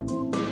Thank 0.00 0.36
you 0.36 0.47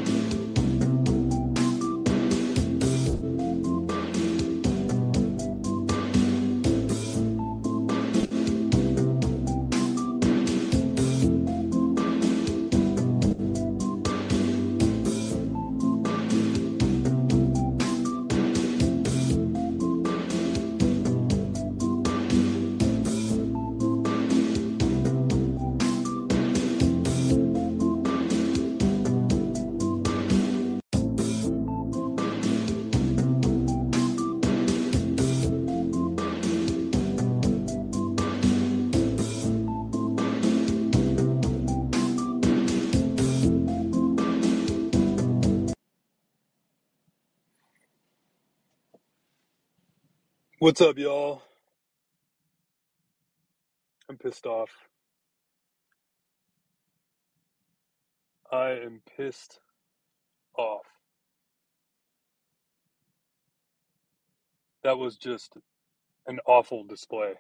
What's 50.59 50.81
up, 50.81 50.97
y'all? 50.97 51.43
I'm 54.11 54.19
pissed 54.19 54.47
off. 54.47 54.71
I 58.53 58.71
am 58.85 59.03
pissed 59.17 59.61
off. 60.59 60.87
That 64.85 64.99
was 64.99 65.17
just 65.17 65.55
an 66.27 66.41
awful 66.47 66.85
display 66.85 67.35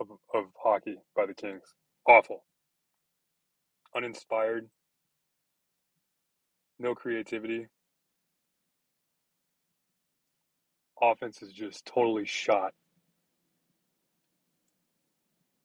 of, 0.00 0.08
of 0.34 0.44
hockey 0.62 0.96
by 1.16 1.26
the 1.26 1.34
Kings. 1.34 1.62
Awful. 2.08 2.44
Uninspired. 3.96 4.68
No 6.78 6.94
creativity. 6.94 7.68
Offense 11.12 11.42
is 11.42 11.52
just 11.52 11.86
totally 11.86 12.26
shot. 12.26 12.72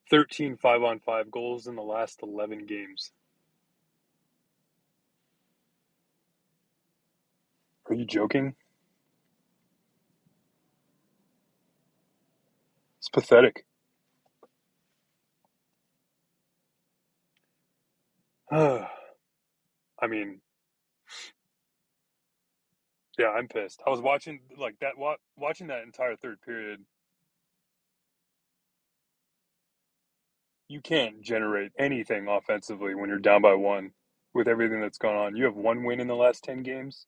13 0.10 0.58
5 0.58 0.84
on 0.84 1.00
5 1.00 1.32
goals 1.32 1.68
in 1.68 1.76
the 1.76 1.82
last 1.82 2.20
11 2.22 2.66
games. 2.66 3.12
Are 7.90 7.96
you 7.96 8.06
joking? 8.06 8.56
It's 13.00 13.10
pathetic. 13.10 13.66
I 18.52 18.88
mean, 20.10 20.42
yeah, 23.22 23.30
I'm 23.32 23.48
pissed. 23.50 23.82
I 23.88 23.92
was 23.92 24.02
watching 24.02 24.42
like 24.58 24.78
that 24.82 24.98
wa- 24.98 25.18
watching 25.38 25.68
that 25.68 25.84
entire 25.84 26.18
third 26.18 26.42
period. 26.42 26.82
You 30.70 30.82
can't 30.82 31.22
generate 31.22 31.74
anything 31.80 32.28
offensively 32.28 32.96
when 32.96 33.10
you're 33.10 33.20
down 33.20 33.44
by 33.44 33.56
one 33.56 33.92
with 34.34 34.50
everything 34.50 34.82
that's 34.82 35.00
gone 35.00 35.16
on. 35.16 35.38
You 35.38 35.46
have 35.46 35.56
one 35.56 35.86
win 35.86 36.02
in 36.02 36.08
the 36.08 36.16
last 36.18 36.44
10 36.44 36.64
games. 36.64 37.08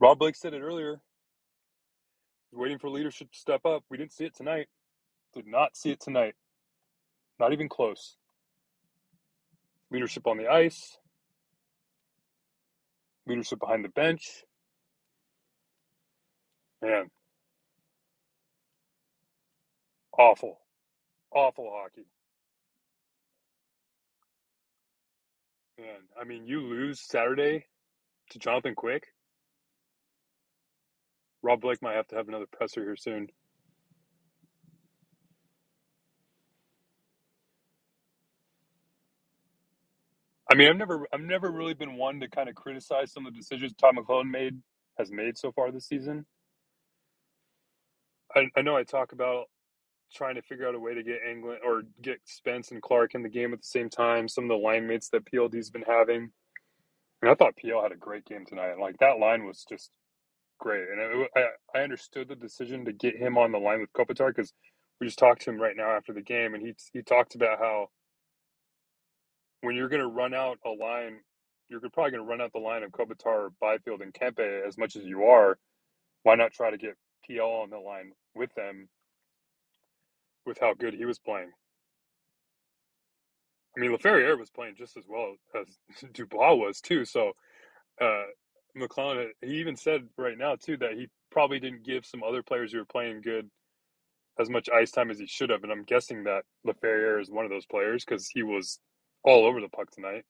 Rob 0.00 0.18
Blake 0.18 0.36
said 0.36 0.54
it 0.54 0.62
earlier. 0.62 1.00
Waiting 2.52 2.78
for 2.78 2.90
leadership 2.90 3.32
to 3.32 3.38
step 3.38 3.66
up. 3.66 3.84
We 3.90 3.98
didn't 3.98 4.12
see 4.12 4.26
it 4.26 4.36
tonight. 4.36 4.68
Did 5.34 5.46
not 5.46 5.76
see 5.76 5.90
it 5.92 6.00
tonight. 6.00 6.34
Not 7.40 7.52
even 7.52 7.68
close. 7.68 8.16
Leadership 9.90 10.26
on 10.26 10.36
the 10.36 10.48
ice. 10.48 10.98
Leadership 13.26 13.60
behind 13.60 13.84
the 13.84 13.88
bench. 13.90 14.44
Man. 16.82 17.10
Awful. 20.18 20.58
Awful 21.34 21.70
hockey. 21.72 22.06
Man, 25.78 26.00
I 26.20 26.24
mean, 26.24 26.46
you 26.46 26.60
lose 26.60 27.00
Saturday 27.00 27.66
to 28.30 28.38
Jonathan 28.38 28.74
Quick. 28.74 29.04
Rob 31.42 31.60
Blake 31.60 31.80
might 31.82 31.94
have 31.94 32.08
to 32.08 32.16
have 32.16 32.28
another 32.28 32.46
presser 32.50 32.82
here 32.82 32.96
soon. 32.96 33.28
I 40.50 40.54
mean, 40.56 40.68
I've 40.70 40.76
never, 40.76 41.06
I've 41.12 41.20
never 41.20 41.50
really 41.50 41.74
been 41.74 41.96
one 41.96 42.20
to 42.20 42.28
kind 42.28 42.48
of 42.48 42.54
criticize 42.56 43.12
some 43.12 43.26
of 43.26 43.34
the 43.34 43.38
decisions 43.40 43.74
Todd 43.74 43.96
McLellan 43.96 44.30
made 44.30 44.56
has 44.98 45.10
made 45.10 45.38
so 45.38 45.52
far 45.52 45.72
this 45.72 45.86
season. 45.88 46.26
I, 48.36 48.48
I 48.56 48.62
know 48.62 48.76
I 48.76 48.84
talk 48.84 49.12
about 49.12 49.46
trying 50.14 50.36
to 50.36 50.42
figure 50.42 50.68
out 50.68 50.74
a 50.76 50.80
way 50.80 50.94
to 50.94 51.02
get 51.02 51.20
Englund 51.28 51.58
or 51.64 51.82
get 52.02 52.18
Spence 52.26 52.70
and 52.72 52.82
Clarke 52.82 53.14
in 53.14 53.22
the 53.22 53.28
game 53.30 53.52
at 53.54 53.60
the 53.60 53.66
same 53.68 53.90
time. 53.90 54.28
Some 54.28 54.44
of 54.44 54.50
the 54.50 54.56
line 54.56 54.86
mates 54.86 55.10
that 55.10 55.24
PLD's 55.26 55.70
been 55.70 55.84
having. 55.86 56.30
And 57.22 57.30
I 57.30 57.34
thought 57.34 57.56
PL 57.56 57.82
had 57.82 57.92
a 57.92 57.96
great 57.96 58.24
game 58.26 58.44
tonight. 58.46 58.78
Like 58.80 58.98
that 58.98 59.18
line 59.18 59.44
was 59.46 59.64
just 59.68 59.90
great, 60.60 60.88
and 60.90 61.00
it, 61.00 61.30
I 61.36 61.78
I 61.80 61.82
understood 61.84 62.28
the 62.28 62.36
decision 62.36 62.86
to 62.86 62.92
get 62.92 63.16
him 63.16 63.38
on 63.38 63.52
the 63.52 63.58
line 63.58 63.80
with 63.82 63.92
Kopitar 63.94 64.28
because 64.28 64.54
we 65.00 65.08
just 65.08 65.20
talked 65.20 65.42
to 65.42 65.50
him 65.50 65.60
right 65.62 65.76
now 65.76 65.90
after 65.92 66.14
the 66.14 66.22
game, 66.22 66.54
and 66.54 66.64
he 66.66 66.74
he 66.94 67.02
talked 67.02 67.36
about 67.36 67.60
how 67.60 67.88
when 69.60 69.74
you're 69.74 69.88
going 69.88 70.02
to 70.02 70.08
run 70.08 70.34
out 70.34 70.58
a 70.64 70.70
line, 70.70 71.18
you're 71.68 71.80
probably 71.80 72.12
going 72.12 72.24
to 72.24 72.28
run 72.28 72.40
out 72.40 72.52
the 72.52 72.58
line 72.58 72.82
of 72.82 72.90
Kopitar, 72.92 73.50
Byfield, 73.60 74.02
and 74.02 74.14
Kempe 74.14 74.66
as 74.66 74.78
much 74.78 74.96
as 74.96 75.04
you 75.04 75.24
are. 75.24 75.58
Why 76.22 76.34
not 76.34 76.52
try 76.52 76.70
to 76.70 76.78
get 76.78 76.96
PL 77.26 77.46
on 77.46 77.70
the 77.70 77.78
line 77.78 78.12
with 78.34 78.54
them 78.54 78.88
with 80.46 80.58
how 80.60 80.74
good 80.74 80.94
he 80.94 81.04
was 81.04 81.18
playing? 81.18 81.50
I 83.76 83.80
mean, 83.80 83.92
Laferriere 83.92 84.38
was 84.38 84.50
playing 84.50 84.74
just 84.76 84.96
as 84.96 85.04
well 85.08 85.34
as 85.54 86.04
Dubois 86.12 86.54
was 86.54 86.80
too. 86.80 87.04
So, 87.04 87.32
uh, 88.00 88.24
McLellan, 88.76 89.28
he 89.42 89.54
even 89.60 89.76
said 89.76 90.08
right 90.16 90.38
now 90.38 90.56
too 90.56 90.76
that 90.78 90.92
he 90.94 91.08
probably 91.30 91.60
didn't 91.60 91.84
give 91.84 92.06
some 92.06 92.22
other 92.22 92.42
players 92.42 92.72
who 92.72 92.78
were 92.78 92.84
playing 92.84 93.20
good 93.20 93.48
as 94.40 94.48
much 94.48 94.68
ice 94.70 94.90
time 94.90 95.10
as 95.10 95.18
he 95.18 95.26
should 95.26 95.50
have, 95.50 95.64
and 95.64 95.72
I'm 95.72 95.82
guessing 95.82 96.24
that 96.24 96.44
Laferriere 96.66 97.20
is 97.20 97.30
one 97.30 97.44
of 97.44 97.50
those 97.50 97.66
players 97.66 98.04
because 98.04 98.28
he 98.28 98.42
was 98.42 98.78
all 99.24 99.46
over 99.46 99.60
the 99.60 99.68
puck 99.68 99.90
tonight. 99.90 100.24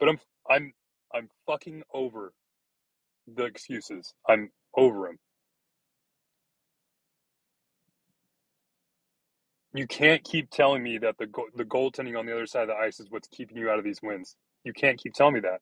But 0.00 0.10
I'm 0.10 0.20
I'm 0.50 0.74
I'm 1.14 1.28
fucking 1.46 1.84
over 1.94 2.32
the 3.26 3.44
excuses. 3.46 4.14
I'm 4.28 4.50
over 4.76 5.08
them. 5.08 5.18
You 9.74 9.86
can't 9.86 10.24
keep 10.24 10.50
telling 10.50 10.82
me 10.82 10.98
that 10.98 11.18
the 11.18 11.26
the 11.56 11.64
goaltending 11.64 12.18
on 12.18 12.26
the 12.26 12.34
other 12.34 12.46
side 12.46 12.62
of 12.62 12.68
the 12.68 12.76
ice 12.76 13.00
is 13.00 13.10
what's 13.10 13.28
keeping 13.28 13.58
you 13.58 13.70
out 13.70 13.78
of 13.78 13.84
these 13.84 14.00
wins. 14.02 14.36
You 14.64 14.72
can't 14.74 14.98
keep 14.98 15.14
telling 15.14 15.34
me 15.34 15.40
that. 15.40 15.60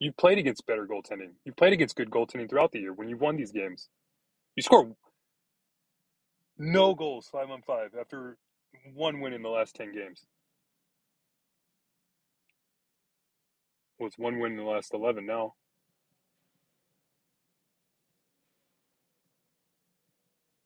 You've 0.00 0.16
played 0.18 0.38
against 0.38 0.66
better 0.66 0.86
goaltending. 0.86 1.32
You've 1.46 1.56
played 1.56 1.72
against 1.74 1.96
good 1.96 2.10
goaltending 2.10 2.50
throughout 2.50 2.72
the 2.72 2.80
year 2.80 2.92
when 2.94 3.08
you've 3.08 3.22
won 3.22 3.36
these 3.36 3.52
games. 3.52 3.88
You 4.56 4.62
score 4.62 4.96
no 6.58 6.94
goals 6.94 7.28
five 7.32 7.50
on 7.50 7.62
five 7.62 7.90
after 8.00 8.38
one 8.94 9.20
win 9.20 9.32
in 9.34 9.42
the 9.42 9.48
last 9.50 9.76
10 9.76 9.92
games. 9.94 10.26
It's 14.00 14.18
one 14.18 14.40
win 14.40 14.52
in 14.52 14.58
the 14.58 14.64
last 14.64 14.94
11 14.94 15.26
now. 15.26 15.54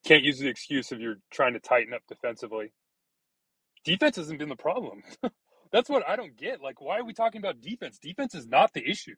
Can't 0.06 0.24
use 0.24 0.38
the 0.38 0.48
excuse 0.48 0.92
of 0.92 1.00
you're 1.00 1.18
trying 1.32 1.54
to 1.54 1.60
tighten 1.60 1.94
up 1.94 2.02
defensively. 2.08 2.72
Defense 3.84 4.16
hasn't 4.16 4.38
been 4.38 4.48
the 4.50 4.56
problem. 4.56 5.02
That's 5.72 5.90
what 5.90 6.08
I 6.08 6.16
don't 6.16 6.36
get. 6.36 6.62
Like, 6.62 6.80
why 6.80 6.98
are 6.98 7.04
we 7.04 7.14
talking 7.14 7.40
about 7.40 7.60
defense? 7.60 7.98
Defense 7.98 8.34
is 8.34 8.46
not 8.46 8.72
the 8.74 8.88
issue. 8.88 9.16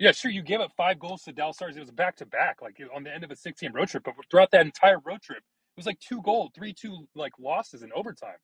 Yeah, 0.00 0.12
sure, 0.12 0.30
you 0.32 0.42
gave 0.42 0.60
up 0.60 0.72
five 0.76 1.00
goals 1.00 1.22
to 1.24 1.32
Dallas 1.32 1.56
Stars. 1.56 1.78
It 1.78 1.80
was 1.80 1.92
back 1.92 2.16
to 2.18 2.26
back, 2.26 2.62
like 2.62 2.80
on 2.94 3.04
the 3.04 3.14
end 3.14 3.24
of 3.24 3.32
a 3.32 3.36
six 3.36 3.62
game 3.62 3.72
road 3.74 3.88
trip. 3.88 4.04
But 4.04 4.16
throughout 4.30 4.52
that 4.52 4.66
entire 4.66 5.00
road 5.00 5.22
trip, 5.22 5.38
it 5.38 5.78
was 5.78 5.86
like 5.86 6.00
two 6.00 6.22
goal, 6.22 6.50
three 6.54 6.74
two 6.74 7.08
like 7.16 7.32
losses 7.40 7.82
in 7.82 7.92
overtime. 7.94 8.38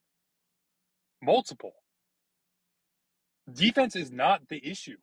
Multiple. 1.22 1.72
Defense 3.50 3.96
is 3.96 4.10
not 4.12 4.48
the 4.48 4.60
issue. 4.68 4.96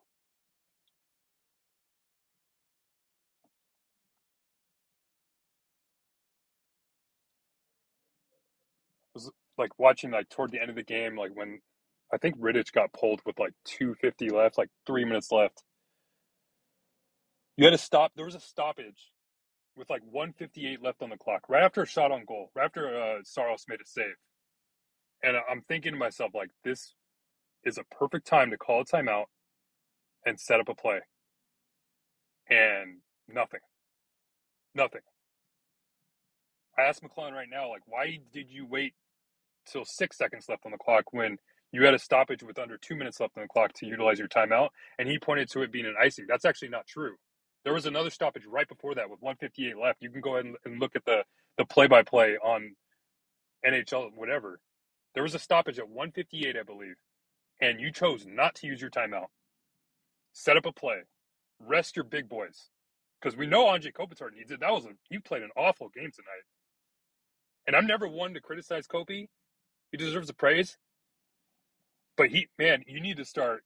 was 9.13 9.31
like 9.57 9.77
watching 9.79 10.11
like 10.11 10.29
toward 10.29 10.51
the 10.51 10.61
end 10.61 10.69
of 10.69 10.75
the 10.75 10.83
game, 10.83 11.17
like 11.17 11.31
when 11.35 11.59
I 12.13 12.17
think 12.17 12.39
Rittich 12.39 12.73
got 12.73 12.93
pulled 12.93 13.21
with 13.25 13.39
like 13.39 13.53
two 13.65 13.95
fifty 13.95 14.29
left, 14.29 14.57
like 14.57 14.69
three 14.87 15.05
minutes 15.05 15.31
left. 15.31 15.63
You 17.57 17.65
had 17.65 17.71
to 17.71 17.77
stop. 17.77 18.11
There 18.15 18.25
was 18.25 18.35
a 18.35 18.39
stoppage 18.39 19.11
with 19.75 19.89
like 19.89 20.01
one 20.09 20.33
fifty 20.33 20.67
eight 20.67 20.83
left 20.83 21.01
on 21.03 21.09
the 21.09 21.17
clock, 21.17 21.49
right 21.49 21.63
after 21.63 21.83
a 21.83 21.87
shot 21.87 22.11
on 22.11 22.25
goal, 22.27 22.51
right 22.55 22.65
after 22.65 22.89
uh, 22.89 23.19
Saros 23.23 23.65
made 23.69 23.81
a 23.81 23.87
save. 23.87 24.15
And 25.23 25.37
I'm 25.51 25.63
thinking 25.67 25.93
to 25.93 25.99
myself, 25.99 26.31
like, 26.35 26.51
this 26.63 26.95
is 27.63 27.77
a 27.77 27.83
perfect 27.95 28.27
time 28.27 28.51
to 28.51 28.57
call 28.57 28.81
a 28.81 28.85
timeout 28.85 29.25
and 30.25 30.39
set 30.39 30.59
up 30.59 30.69
a 30.69 30.75
play. 30.75 30.99
And 32.49 32.99
nothing. 33.27 33.59
Nothing. 34.75 35.01
I 36.77 36.83
asked 36.83 37.03
McLellan 37.03 37.33
right 37.33 37.47
now, 37.49 37.69
like, 37.69 37.81
why 37.85 38.19
did 38.33 38.49
you 38.49 38.65
wait 38.65 38.93
till 39.67 39.85
six 39.85 40.17
seconds 40.17 40.45
left 40.47 40.65
on 40.65 40.71
the 40.71 40.77
clock 40.77 41.11
when 41.11 41.37
you 41.71 41.83
had 41.85 41.93
a 41.93 41.99
stoppage 41.99 42.41
with 42.41 42.57
under 42.57 42.77
two 42.77 42.95
minutes 42.95 43.19
left 43.19 43.37
on 43.37 43.43
the 43.43 43.49
clock 43.49 43.73
to 43.73 43.85
utilize 43.85 44.19
your 44.19 44.27
timeout? 44.27 44.69
And 44.97 45.07
he 45.07 45.19
pointed 45.19 45.49
to 45.51 45.61
it 45.61 45.71
being 45.71 45.85
an 45.85 45.95
icing. 46.01 46.25
That's 46.27 46.45
actually 46.45 46.69
not 46.69 46.87
true. 46.87 47.15
There 47.65 47.73
was 47.73 47.85
another 47.85 48.09
stoppage 48.09 48.45
right 48.47 48.67
before 48.67 48.95
that 48.95 49.09
with 49.09 49.21
158 49.21 49.77
left. 49.77 50.01
You 50.01 50.09
can 50.09 50.21
go 50.21 50.37
ahead 50.37 50.53
and 50.65 50.79
look 50.79 50.95
at 50.95 51.05
the 51.05 51.23
the 51.57 51.65
play 51.65 51.87
by 51.87 52.03
play 52.03 52.37
on 52.37 52.73
NHL, 53.65 54.11
whatever. 54.15 54.61
There 55.13 55.23
was 55.23 55.35
a 55.35 55.39
stoppage 55.39 55.77
at 55.77 55.89
158, 55.89 56.55
I 56.57 56.63
believe, 56.63 56.95
and 57.61 57.79
you 57.79 57.91
chose 57.91 58.25
not 58.27 58.55
to 58.55 58.67
use 58.67 58.81
your 58.81 58.89
timeout. 58.89 59.27
Set 60.33 60.57
up 60.57 60.65
a 60.65 60.71
play, 60.71 60.99
rest 61.59 61.95
your 61.95 62.05
big 62.05 62.29
boys, 62.29 62.69
because 63.21 63.37
we 63.37 63.47
know 63.47 63.65
Anze 63.65 63.91
Kopitar 63.93 64.33
needs 64.35 64.51
it. 64.51 64.59
That 64.59 64.71
was 64.71 64.85
a 64.85 64.89
you 65.09 65.19
played 65.21 65.43
an 65.43 65.49
awful 65.57 65.89
game 65.89 66.11
tonight, 66.11 66.45
and 67.67 67.75
I'm 67.75 67.87
never 67.87 68.07
one 68.07 68.33
to 68.33 68.41
criticize 68.41 68.87
Kopi. 68.87 69.27
He 69.91 69.97
deserves 69.97 70.27
the 70.27 70.33
praise, 70.33 70.77
but 72.17 72.29
he, 72.29 72.47
man, 72.59 72.83
you 72.87 72.99
need 73.01 73.17
to 73.17 73.25
start 73.25 73.63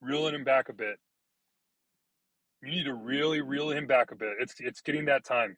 reeling 0.00 0.34
him 0.34 0.44
back 0.44 0.68
a 0.68 0.74
bit. 0.74 0.98
You 2.62 2.70
need 2.70 2.84
to 2.84 2.94
really 2.94 3.40
reel 3.40 3.70
him 3.70 3.86
back 3.86 4.10
a 4.12 4.16
bit. 4.16 4.34
It's 4.40 4.54
it's 4.58 4.80
getting 4.80 5.06
that 5.06 5.24
time. 5.24 5.56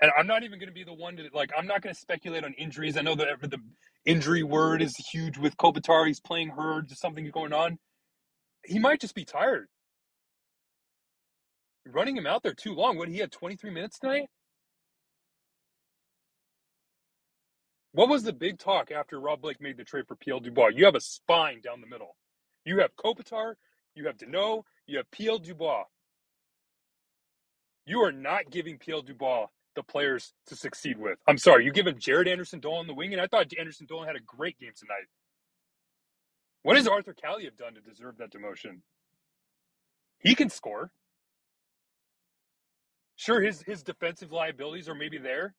And 0.00 0.10
I'm 0.18 0.26
not 0.26 0.42
even 0.42 0.58
going 0.58 0.68
to 0.68 0.74
be 0.74 0.84
the 0.84 0.92
one 0.92 1.16
to 1.16 1.28
like. 1.32 1.50
I'm 1.56 1.66
not 1.66 1.82
going 1.82 1.94
to 1.94 2.00
speculate 2.00 2.44
on 2.44 2.52
injuries. 2.54 2.96
I 2.96 3.02
know 3.02 3.14
that 3.14 3.40
the 3.40 3.58
injury 4.06 4.42
word 4.42 4.80
is 4.80 4.96
huge 4.96 5.36
with 5.36 5.56
Kopitar. 5.56 6.06
He's 6.06 6.20
playing 6.20 6.50
hurt. 6.50 6.88
Just 6.88 7.02
something 7.02 7.28
going 7.30 7.52
on. 7.52 7.78
He 8.64 8.78
might 8.78 9.00
just 9.00 9.14
be 9.14 9.24
tired. 9.24 9.68
Running 11.86 12.16
him 12.16 12.26
out 12.26 12.42
there 12.42 12.54
too 12.54 12.74
long. 12.74 12.96
What 12.96 13.08
he 13.08 13.18
had 13.18 13.30
23 13.30 13.70
minutes 13.70 13.98
tonight. 13.98 14.28
What 17.92 18.08
was 18.08 18.24
the 18.24 18.32
big 18.32 18.58
talk 18.58 18.90
after 18.90 19.18
Rob 19.18 19.40
Blake 19.40 19.60
made 19.60 19.78
the 19.78 19.84
trade 19.84 20.06
for 20.06 20.16
PL 20.16 20.40
Dubois? 20.40 20.68
You 20.74 20.84
have 20.84 20.94
a 20.94 21.00
spine 21.00 21.60
down 21.62 21.80
the 21.80 21.86
middle. 21.86 22.16
You 22.64 22.80
have 22.80 22.94
Kopitar, 22.96 23.54
you 23.94 24.06
have 24.06 24.18
Danault, 24.18 24.64
you 24.86 24.98
have 24.98 25.10
PL 25.10 25.38
Dubois. 25.38 25.84
You 27.86 28.00
are 28.02 28.12
not 28.12 28.50
giving 28.50 28.78
PL 28.78 29.02
Dubois 29.02 29.46
the 29.76 29.84
players 29.84 30.34
to 30.48 30.56
succeed 30.56 30.98
with. 30.98 31.18
I'm 31.28 31.38
sorry, 31.38 31.64
you 31.64 31.72
give 31.72 31.86
him 31.86 31.96
Jaret 31.96 32.28
Anderson 32.28 32.60
Dolan 32.60 32.88
the 32.88 32.94
wing, 32.94 33.12
and 33.12 33.22
I 33.22 33.28
thought 33.28 33.52
Anderson 33.58 33.86
Dolan 33.86 34.08
had 34.08 34.16
a 34.16 34.20
great 34.20 34.58
game 34.58 34.72
tonight. 34.76 35.06
What 36.62 36.76
has 36.76 36.88
Arthur 36.88 37.14
Kaliyev 37.14 37.56
done 37.58 37.74
to 37.74 37.80
deserve 37.80 38.18
that 38.18 38.32
demotion? 38.32 38.80
He 40.18 40.34
can 40.34 40.50
score. 40.50 40.90
Sure, 43.16 43.40
his 43.40 43.62
his 43.62 43.82
defensive 43.82 44.32
liabilities 44.32 44.88
are 44.88 44.94
maybe 44.94 45.18
there, 45.18 45.54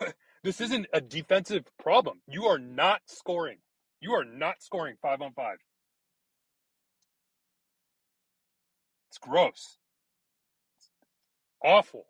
but 0.00 0.14
this 0.44 0.60
isn't 0.60 0.86
a 0.92 1.00
defensive 1.00 1.64
problem. 1.82 2.20
You 2.28 2.46
are 2.46 2.58
not 2.58 3.02
scoring. 3.06 3.58
You 4.00 4.12
are 4.14 4.24
not 4.24 4.62
scoring 4.62 4.96
five 5.02 5.20
on 5.22 5.32
five. 5.34 5.58
It's 9.10 9.18
gross. 9.18 9.78
It's 10.78 10.90
awful. 11.64 12.06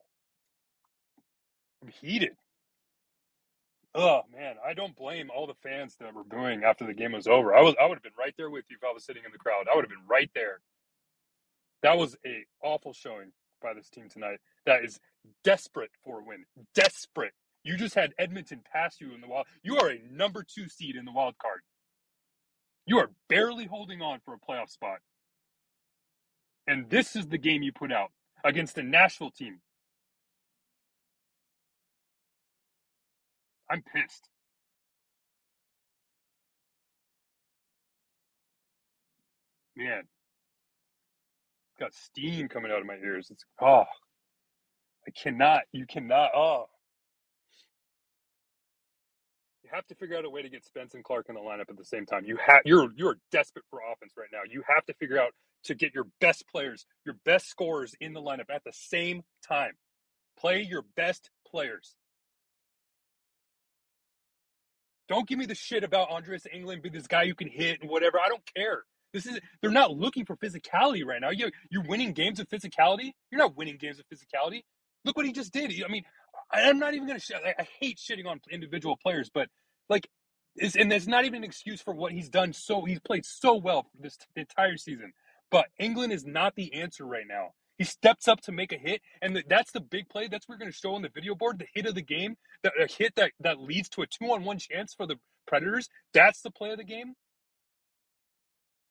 I'm 1.82 1.88
heated. 1.88 2.36
Oh 3.94 4.22
man, 4.32 4.56
I 4.64 4.74
don't 4.74 4.94
blame 4.96 5.30
all 5.34 5.46
the 5.46 5.54
fans 5.62 5.96
that 6.00 6.14
were 6.14 6.24
booing 6.24 6.62
after 6.64 6.86
the 6.86 6.94
game 6.94 7.12
was 7.12 7.26
over. 7.26 7.54
I 7.54 7.60
was 7.62 7.74
I 7.80 7.86
would 7.86 7.96
have 7.96 8.02
been 8.02 8.12
right 8.18 8.34
there 8.36 8.50
with 8.50 8.64
you 8.70 8.76
if 8.80 8.88
I 8.88 8.92
was 8.92 9.04
sitting 9.04 9.24
in 9.24 9.32
the 9.32 9.38
crowd. 9.38 9.66
I 9.70 9.74
would 9.74 9.84
have 9.84 9.90
been 9.90 10.06
right 10.08 10.30
there. 10.34 10.60
That 11.82 11.98
was 11.98 12.16
a 12.26 12.44
awful 12.62 12.92
showing 12.92 13.32
by 13.62 13.74
this 13.74 13.88
team 13.90 14.08
tonight. 14.08 14.38
That 14.66 14.84
is 14.84 15.00
desperate 15.44 15.90
for 16.04 16.20
a 16.20 16.24
win. 16.24 16.44
Desperate. 16.74 17.32
You 17.64 17.76
just 17.76 17.94
had 17.94 18.14
Edmonton 18.18 18.62
pass 18.72 18.96
you 19.00 19.12
in 19.12 19.20
the 19.20 19.28
wild. 19.28 19.46
You 19.62 19.78
are 19.78 19.90
a 19.90 20.00
number 20.10 20.44
two 20.44 20.68
seed 20.68 20.96
in 20.96 21.04
the 21.04 21.12
wild 21.12 21.36
card. 21.38 21.60
You 22.86 22.98
are 22.98 23.10
barely 23.28 23.66
holding 23.66 24.02
on 24.02 24.20
for 24.24 24.34
a 24.34 24.38
playoff 24.38 24.70
spot. 24.70 24.98
And 26.66 26.88
this 26.90 27.16
is 27.16 27.28
the 27.28 27.38
game 27.38 27.62
you 27.62 27.72
put 27.72 27.92
out 27.92 28.10
against 28.44 28.78
a 28.78 28.82
Nashville 28.82 29.30
team. 29.30 29.60
I'm 33.70 33.82
pissed. 33.82 34.28
Man, 39.76 40.04
got 41.80 41.94
steam 41.94 42.48
coming 42.48 42.72
out 42.72 42.80
of 42.80 42.86
my 42.86 42.96
ears. 42.96 43.28
It's 43.30 43.44
oh, 43.62 43.84
I 45.08 45.12
cannot. 45.22 45.62
You 45.72 45.86
cannot. 45.86 46.30
Oh, 46.36 46.66
you 49.64 49.70
have 49.72 49.86
to 49.88 49.96
figure 49.96 50.18
out 50.18 50.24
a 50.26 50.30
way 50.30 50.42
to 50.42 50.50
get 50.50 50.64
Spence 50.64 50.94
and 50.94 51.04
Clarke 51.04 51.26
in 51.30 51.36
the 51.36 51.42
lineup 51.42 51.70
at 51.70 51.78
the 51.78 51.84
same 51.84 52.06
time. 52.06 52.24
You 52.26 52.38
have 52.46 52.62
you're 52.64 52.90
you're 52.96 53.16
desperate 53.32 53.66
for 53.70 53.80
offense 53.80 54.14
right 54.18 54.28
now. 54.32 54.40
You 54.50 54.62
have 54.74 54.86
to 54.86 54.94
figure 54.94 55.20
out 55.20 55.32
to 55.64 55.74
get 55.74 55.94
your 55.94 56.06
best 56.20 56.44
players, 56.52 56.86
your 57.06 57.16
best 57.24 57.48
scorers 57.48 57.94
in 58.00 58.14
the 58.14 58.22
lineup 58.22 58.50
at 58.54 58.64
the 58.64 58.72
same 58.74 59.22
time. 59.48 59.72
Play 60.38 60.62
your 60.68 60.84
best 60.96 61.30
players. 61.50 61.96
Don't 65.10 65.28
give 65.28 65.38
me 65.38 65.46
the 65.46 65.56
shit 65.56 65.82
about 65.82 66.08
Andreas 66.08 66.46
Englund 66.54 66.82
be 66.82 66.88
this 66.88 67.08
guy 67.08 67.24
you 67.24 67.34
can 67.34 67.48
hit 67.48 67.80
and 67.82 67.90
whatever. 67.90 68.20
I 68.20 68.28
don't 68.28 68.48
care. 68.56 68.84
This 69.12 69.26
is 69.26 69.40
they're 69.60 69.72
not 69.72 69.90
looking 69.90 70.24
for 70.24 70.36
physicality 70.36 71.04
right 71.04 71.20
now. 71.20 71.30
You 71.30 71.50
you're 71.68 71.82
winning 71.82 72.12
games 72.12 72.38
of 72.38 72.48
physicality. 72.48 73.10
You're 73.30 73.40
not 73.40 73.56
winning 73.56 73.76
games 73.76 73.98
of 73.98 74.06
physicality. 74.06 74.62
Look 75.04 75.16
what 75.16 75.26
he 75.26 75.32
just 75.32 75.52
did. 75.52 75.72
I 75.84 75.88
mean, 75.90 76.04
I'm 76.52 76.78
not 76.78 76.94
even 76.94 77.08
gonna. 77.08 77.18
Sh- 77.18 77.32
I 77.34 77.66
hate 77.80 77.98
shitting 77.98 78.26
on 78.26 78.40
individual 78.52 78.96
players, 78.96 79.30
but 79.34 79.48
like, 79.88 80.08
is 80.56 80.76
and 80.76 80.90
there's 80.90 81.08
not 81.08 81.24
even 81.24 81.38
an 81.38 81.44
excuse 81.44 81.82
for 81.82 81.92
what 81.92 82.12
he's 82.12 82.28
done. 82.28 82.52
So 82.52 82.84
he's 82.84 83.00
played 83.00 83.26
so 83.26 83.56
well 83.56 83.82
for 83.82 84.02
this 84.02 84.16
entire 84.36 84.76
season. 84.76 85.12
But 85.50 85.66
Englund 85.80 86.12
is 86.12 86.24
not 86.24 86.54
the 86.54 86.72
answer 86.74 87.04
right 87.04 87.26
now. 87.28 87.48
He 87.80 87.84
steps 87.84 88.28
up 88.28 88.42
to 88.42 88.52
make 88.52 88.72
a 88.72 88.76
hit, 88.76 89.00
and 89.22 89.42
that's 89.48 89.72
the 89.72 89.80
big 89.80 90.10
play. 90.10 90.28
That's 90.28 90.46
what 90.46 90.56
we're 90.56 90.58
going 90.58 90.70
to 90.70 90.76
show 90.76 90.92
on 90.94 91.00
the 91.00 91.08
video 91.08 91.34
board. 91.34 91.58
The 91.58 91.66
hit 91.72 91.86
of 91.86 91.94
the 91.94 92.02
game, 92.02 92.36
that 92.62 92.74
a 92.78 92.86
hit 92.86 93.14
that 93.16 93.32
that 93.40 93.58
leads 93.58 93.88
to 93.90 94.02
a 94.02 94.06
two-on-one 94.06 94.58
chance 94.58 94.92
for 94.92 95.06
the 95.06 95.16
Predators. 95.46 95.88
That's 96.12 96.42
the 96.42 96.50
play 96.50 96.72
of 96.72 96.76
the 96.76 96.84
game. 96.84 97.14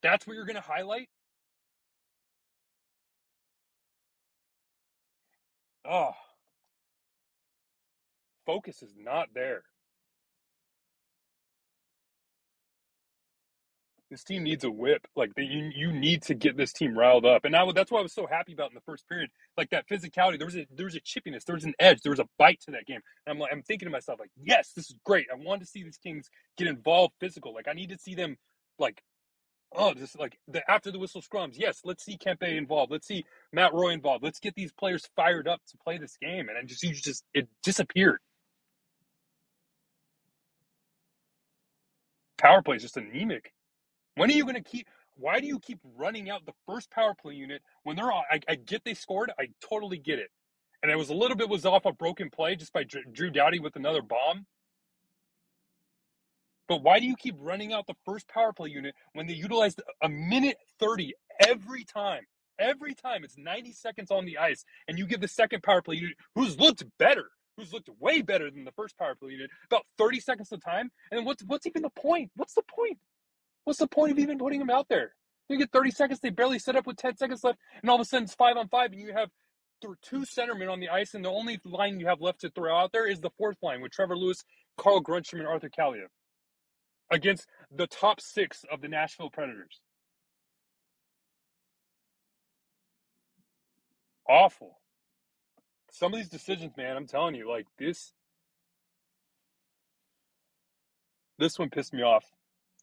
That's 0.02 0.26
what 0.26 0.34
you're 0.34 0.44
going 0.44 0.56
to 0.56 0.60
highlight. 0.60 1.08
Oh, 5.88 6.10
focus 8.44 8.82
is 8.82 8.96
not 8.98 9.28
there. 9.36 9.62
This 14.10 14.24
team 14.24 14.42
needs 14.42 14.64
a 14.64 14.70
whip. 14.70 15.06
Like 15.16 15.34
the, 15.36 15.44
you, 15.44 15.70
you 15.74 15.92
need 15.92 16.22
to 16.24 16.34
get 16.34 16.56
this 16.56 16.72
team 16.72 16.98
riled 16.98 17.24
up, 17.24 17.44
and 17.44 17.54
I, 17.56 17.70
that's 17.72 17.90
what 17.90 18.00
I 18.00 18.02
was 18.02 18.12
so 18.12 18.26
happy 18.26 18.52
about 18.52 18.70
in 18.70 18.74
the 18.74 18.80
first 18.82 19.08
period. 19.08 19.30
Like 19.56 19.70
that 19.70 19.88
physicality, 19.88 20.38
there 20.38 20.46
was 20.46 20.56
a 20.56 20.66
there 20.74 20.86
was 20.86 20.96
a 20.96 21.00
chippiness, 21.00 21.44
there 21.44 21.54
was 21.54 21.64
an 21.64 21.74
edge, 21.78 22.00
there 22.02 22.12
was 22.12 22.20
a 22.20 22.28
bite 22.38 22.60
to 22.62 22.72
that 22.72 22.86
game. 22.86 23.00
And 23.26 23.32
I'm 23.32 23.38
like, 23.38 23.52
I'm 23.52 23.62
thinking 23.62 23.86
to 23.86 23.92
myself, 23.92 24.20
like, 24.20 24.30
yes, 24.42 24.72
this 24.74 24.90
is 24.90 24.96
great. 25.04 25.26
I 25.32 25.36
want 25.36 25.60
to 25.60 25.66
see 25.66 25.82
these 25.82 25.98
teams 25.98 26.28
get 26.58 26.66
involved, 26.68 27.14
physical. 27.20 27.54
Like 27.54 27.68
I 27.68 27.72
need 27.72 27.90
to 27.90 27.98
see 27.98 28.14
them, 28.14 28.36
like, 28.78 29.02
oh, 29.74 29.94
just 29.94 30.18
like 30.18 30.38
the 30.48 30.68
after 30.70 30.90
the 30.90 30.98
whistle 30.98 31.22
scrums. 31.22 31.54
Yes, 31.56 31.80
let's 31.84 32.04
see 32.04 32.18
Kempe 32.18 32.56
involved. 32.56 32.92
Let's 32.92 33.06
see 33.06 33.24
Matt 33.52 33.74
Roy 33.74 33.90
involved. 33.90 34.24
Let's 34.24 34.40
get 34.40 34.54
these 34.54 34.72
players 34.72 35.08
fired 35.16 35.48
up 35.48 35.60
to 35.70 35.78
play 35.78 35.98
this 35.98 36.16
game. 36.20 36.48
And 36.48 36.56
then 36.56 36.66
just 36.66 36.82
you 36.82 36.92
just 36.92 37.24
it 37.34 37.48
disappeared. 37.62 38.20
Power 42.38 42.62
play 42.62 42.76
is 42.76 42.82
just 42.82 42.96
anemic. 42.96 43.52
When 44.20 44.30
are 44.30 44.34
you 44.34 44.42
going 44.44 44.54
to 44.54 44.60
keep? 44.60 44.86
Why 45.16 45.40
do 45.40 45.46
you 45.46 45.58
keep 45.58 45.78
running 45.96 46.28
out 46.28 46.44
the 46.44 46.52
first 46.66 46.90
power 46.90 47.14
play 47.14 47.32
unit 47.32 47.62
when 47.84 47.96
they're 47.96 48.12
all? 48.12 48.22
I, 48.30 48.38
I 48.46 48.56
get 48.56 48.84
they 48.84 48.92
scored. 48.92 49.32
I 49.38 49.48
totally 49.66 49.96
get 49.96 50.18
it. 50.18 50.28
And 50.82 50.92
it 50.92 50.96
was 50.96 51.08
a 51.08 51.14
little 51.14 51.38
bit 51.38 51.48
was 51.48 51.64
off 51.64 51.86
a 51.86 51.92
broken 51.94 52.28
play 52.28 52.54
just 52.54 52.70
by 52.74 52.84
Drew 52.84 53.30
Doughty 53.30 53.60
with 53.60 53.76
another 53.76 54.02
bomb. 54.02 54.44
But 56.68 56.82
why 56.82 57.00
do 57.00 57.06
you 57.06 57.16
keep 57.16 57.34
running 57.38 57.72
out 57.72 57.86
the 57.86 57.94
first 58.04 58.28
power 58.28 58.52
play 58.52 58.68
unit 58.68 58.94
when 59.14 59.26
they 59.26 59.32
utilized 59.32 59.80
a 60.02 60.08
minute 60.10 60.58
30 60.80 61.14
every 61.48 61.84
time? 61.84 62.24
Every 62.58 62.94
time 62.94 63.24
it's 63.24 63.38
90 63.38 63.72
seconds 63.72 64.10
on 64.10 64.26
the 64.26 64.36
ice, 64.36 64.66
and 64.86 64.98
you 64.98 65.06
give 65.06 65.22
the 65.22 65.28
second 65.28 65.62
power 65.62 65.80
play 65.80 65.96
unit, 65.96 66.18
who's 66.34 66.60
looked 66.60 66.84
better, 66.98 67.30
who's 67.56 67.72
looked 67.72 67.88
way 67.98 68.20
better 68.20 68.50
than 68.50 68.66
the 68.66 68.72
first 68.72 68.98
power 68.98 69.14
play 69.14 69.30
unit, 69.30 69.48
about 69.64 69.86
30 69.96 70.20
seconds 70.20 70.52
of 70.52 70.62
time. 70.62 70.90
And 71.10 71.24
what's 71.24 71.42
what's 71.42 71.66
even 71.66 71.80
the 71.80 71.88
point? 71.88 72.30
What's 72.36 72.52
the 72.52 72.64
point? 72.68 72.98
What's 73.64 73.78
the 73.78 73.86
point 73.86 74.12
of 74.12 74.18
even 74.18 74.38
putting 74.38 74.58
them 74.58 74.70
out 74.70 74.88
there? 74.88 75.14
You 75.48 75.58
get 75.58 75.72
30 75.72 75.90
seconds, 75.90 76.20
they 76.20 76.30
barely 76.30 76.58
set 76.58 76.76
up 76.76 76.86
with 76.86 76.96
10 76.96 77.16
seconds 77.16 77.42
left, 77.42 77.58
and 77.82 77.90
all 77.90 77.96
of 77.96 78.00
a 78.00 78.04
sudden 78.04 78.24
it's 78.24 78.34
five 78.34 78.56
on 78.56 78.68
five, 78.68 78.92
and 78.92 79.00
you 79.00 79.12
have 79.12 79.30
two 80.02 80.20
centermen 80.20 80.70
on 80.70 80.78
the 80.78 80.88
ice, 80.88 81.14
and 81.14 81.24
the 81.24 81.30
only 81.30 81.58
line 81.64 81.98
you 81.98 82.06
have 82.06 82.20
left 82.20 82.40
to 82.42 82.50
throw 82.50 82.76
out 82.76 82.92
there 82.92 83.06
is 83.06 83.20
the 83.20 83.30
fourth 83.30 83.56
line 83.62 83.80
with 83.80 83.92
Trevor 83.92 84.16
Lewis, 84.16 84.44
Carl 84.76 85.02
Grundstrom, 85.02 85.40
and 85.40 85.48
Arthur 85.48 85.70
Kaliyev 85.70 86.08
against 87.10 87.48
the 87.74 87.86
top 87.86 88.20
six 88.20 88.64
of 88.70 88.80
the 88.80 88.88
Nashville 88.88 89.30
Predators. 89.30 89.80
Awful. 94.28 94.78
Some 95.90 96.12
of 96.12 96.20
these 96.20 96.28
decisions, 96.28 96.76
man, 96.76 96.96
I'm 96.96 97.08
telling 97.08 97.34
you, 97.34 97.50
like 97.50 97.66
this 97.78 98.12
this 101.38 101.58
one 101.58 101.70
pissed 101.70 101.92
me 101.92 102.02
off. 102.02 102.24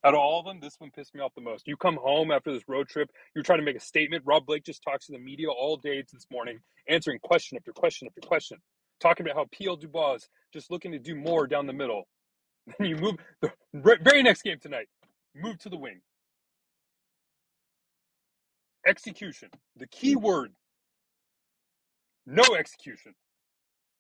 Out 0.03 0.13
of 0.13 0.19
all 0.19 0.39
of 0.39 0.45
them, 0.45 0.59
this 0.59 0.75
one 0.77 0.91
pissed 0.91 1.15
me 1.15 1.21
off 1.21 1.33
the 1.35 1.41
most. 1.41 1.67
You 1.67 1.75
come 1.75 1.97
home 1.97 2.31
after 2.31 2.53
this 2.53 2.63
road 2.67 2.87
trip, 2.87 3.09
you're 3.33 3.43
trying 3.43 3.59
to 3.59 3.65
make 3.65 3.75
a 3.75 3.81
statement. 3.81 4.23
Rob 4.25 4.45
Blake 4.45 4.63
just 4.63 4.83
talks 4.83 5.07
to 5.07 5.11
the 5.11 5.19
media 5.19 5.49
all 5.49 5.77
day 5.77 6.03
this 6.13 6.27
morning, 6.31 6.59
answering 6.87 7.19
question 7.19 7.57
after 7.57 7.71
question 7.71 8.07
after 8.07 8.25
question, 8.27 8.57
talking 8.99 9.25
about 9.25 9.35
how 9.35 9.45
PL 9.57 9.75
Dubois 9.77 10.15
is 10.15 10.29
just 10.53 10.69
looking 10.71 10.91
to 10.91 10.99
do 10.99 11.15
more 11.15 11.47
down 11.47 11.67
the 11.67 11.73
middle. 11.73 12.07
Then 12.77 12.89
you 12.89 12.97
move 12.97 13.15
the 13.41 13.53
very 13.73 14.21
next 14.21 14.41
game 14.41 14.57
tonight. 14.61 14.87
Move 15.33 15.57
to 15.59 15.69
the 15.69 15.77
wing. 15.77 16.01
Execution. 18.85 19.49
The 19.77 19.87
key 19.87 20.15
mm. 20.15 20.21
word. 20.21 20.51
No 22.25 22.43
execution. 22.55 23.13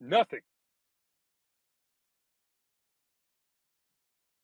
Nothing. 0.01 0.41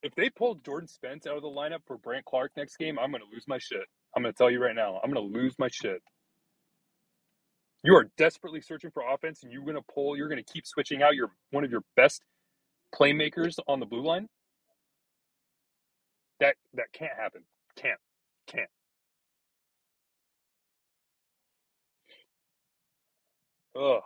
If 0.03 0.15
they 0.15 0.29
pull 0.29 0.55
Jordan 0.55 0.88
Spence 0.88 1.27
out 1.27 1.38
of 1.38 1.43
the 1.43 1.50
lineup 1.50 1.79
for 1.88 1.98
Brandt 1.98 2.25
Clarke 2.25 2.51
next 2.57 2.77
game, 2.77 3.00
I'm 3.00 3.12
going 3.12 3.24
to 3.24 3.29
lose 3.33 3.45
my 3.48 3.57
shit. 3.57 3.86
I'm 4.15 4.24
going 4.24 4.33
to 4.33 4.38
tell 4.38 4.51
you 4.51 4.62
right 4.63 4.75
now. 4.75 5.00
I'm 5.03 5.12
going 5.12 5.31
to 5.31 5.39
lose 5.39 5.55
my 5.60 5.69
shit. 5.69 6.01
You 7.83 7.95
are 7.95 8.10
desperately 8.17 8.62
searching 8.62 8.91
for 8.91 9.03
offense, 9.10 9.43
and 9.43 9.51
you're 9.51 9.63
going 9.63 9.75
to 9.75 9.83
pull. 9.93 10.17
You're 10.17 10.29
going 10.29 10.43
to 10.43 10.53
keep 10.53 10.67
switching 10.67 11.03
out 11.03 11.15
your 11.15 11.31
one 11.51 11.63
of 11.63 11.72
your 11.72 11.83
best 11.95 12.22
playmakers 12.95 13.60
on 13.67 13.79
the 13.79 13.86
blue 13.86 14.03
line, 14.03 14.27
that 16.39 16.55
that 16.75 16.91
can't 16.93 17.13
happen. 17.17 17.43
Can't. 17.75 18.00
Can't. 18.48 18.69
Ugh. 23.79 24.01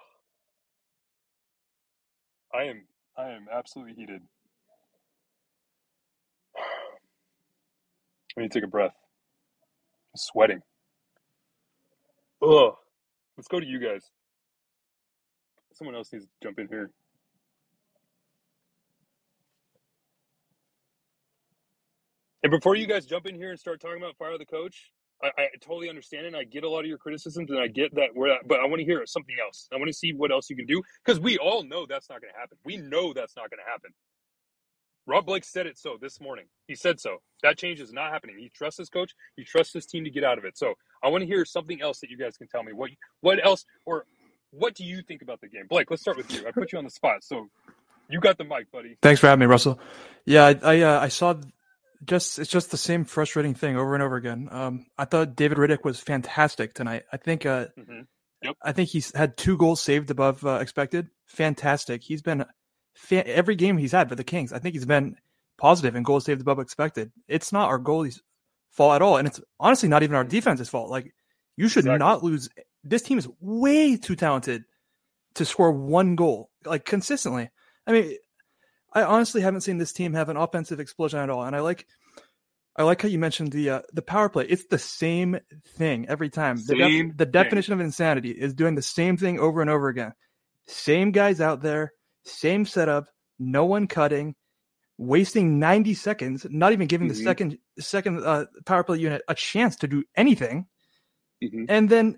I 2.54 2.64
am 2.64 2.84
I 3.18 3.30
am 3.32 3.48
absolutely 3.52 3.96
heated. 3.96 4.22
Need 8.38 8.52
to 8.52 8.60
take 8.60 8.66
a 8.66 8.72
breath. 8.72 8.94
I'm 10.14 10.18
sweating. 10.18 10.62
Ugh. 12.44 12.74
Let's 13.38 13.48
go 13.48 13.60
to 13.60 13.66
you 13.66 13.80
guys. 13.80 14.04
Someone 15.74 15.96
else 15.96 16.12
needs 16.14 16.26
to 16.26 16.32
jump 16.44 16.60
in 16.60 16.68
here. 16.68 16.92
And 22.44 22.52
before 22.52 22.76
you 22.76 22.88
guys 22.88 23.06
jump 23.06 23.26
in 23.26 23.36
here 23.36 23.50
and 23.52 23.60
start 23.60 23.82
talking 23.82 23.98
about 23.98 24.18
fire 24.18 24.38
the 24.38 24.46
coach, 24.46 24.92
I, 25.24 25.28
I 25.38 25.48
totally 25.62 25.90
understand 25.90 26.26
it. 26.26 26.30
And 26.30 26.38
I 26.38 26.44
get 26.46 26.64
a 26.64 26.70
lot 26.70 26.82
of 26.82 26.86
your 26.86 26.98
criticisms, 26.98 27.52
and 27.52 27.60
I 27.60 27.68
get 27.68 27.94
that 27.96 28.10
we're 28.16 28.38
but 28.48 28.60
I 28.60 28.68
want 28.68 28.80
to 28.80 28.86
hear 28.86 29.06
something 29.06 29.36
else. 29.44 29.68
I 29.74 29.78
want 29.78 29.88
to 29.88 29.94
see 29.94 30.14
what 30.14 30.32
else 30.32 30.50
you 30.50 30.56
can 30.56 30.66
do 30.68 30.82
because 31.06 31.20
we 31.20 31.38
all 31.38 31.64
know 31.64 31.86
that's 31.88 32.10
not 32.10 32.22
going 32.22 32.34
to 32.34 32.40
happen. 32.40 32.58
We 32.66 32.78
know 32.78 33.14
that's 33.14 33.36
not 33.36 33.50
going 33.50 33.60
to 33.66 33.70
happen. 33.70 33.92
Rob 35.08 35.26
Blake 35.26 35.46
said 35.46 35.66
it 35.66 35.78
so 35.78 35.98
this 36.00 36.20
morning. 36.20 36.46
He 36.68 36.76
said 36.76 37.00
so. 37.00 37.18
That 37.42 37.58
change 37.58 37.80
is 37.80 37.94
not 37.94 38.12
happening. 38.12 38.38
He 38.38 38.50
trusts 38.50 38.78
his 38.78 38.90
coach. 38.90 39.14
He 39.38 39.44
trusts 39.46 39.74
his 39.74 39.86
team 39.86 40.04
to 40.04 40.10
get 40.10 40.24
out 40.24 40.38
of 40.38 40.44
it. 40.44 40.58
So 40.58 40.74
I 41.02 41.08
want 41.08 41.22
to 41.22 41.28
hear 41.28 41.46
something 41.46 41.82
else 41.82 42.00
that 42.02 42.10
you 42.10 42.18
guys 42.18 42.38
can 42.38 42.48
tell 42.48 42.62
me. 42.62 42.74
What 42.74 42.92
what 43.22 43.44
else 43.44 43.66
or 43.86 44.06
what 44.52 44.76
do 44.76 44.84
you 44.84 45.02
think 45.02 45.22
about 45.22 45.40
the 45.42 45.48
game, 45.48 45.66
Blake? 45.70 45.90
Let's 45.90 46.02
start 46.02 46.18
with 46.18 46.32
you. 46.34 46.46
I 46.48 46.52
put 46.52 46.72
you 46.72 46.78
on 46.78 46.84
the 46.84 46.90
spot, 46.90 47.24
so 47.24 47.48
you 48.10 48.20
got 48.20 48.38
the 48.38 48.44
mic, 48.44 48.72
buddy. 48.72 48.98
Thanks 49.02 49.22
for 49.22 49.28
having 49.28 49.40
me, 49.40 49.46
Russell. 49.46 49.80
Yeah, 50.26 50.46
I 50.46 50.60
I, 50.62 50.82
uh, 50.82 51.00
I 51.00 51.08
saw 51.08 51.36
just 52.04 52.38
it's 52.40 52.52
just 52.52 52.72
the 52.72 52.78
same 52.78 53.06
frustrating 53.06 53.54
thing 53.54 53.78
over 53.78 53.94
and 53.94 54.04
over 54.04 54.18
again. 54.18 54.50
Um, 54.52 54.86
I 54.98 55.06
thought 55.06 55.36
David 55.36 55.58
Rittich 55.58 55.84
was 55.84 56.00
fantastic 56.00 56.74
tonight. 56.74 57.04
I 57.12 57.18
think 57.18 57.46
uh, 57.46 57.68
mm-hmm. 57.78 58.02
yep. 58.44 58.56
I 58.62 58.74
think 58.74 58.90
he's 58.90 59.16
had 59.16 59.38
two 59.38 59.58
goals 59.58 59.80
saved 59.80 60.12
above 60.12 60.46
uh, 60.46 60.60
expected. 60.62 61.08
Fantastic. 61.28 62.04
He's 62.04 62.22
been 62.22 62.46
every 63.12 63.56
game 63.56 63.78
he's 63.78 63.92
had 63.92 64.10
for 64.10 64.16
the 64.16 64.24
Kings. 64.24 64.54
I 64.54 64.60
think 64.60 64.76
he's 64.76 64.86
been 64.86 65.18
positive 65.58 65.96
and 65.96 66.06
goals 66.06 66.26
saved 66.26 66.42
above 66.42 66.60
expected. 66.60 67.12
It's 67.28 67.52
not 67.52 67.70
our 67.70 67.80
goalie's 67.80 68.22
fault 68.72 68.96
at 68.96 69.02
all, 69.02 69.18
and 69.18 69.28
it's 69.28 69.42
honestly 69.60 69.90
not 69.90 70.04
even 70.04 70.16
our 70.16 70.24
defense's 70.24 70.70
fault. 70.70 70.90
Like 70.90 71.14
you 71.56 71.68
should 71.68 71.86
exactly. 71.86 72.00
not 72.00 72.24
lose. 72.24 72.50
This 72.84 73.02
team 73.02 73.18
is 73.18 73.28
way 73.40 73.98
too 73.98 74.16
talented 74.16 74.64
to 75.36 75.46
score 75.46 75.72
one 75.72 76.16
goal 76.16 76.50
like 76.66 76.86
consistently. 76.86 77.50
I 77.86 77.92
mean, 77.92 78.18
I 78.94 79.04
honestly 79.04 79.42
haven't 79.42 79.62
seen 79.62 79.78
this 79.78 79.94
team 79.94 80.14
have 80.14 80.30
an 80.30 80.38
offensive 80.38 80.80
explosion 80.80 81.20
at 81.20 81.30
all. 81.30 81.44
And 81.44 81.56
I 81.56 81.60
like 81.60 81.88
I 82.76 82.84
like 82.84 83.02
how 83.02 83.08
you 83.08 83.20
mentioned 83.20 83.52
the 83.52 83.70
uh, 83.70 83.82
the 83.94 84.02
power 84.02 84.30
play. 84.30 84.46
It's 84.48 84.66
the 84.66 84.78
same 84.78 85.40
thing 85.76 86.08
every 86.08 86.30
time. 86.30 86.58
The, 86.58 86.76
def- 86.76 87.18
the 87.18 87.26
definition 87.26 87.74
of 87.74 87.80
insanity 87.80 88.32
is 88.32 88.54
doing 88.54 88.76
the 88.76 88.82
same 88.82 89.18
thing 89.18 89.40
over 89.40 89.62
and 89.62 89.70
over 89.70 89.88
again. 89.88 90.14
Same 90.68 91.12
guys 91.12 91.42
out 91.42 91.62
there, 91.62 91.94
same 92.28 92.66
setup, 92.66 93.08
no 93.40 93.66
one 93.66 93.88
cutting, 93.88 94.36
wasting 94.98 95.60
90 95.60 95.94
seconds, 95.94 96.46
not 96.50 96.74
even 96.74 96.88
giving 96.88 97.08
mm-hmm. 97.08 97.18
the 97.18 97.24
second 97.24 97.58
second 97.80 98.24
uh, 98.24 98.46
power 98.66 98.84
play 98.84 98.98
unit 98.98 99.22
a 99.28 99.36
chance 99.36 99.76
to 99.78 99.88
do 99.88 100.04
anything. 100.16 100.68
Mm-hmm. 101.44 101.66
And 101.70 101.90
then 101.90 102.18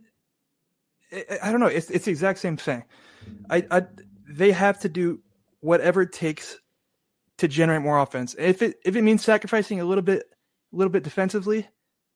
I, 1.11 1.51
don't 1.51 1.59
know, 1.59 1.67
it's 1.67 1.89
it's 1.89 2.05
the 2.05 2.11
exact 2.11 2.39
same 2.39 2.57
thing. 2.57 2.83
I, 3.49 3.65
I 3.69 3.83
they 4.27 4.51
have 4.51 4.79
to 4.81 4.89
do 4.89 5.21
whatever 5.59 6.03
it 6.03 6.13
takes 6.13 6.57
to 7.37 7.47
generate 7.47 7.81
more 7.81 7.99
offense. 7.99 8.35
If 8.37 8.61
it 8.61 8.77
if 8.85 8.95
it 8.95 9.01
means 9.01 9.23
sacrificing 9.23 9.79
a 9.81 9.85
little 9.85 10.03
bit 10.03 10.23
a 10.71 10.75
little 10.75 10.91
bit 10.91 11.03
defensively, 11.03 11.67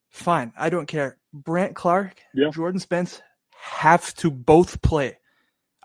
fine. 0.09 0.53
I 0.57 0.69
don't 0.69 0.87
care. 0.87 1.17
Brandt 1.33 1.75
Clarke, 1.75 2.21
yeah. 2.33 2.49
Jordan 2.51 2.79
Spence 2.79 3.21
have 3.49 4.13
to 4.15 4.29
both 4.29 4.81
play. 4.81 5.17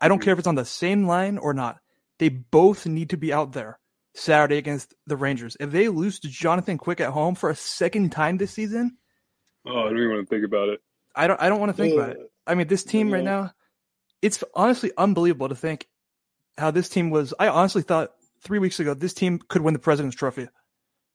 I 0.00 0.08
don't 0.08 0.18
mm-hmm. 0.18 0.24
care 0.24 0.32
if 0.34 0.38
it's 0.38 0.48
on 0.48 0.54
the 0.54 0.64
same 0.64 1.06
line 1.06 1.38
or 1.38 1.54
not. 1.54 1.78
They 2.18 2.28
both 2.28 2.86
need 2.86 3.10
to 3.10 3.16
be 3.16 3.32
out 3.32 3.52
there 3.52 3.78
Saturday 4.14 4.56
against 4.56 4.94
the 5.06 5.16
Rangers. 5.16 5.56
If 5.60 5.70
they 5.70 5.88
lose 5.88 6.20
to 6.20 6.28
Jonathan 6.28 6.78
Quick 6.78 7.00
at 7.00 7.10
home 7.10 7.34
for 7.34 7.50
a 7.50 7.54
second 7.54 8.10
time 8.10 8.36
this 8.36 8.52
season, 8.52 8.96
oh, 9.66 9.80
I 9.80 9.84
don't 9.84 9.98
even 9.98 10.10
want 10.10 10.28
to 10.28 10.34
think 10.34 10.44
about 10.44 10.68
it. 10.68 10.80
I 11.14 11.26
don't. 11.26 11.40
I 11.40 11.48
don't 11.48 11.60
want 11.60 11.70
to 11.70 11.82
think 11.82 11.94
uh, 11.94 12.00
about 12.00 12.10
it. 12.10 12.32
I 12.46 12.54
mean, 12.54 12.66
this 12.66 12.84
team 12.84 13.12
right 13.12 13.24
now, 13.24 13.52
it's 14.22 14.42
honestly 14.54 14.90
unbelievable 14.96 15.48
to 15.48 15.54
think 15.54 15.86
how 16.56 16.70
this 16.70 16.88
team 16.88 17.10
was. 17.10 17.34
I 17.38 17.48
honestly 17.48 17.82
thought 17.82 18.12
three 18.40 18.58
weeks 18.58 18.80
ago 18.80 18.94
this 18.94 19.14
team 19.14 19.40
could 19.48 19.62
win 19.62 19.74
the 19.74 19.80
President's 19.80 20.16
Trophy. 20.16 20.48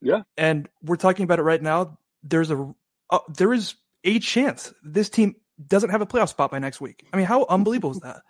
Yeah, 0.01 0.23
and 0.37 0.67
we're 0.83 0.97
talking 0.97 1.23
about 1.23 1.39
it 1.39 1.43
right 1.43 1.61
now. 1.61 1.97
There's 2.23 2.51
a 2.51 2.73
uh, 3.09 3.19
there 3.29 3.53
is 3.53 3.75
a 4.03 4.19
chance 4.19 4.73
this 4.83 5.09
team 5.09 5.35
doesn't 5.65 5.89
have 5.89 6.01
a 6.01 6.05
playoff 6.05 6.29
spot 6.29 6.51
by 6.51 6.59
next 6.59 6.81
week. 6.81 7.05
I 7.13 7.17
mean, 7.17 7.25
how 7.25 7.45
unbelievable 7.47 7.91
is 7.91 7.99
that? 7.99 8.21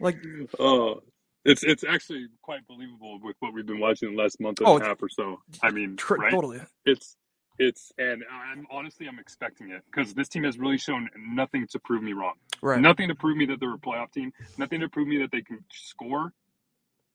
Like, 0.00 0.16
oh, 0.58 1.00
it's 1.46 1.62
it's 1.62 1.84
actually 1.84 2.26
quite 2.42 2.66
believable 2.66 3.18
with 3.22 3.36
what 3.40 3.52
we've 3.54 3.66
been 3.66 3.80
watching 3.80 4.14
the 4.14 4.22
last 4.22 4.40
month 4.40 4.60
and 4.60 4.68
oh, 4.68 4.78
a 4.78 4.84
half 4.84 5.02
or 5.02 5.08
so. 5.08 5.40
I 5.62 5.70
mean, 5.70 5.96
right? 6.10 6.30
totally. 6.30 6.60
It's 6.84 7.16
it's 7.58 7.92
and 7.98 8.22
I'm 8.30 8.66
honestly 8.70 9.06
I'm 9.06 9.18
expecting 9.18 9.70
it 9.70 9.82
because 9.90 10.14
this 10.14 10.28
team 10.28 10.44
has 10.44 10.58
really 10.58 10.78
shown 10.78 11.08
nothing 11.16 11.66
to 11.70 11.78
prove 11.78 12.02
me 12.02 12.12
wrong. 12.12 12.34
Right. 12.60 12.80
Nothing 12.80 13.08
to 13.08 13.14
prove 13.14 13.36
me 13.36 13.46
that 13.46 13.60
they're 13.60 13.74
a 13.74 13.78
playoff 13.78 14.12
team. 14.12 14.32
Nothing 14.58 14.80
to 14.80 14.88
prove 14.88 15.08
me 15.08 15.18
that 15.18 15.30
they 15.30 15.42
can 15.42 15.64
score. 15.72 16.32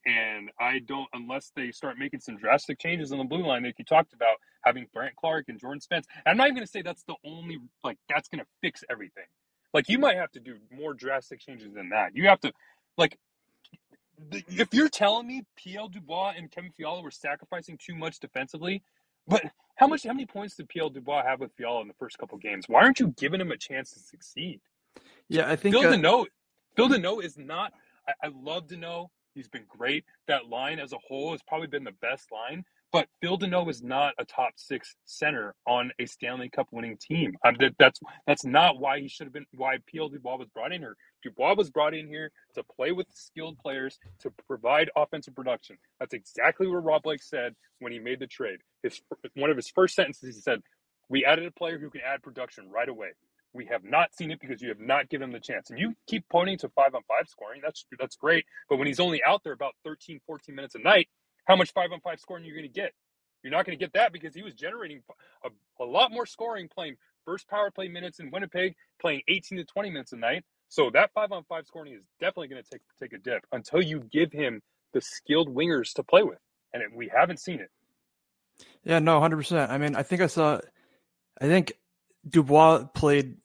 And 0.06 0.50
I 0.60 0.80
don't, 0.80 1.08
unless 1.14 1.52
they 1.56 1.72
start 1.72 1.98
making 2.00 2.22
some 2.22 2.38
drastic 2.38 2.80
changes 2.80 3.12
on 3.12 3.20
the 3.20 3.24
blue 3.24 3.46
line, 3.46 3.64
like 3.64 3.78
you 3.78 3.86
talked 3.86 4.14
about, 4.14 4.38
having 4.64 4.88
Brandt 4.94 5.16
Clarke 5.16 5.46
and 5.48 5.60
Jordan 5.60 5.80
Spence. 5.80 6.08
And 6.26 6.32
I'm 6.32 6.38
not 6.38 6.48
even 6.48 6.56
going 6.56 6.66
to 6.66 6.72
say 6.72 6.82
that's 6.82 7.04
the 7.04 7.16
only, 7.24 7.60
like, 7.84 7.98
that's 8.10 8.28
going 8.28 8.40
to 8.40 8.48
fix 8.62 8.84
everything. 8.90 9.26
Like, 9.74 9.90
you 9.90 10.00
might 10.00 10.18
have 10.18 10.32
to 10.32 10.40
do 10.40 10.58
more 10.76 10.94
drastic 10.94 11.40
changes 11.40 11.74
than 11.74 11.90
that. 11.90 12.16
You 12.16 12.28
have 12.30 12.40
to, 12.42 12.52
like, 12.98 13.20
if 14.32 14.74
you're 14.74 14.90
telling 14.90 15.28
me 15.28 15.44
PL 15.62 15.90
Dubois 15.90 16.34
and 16.38 16.52
Kevin 16.52 16.72
Fiala 16.72 17.02
were 17.02 17.12
sacrificing 17.12 17.78
too 17.78 17.96
much 17.96 18.20
defensively, 18.20 18.84
but 19.28 19.44
how 19.76 19.88
much, 19.88 20.04
how 20.04 20.14
many 20.14 20.26
points 20.26 20.56
did 20.56 20.70
PL 20.70 20.90
Dubois 20.90 21.24
have 21.24 21.40
with 21.40 21.54
Fiala 21.54 21.82
in 21.82 21.88
the 21.88 21.94
first 21.94 22.18
couple 22.18 22.38
games? 22.38 22.66
Why 22.68 22.82
aren't 22.82 23.00
you 23.00 23.14
giving 23.18 23.42
him 23.42 23.52
a 23.52 23.58
chance 23.58 23.92
to 23.92 24.00
succeed? 24.00 24.62
Yeah, 25.30 25.50
I 25.50 25.56
think 25.56 25.76
Phil 25.76 25.88
uh, 25.88 25.96
Danault, 25.96 26.26
Phil 26.76 26.90
Danault 26.90 27.24
is 27.24 27.38
not. 27.38 27.74
I, 28.08 28.28
I 28.28 28.32
love 28.36 28.68
Danault. 28.68 29.08
He's 29.34 29.48
been 29.48 29.66
great. 29.68 30.04
That 30.28 30.50
line 30.50 30.80
as 30.80 30.94
a 30.94 30.98
whole 30.98 31.32
has 31.32 31.42
probably 31.42 31.68
been 31.68 31.84
the 31.84 31.94
best 32.02 32.32
line. 32.32 32.66
But 32.92 33.08
Phil 33.22 33.38
Danault 33.38 33.70
is 33.70 33.84
not 33.84 34.16
a 34.20 34.26
top 34.26 34.54
six 34.58 34.96
center 35.06 35.56
on 35.68 35.92
a 36.00 36.08
Stanley 36.08 36.50
Cup 36.50 36.68
winning 36.72 36.98
team. 36.98 37.36
That, 37.44 37.76
that's 37.80 38.02
that's 38.28 38.46
not 38.46 38.80
why 38.80 39.00
he 39.00 39.08
should 39.08 39.28
have 39.28 39.34
been. 39.34 39.46
Why 39.56 39.78
PL 39.94 40.10
Dubois 40.10 40.38
was 40.38 40.50
brought 40.50 40.74
in 40.74 40.82
here. 40.82 40.98
Dubois 41.24 41.56
was 41.56 41.70
brought 41.70 41.94
in 41.94 42.08
here 42.08 42.32
to 42.56 42.64
play 42.64 42.92
with 42.92 43.08
skilled 43.14 43.60
players 43.60 44.00
to 44.22 44.32
provide 44.48 44.92
offensive 44.96 45.36
production. 45.36 45.78
That's 46.00 46.14
exactly 46.16 46.68
what 46.68 46.84
Rob 46.84 47.04
Blake 47.04 47.24
said 47.24 47.56
when 47.80 47.94
he 47.94 48.00
made 48.00 48.20
the 48.20 48.28
trade. 48.28 48.60
His 48.84 49.02
one 49.36 49.52
of 49.52 49.58
his 49.58 49.70
first 49.70 49.96
sentences 49.96 50.36
he 50.36 50.42
said, 50.42 50.62
"We 51.10 51.26
added 51.26 51.46
a 51.46 51.52
player 51.52 51.80
who 51.80 51.92
can 51.92 52.02
add 52.02 52.24
production 52.24 52.70
right 52.72 52.90
away." 52.90 53.10
We 53.54 53.66
have 53.66 53.84
not 53.84 54.16
seen 54.16 54.32
it 54.32 54.40
because 54.40 54.62
you 54.62 54.70
have 54.70 54.80
not 54.80 55.10
given 55.10 55.26
him 55.26 55.34
the 55.34 55.40
chance. 55.42 55.72
And 55.72 55.80
you 55.80 55.94
keep 56.08 56.24
pointing 56.30 56.58
to 56.60 56.70
five 56.70 56.96
on 56.96 57.02
five 57.08 57.28
scoring. 57.28 57.62
That's 57.64 57.86
that's 58.00 58.16
great. 58.16 58.46
But 58.70 58.78
when 58.78 58.88
he's 58.88 59.00
only 59.02 59.22
out 59.26 59.44
there 59.44 59.54
about 59.54 59.74
13, 59.86 60.22
14 60.26 60.56
minutes 60.56 60.76
a 60.76 60.80
night, 60.80 61.10
how 61.46 61.56
much 61.56 61.72
five 61.74 61.92
on 61.92 62.00
five 62.02 62.20
scoring 62.20 62.46
you're 62.46 62.56
going 62.56 62.68
to 62.68 62.74
get? 62.74 62.94
You're 63.44 63.52
not 63.52 63.66
going 63.66 63.78
to 63.78 63.84
get 63.84 63.94
that 63.94 64.14
because 64.14 64.36
he 64.36 64.44
was 64.44 64.54
generating 64.54 65.02
a, 65.44 65.50
a 65.84 65.86
lot 65.86 66.12
more 66.12 66.26
scoring 66.26 66.70
playing 66.74 66.96
first 67.26 67.48
power 67.48 67.72
play 67.72 67.88
minutes 67.88 68.20
in 68.20 68.30
Winnipeg, 68.32 68.76
playing 69.00 69.22
18 69.28 69.60
to 69.60 69.64
20 69.64 69.90
minutes 69.90 70.14
a 70.14 70.18
night. 70.18 70.44
So 70.70 70.90
that 70.94 71.12
five 71.14 71.32
on 71.32 71.44
five 71.50 71.66
scoring 71.66 71.94
is 71.94 72.04
definitely 72.20 72.48
going 72.48 72.64
to 72.64 72.70
take 72.70 72.82
take 73.00 73.14
a 73.14 73.18
dip 73.18 73.46
until 73.52 73.82
you 73.82 74.00
give 74.12 74.32
him 74.32 74.62
the 74.94 75.02
skilled 75.02 75.54
wingers 75.54 75.94
to 75.94 76.04
play 76.04 76.24
with, 76.24 76.40
and 76.74 76.82
it, 76.82 76.90
we 76.94 77.12
haven't 77.14 77.40
seen 77.40 77.60
it. 77.60 77.70
Yeah, 78.84 79.00
no, 79.00 79.20
hundred 79.20 79.38
percent. 79.38 79.72
I 79.72 79.78
mean, 79.78 79.96
I 79.96 80.04
think 80.04 80.22
I 80.22 80.28
saw. 80.28 80.60
I 81.40 81.48
think 81.48 81.74
Dubois 82.28 82.86
played 82.94 83.38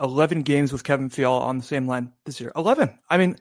11 0.00 0.42
games 0.42 0.72
with 0.72 0.84
Kevin 0.84 1.08
Fiala 1.08 1.40
on 1.40 1.58
the 1.58 1.64
same 1.64 1.86
line 1.86 2.12
this 2.24 2.40
year. 2.40 2.52
11. 2.54 2.98
I 3.08 3.16
mean, 3.16 3.36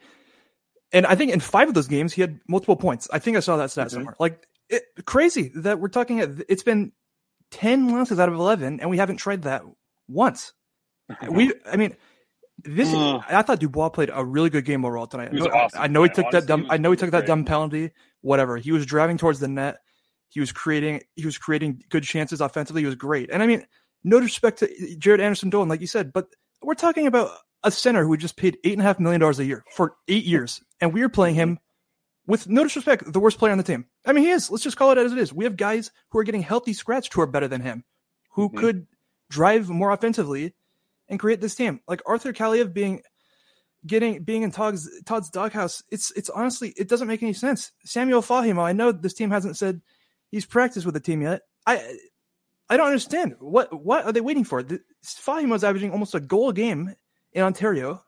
and 0.91 1.06
I 1.06 1.15
think 1.15 1.32
in 1.32 1.39
five 1.39 1.67
of 1.67 1.74
those 1.74 1.88
games 1.88 2.13
he 2.13 2.22
had 2.22 2.39
multiple 2.48 2.75
points. 2.75 3.08
I 3.12 3.20
think 3.20 3.38
I 3.38 3.41
saw 3.41 3.58
that 3.58 3.72
stat 3.72 3.88
mm-hmm. 3.88 3.96
somewhere. 3.96 4.15
Like 4.20 4.48
it, 4.70 4.84
crazy 5.06 5.51
that 5.56 5.79
we're 5.79 5.89
talking. 5.89 6.44
It's 6.48 6.63
been 6.63 6.91
10 7.51 7.89
losses 7.89 8.20
out 8.20 8.29
of 8.29 8.36
11, 8.36 8.79
and 8.79 8.89
we 8.89 8.98
haven't 8.98 9.17
tried 9.17 9.44
that 9.44 9.63
once. 10.08 10.53
we, 11.29 11.53
I 11.65 11.77
mean, 11.77 11.96
this. 12.63 12.94
I 12.94 13.41
thought 13.44 13.60
Dubois 13.60 13.89
played 13.89 14.10
a 14.13 14.24
really 14.24 14.50
good 14.50 14.65
game 14.65 14.84
overall 14.84 15.08
tonight. 15.08 15.29
I 15.32 15.36
know, 15.36 15.46
awesome, 15.46 15.82
I 15.82 15.88
know 15.88 16.03
he 16.03 16.10
took 16.10 16.25
Honestly, 16.25 16.39
that 16.39 16.48
dumb. 16.48 16.67
I 16.70 16.77
know 16.77 16.91
he 16.91 16.98
took 16.98 17.12
great. 17.12 17.22
that 17.22 17.27
dumb 17.27 17.46
penalty. 17.46 17.91
Whatever. 18.22 18.58
He 18.58 18.72
was 18.72 18.86
driving 18.86 19.17
towards 19.17 19.39
the 19.39 19.48
net. 19.48 19.77
He 20.29 20.39
was 20.39 20.51
creating. 20.51 21.01
He 21.15 21.25
was 21.25 21.38
creating 21.38 21.84
good 21.89 22.03
chances 22.03 22.41
offensively. 22.41 22.82
He 22.82 22.88
was 22.88 22.96
great. 22.96 23.29
And 23.32 23.44
I 23.44 23.48
mean, 23.48 23.65
no 24.03 24.20
disrespect 24.20 24.60
to 24.60 24.67
Jaret 24.98 25.20
Anderson 25.20 25.50
Dolan, 25.50 25.70
like 25.70 25.82
you 25.82 25.88
said, 25.88 26.12
but 26.12 26.27
we're 26.62 26.74
talking 26.74 27.08
about 27.08 27.32
a 27.64 27.72
center 27.72 28.06
who 28.06 28.18
just 28.18 28.38
paid 28.38 28.58
eight 28.64 28.74
and 28.74 28.82
a 28.82 28.86
half 28.86 29.00
million 29.00 29.22
dollars 29.22 29.40
a 29.40 29.46
year 29.46 29.64
for 29.74 29.96
eight 30.08 30.26
years, 30.26 30.62
and 30.80 30.94
we 30.94 31.02
are 31.02 31.10
playing 31.10 31.36
him 31.36 31.60
with 32.28 32.50
no 32.50 32.64
disrespect, 32.64 33.12
the 33.12 33.20
worst 33.20 33.40
player 33.40 33.52
on 33.52 33.58
the 33.58 33.64
team. 33.64 33.86
I 34.06 34.14
mean, 34.14 34.26
he 34.26 34.32
is. 34.32 34.52
Let's 34.52 34.64
just 34.64 34.78
call 34.78 34.92
it 34.92 34.98
as 34.98 35.14
it 35.14 35.18
is. 35.18 35.34
We 35.34 35.46
have 35.46 35.58
guys 35.58 35.92
who 36.10 36.20
are 36.20 36.24
getting 36.24 36.44
healthy 36.44 36.74
scratched 36.74 37.14
who 37.14 37.22
are 37.22 37.28
better 37.28 37.48
than 37.48 37.62
him, 37.62 37.84
who 38.32 38.50
mm-hmm. 38.50 38.58
could 38.58 38.88
drive 39.30 39.70
more 39.70 39.92
offensively 39.92 40.54
and 41.08 41.20
create 41.20 41.42
this 41.42 41.56
team. 41.56 41.80
Like 41.88 42.02
Arthur 42.06 42.34
Kaliyev 42.34 42.74
being 42.74 43.02
getting 43.86 44.24
being 44.24 44.44
in 44.44 44.52
Todd's 44.52 44.90
Todd's 45.06 45.30
doghouse. 45.30 45.82
It's 45.90 46.12
it's 46.12 46.30
honestly 46.30 46.74
it 46.78 46.90
doesn't 46.90 47.08
make 47.08 47.24
any 47.24 47.34
sense. 47.34 47.72
Samuel 47.86 48.22
Fagemo, 48.22 48.62
I 48.62 48.74
know 48.74 48.92
this 48.92 49.14
team 49.14 49.32
hasn't 49.32 49.58
said 49.58 49.81
he's 50.29 50.46
practiced 50.46 50.86
with 50.86 50.94
the 50.94 51.01
team 51.01 51.22
yet. 51.22 51.42
I 51.66 51.98
I 52.70 52.77
don't 52.77 52.88
understand. 52.88 53.36
What 53.40 53.84
what 53.84 54.05
are 54.05 54.12
they 54.12 54.22
waiting 54.22 54.44
for? 54.44 54.62
The, 54.64 54.81
Fagemo's 55.05 55.64
averaging 55.64 55.92
almost 55.92 56.16
a 56.16 56.20
goal 56.20 56.50
a 56.50 56.53
game 56.53 56.94
in 57.33 57.44
Ontario. 57.44 58.03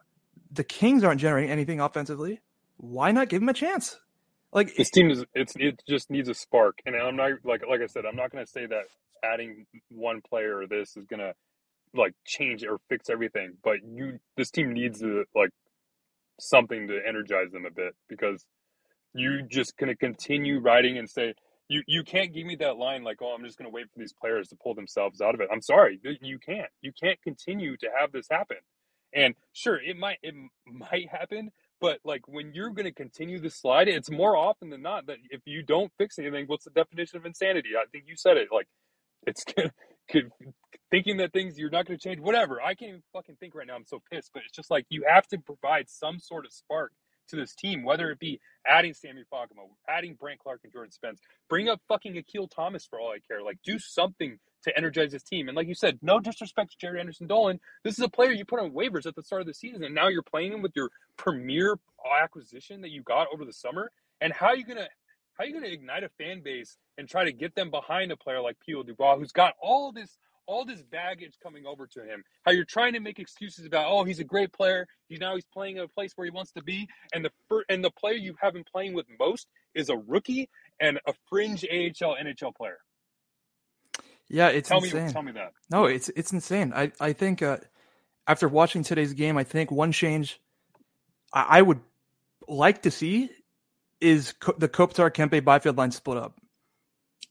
The 0.51 0.63
Kings 0.63 1.03
aren't 1.03 1.21
generating 1.21 1.51
anything 1.51 1.79
offensively. 1.79 2.41
Why 2.77 3.11
not 3.11 3.29
give 3.29 3.41
him 3.41 3.49
a 3.49 3.53
chance? 3.53 3.97
Like 4.51 4.75
this 4.75 4.89
team 4.89 5.11
is 5.11 5.23
it's 5.35 5.53
it 5.57 5.83
just 5.87 6.09
needs 6.09 6.29
a 6.29 6.33
spark. 6.33 6.79
And 6.85 6.95
I'm 6.95 7.15
not 7.15 7.31
like 7.43 7.61
like 7.69 7.81
I 7.81 7.85
said, 7.85 8.05
I'm 8.05 8.15
not 8.15 8.31
gonna 8.31 8.47
say 8.47 8.65
that 8.65 8.85
adding 9.23 9.65
one 9.89 10.21
player 10.27 10.57
or 10.59 10.67
this 10.67 10.97
is 10.97 11.05
gonna 11.05 11.33
like 11.93 12.13
change 12.25 12.63
or 12.63 12.79
fix 12.89 13.09
everything. 13.09 13.57
But 13.63 13.77
you 13.85 14.19
this 14.37 14.49
team 14.49 14.73
needs 14.73 15.01
to 15.01 15.25
like 15.35 15.51
something 16.39 16.87
to 16.87 16.99
energize 17.07 17.51
them 17.51 17.65
a 17.65 17.71
bit 17.71 17.93
because 18.07 18.43
you 19.13 19.43
just 19.43 19.77
gonna 19.77 19.95
continue 19.95 20.59
riding 20.59 20.97
and 20.97 21.09
say 21.09 21.35
you 21.69 21.83
you 21.87 22.03
can't 22.03 22.33
give 22.33 22.45
me 22.45 22.55
that 22.57 22.77
line 22.77 23.03
like, 23.03 23.17
oh, 23.21 23.35
I'm 23.37 23.45
just 23.45 23.57
going 23.57 23.69
to 23.69 23.73
wait 23.73 23.85
for 23.93 23.99
these 23.99 24.13
players 24.13 24.49
to 24.49 24.55
pull 24.55 24.73
themselves 24.73 25.21
out 25.21 25.35
of 25.35 25.41
it. 25.41 25.47
I'm 25.53 25.61
sorry, 25.61 25.99
you 26.21 26.39
can't. 26.39 26.69
You 26.81 26.91
can't 27.01 27.21
continue 27.21 27.77
to 27.77 27.87
have 27.97 28.11
this 28.11 28.27
happen. 28.29 28.57
And 29.13 29.35
sure, 29.53 29.79
it 29.81 29.97
might 29.97 30.19
it 30.21 30.35
might 30.65 31.09
happen, 31.09 31.51
but 31.81 31.99
like 32.03 32.27
when 32.27 32.53
you're 32.53 32.69
going 32.71 32.85
to 32.85 32.91
continue 32.91 33.39
the 33.39 33.49
slide, 33.49 33.87
it's 33.87 34.11
more 34.11 34.35
often 34.35 34.69
than 34.69 34.81
not 34.81 35.07
that 35.07 35.17
if 35.29 35.41
you 35.45 35.63
don't 35.63 35.91
fix 35.97 36.19
anything, 36.19 36.45
what's 36.47 36.65
the 36.65 36.71
definition 36.71 37.17
of 37.17 37.25
insanity? 37.25 37.69
I 37.79 37.85
think 37.91 38.05
you 38.07 38.15
said 38.15 38.37
it. 38.37 38.49
Like 38.51 38.67
it's 39.25 39.43
thinking 40.91 41.17
that 41.17 41.33
things 41.33 41.57
you're 41.57 41.69
not 41.69 41.85
going 41.85 41.97
to 41.97 42.03
change. 42.03 42.19
Whatever. 42.19 42.61
I 42.61 42.75
can't 42.75 42.89
even 42.89 43.03
fucking 43.13 43.37
think 43.39 43.55
right 43.55 43.67
now. 43.67 43.75
I'm 43.75 43.85
so 43.85 44.01
pissed. 44.11 44.31
But 44.33 44.43
it's 44.45 44.55
just 44.55 44.71
like 44.71 44.85
you 44.89 45.05
have 45.07 45.27
to 45.27 45.39
provide 45.39 45.89
some 45.89 46.19
sort 46.19 46.45
of 46.45 46.53
spark 46.53 46.91
to 47.29 47.35
this 47.35 47.53
team, 47.55 47.83
whether 47.83 48.09
it 48.09 48.19
be 48.19 48.39
adding 48.67 48.93
Sammy 48.93 49.21
Fagemo, 49.31 49.69
adding 49.87 50.15
Brandt 50.19 50.39
Clarke 50.39 50.61
and 50.63 50.73
Jordan 50.73 50.91
Spence, 50.91 51.19
bring 51.47 51.69
up 51.69 51.79
fucking 51.87 52.17
Akil 52.17 52.47
Thomas 52.47 52.85
for 52.85 52.99
all 52.99 53.11
I 53.11 53.19
care. 53.27 53.43
Like, 53.43 53.59
do 53.63 53.77
something 53.79 54.39
to 54.63 54.77
energize 54.77 55.11
this 55.11 55.23
team. 55.23 55.47
And 55.47 55.55
like 55.55 55.67
you 55.67 55.75
said, 55.75 55.99
no 56.01 56.19
disrespect 56.19 56.77
to 56.77 56.85
Jaret 56.85 56.99
Anderson 56.99 57.27
Dolan. 57.27 57.59
This 57.83 57.97
is 57.97 58.03
a 58.03 58.09
player 58.09 58.31
you 58.31 58.45
put 58.45 58.59
on 58.59 58.71
waivers 58.71 59.05
at 59.05 59.15
the 59.15 59.23
start 59.23 59.41
of 59.41 59.47
the 59.47 59.53
season, 59.53 59.83
and 59.83 59.95
now 59.95 60.07
you're 60.07 60.21
playing 60.23 60.53
him 60.53 60.61
with 60.61 60.75
your 60.75 60.89
premier 61.17 61.79
acquisition 62.21 62.81
that 62.81 62.91
you 62.91 63.01
got 63.03 63.27
over 63.33 63.45
the 63.45 63.53
summer. 63.53 63.91
And 64.21 64.33
how 64.33 64.47
are 64.47 64.55
you 64.55 64.65
gonna 64.65 64.87
how 65.33 65.43
are 65.43 65.47
you 65.47 65.53
gonna 65.53 65.67
ignite 65.67 66.03
a 66.03 66.09
fan 66.09 66.41
base 66.41 66.77
and 66.97 67.07
try 67.07 67.23
to 67.23 67.31
get 67.31 67.55
them 67.55 67.71
behind 67.71 68.11
a 68.11 68.17
player 68.17 68.41
like 68.41 68.57
PL 68.65 68.83
Dubois, 68.83 69.17
who's 69.17 69.31
got 69.31 69.53
all 69.61 69.91
this 69.91 70.17
all 70.49 70.65
this 70.65 70.81
baggage 70.81 71.37
coming 71.43 71.67
over 71.67 71.85
to 71.85 72.03
him. 72.03 72.23
How 72.43 72.51
you're 72.51 72.65
trying 72.65 72.93
to 72.93 72.99
make 72.99 73.19
excuses 73.19 73.67
about, 73.67 73.85
oh, 73.87 74.03
he's 74.03 74.19
a 74.19 74.23
great 74.23 74.51
player. 74.51 74.87
He's 75.07 75.19
now 75.19 75.35
he's 75.35 75.45
playing 75.45 75.77
in 75.77 75.83
a 75.83 75.87
place 75.87 76.13
where 76.15 76.25
he 76.25 76.31
wants 76.31 76.51
to 76.53 76.63
be, 76.63 76.89
and 77.13 77.23
the 77.23 77.31
and 77.69 77.83
the 77.83 77.91
player 77.91 78.15
you 78.15 78.35
have 78.41 78.55
him 78.55 78.63
playing 78.69 78.93
with 78.93 79.05
most 79.19 79.47
is 79.75 79.89
a 79.89 79.97
rookie 79.97 80.49
and 80.79 80.99
a 81.05 81.13
fringe 81.29 81.63
AHL 81.63 82.15
NHL 82.15 82.55
player. 82.55 82.79
Yeah, 84.29 84.49
it's 84.49 84.69
tell 84.69 84.83
insane. 84.83 85.07
me 85.07 85.13
tell 85.13 85.23
me 85.23 85.31
that. 85.33 85.53
No, 85.71 85.85
it's 85.85 86.09
it's 86.09 86.31
insane. 86.31 86.71
I 86.75 86.91
I 86.99 87.13
think 87.13 87.41
uh, 87.41 87.57
after 88.27 88.47
watching 88.47 88.83
today's 88.83 89.13
game, 89.13 89.37
I 89.37 89.43
think 89.43 89.71
one 89.71 89.91
change 89.91 90.39
I, 91.33 91.45
I 91.49 91.61
would 91.61 91.79
like 92.47 92.83
to 92.83 92.91
see 92.91 93.29
is 93.99 94.33
co- 94.33 94.55
the 94.57 94.69
Kopitar 94.69 95.11
Kempe 95.11 95.43
Byfield 95.43 95.77
line 95.77 95.91
split 95.91 96.17
up. 96.17 96.39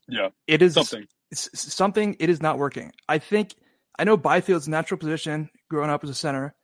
Yeah, 0.09 0.29
it 0.47 0.63
is 0.63 0.75
something 0.75 1.07
something 1.33 2.17
it 2.19 2.31
is 2.31 2.43
not 2.43 2.59
working. 2.59 2.93
I 3.09 3.19
think 3.19 3.55
I 3.99 4.05
know 4.05 4.17
Byfield's 4.17 4.69
natural 4.69 4.99
position 4.99 5.51
growing 5.69 5.91
up 5.91 6.03
as 6.03 6.11
a 6.11 6.15
center. 6.15 6.55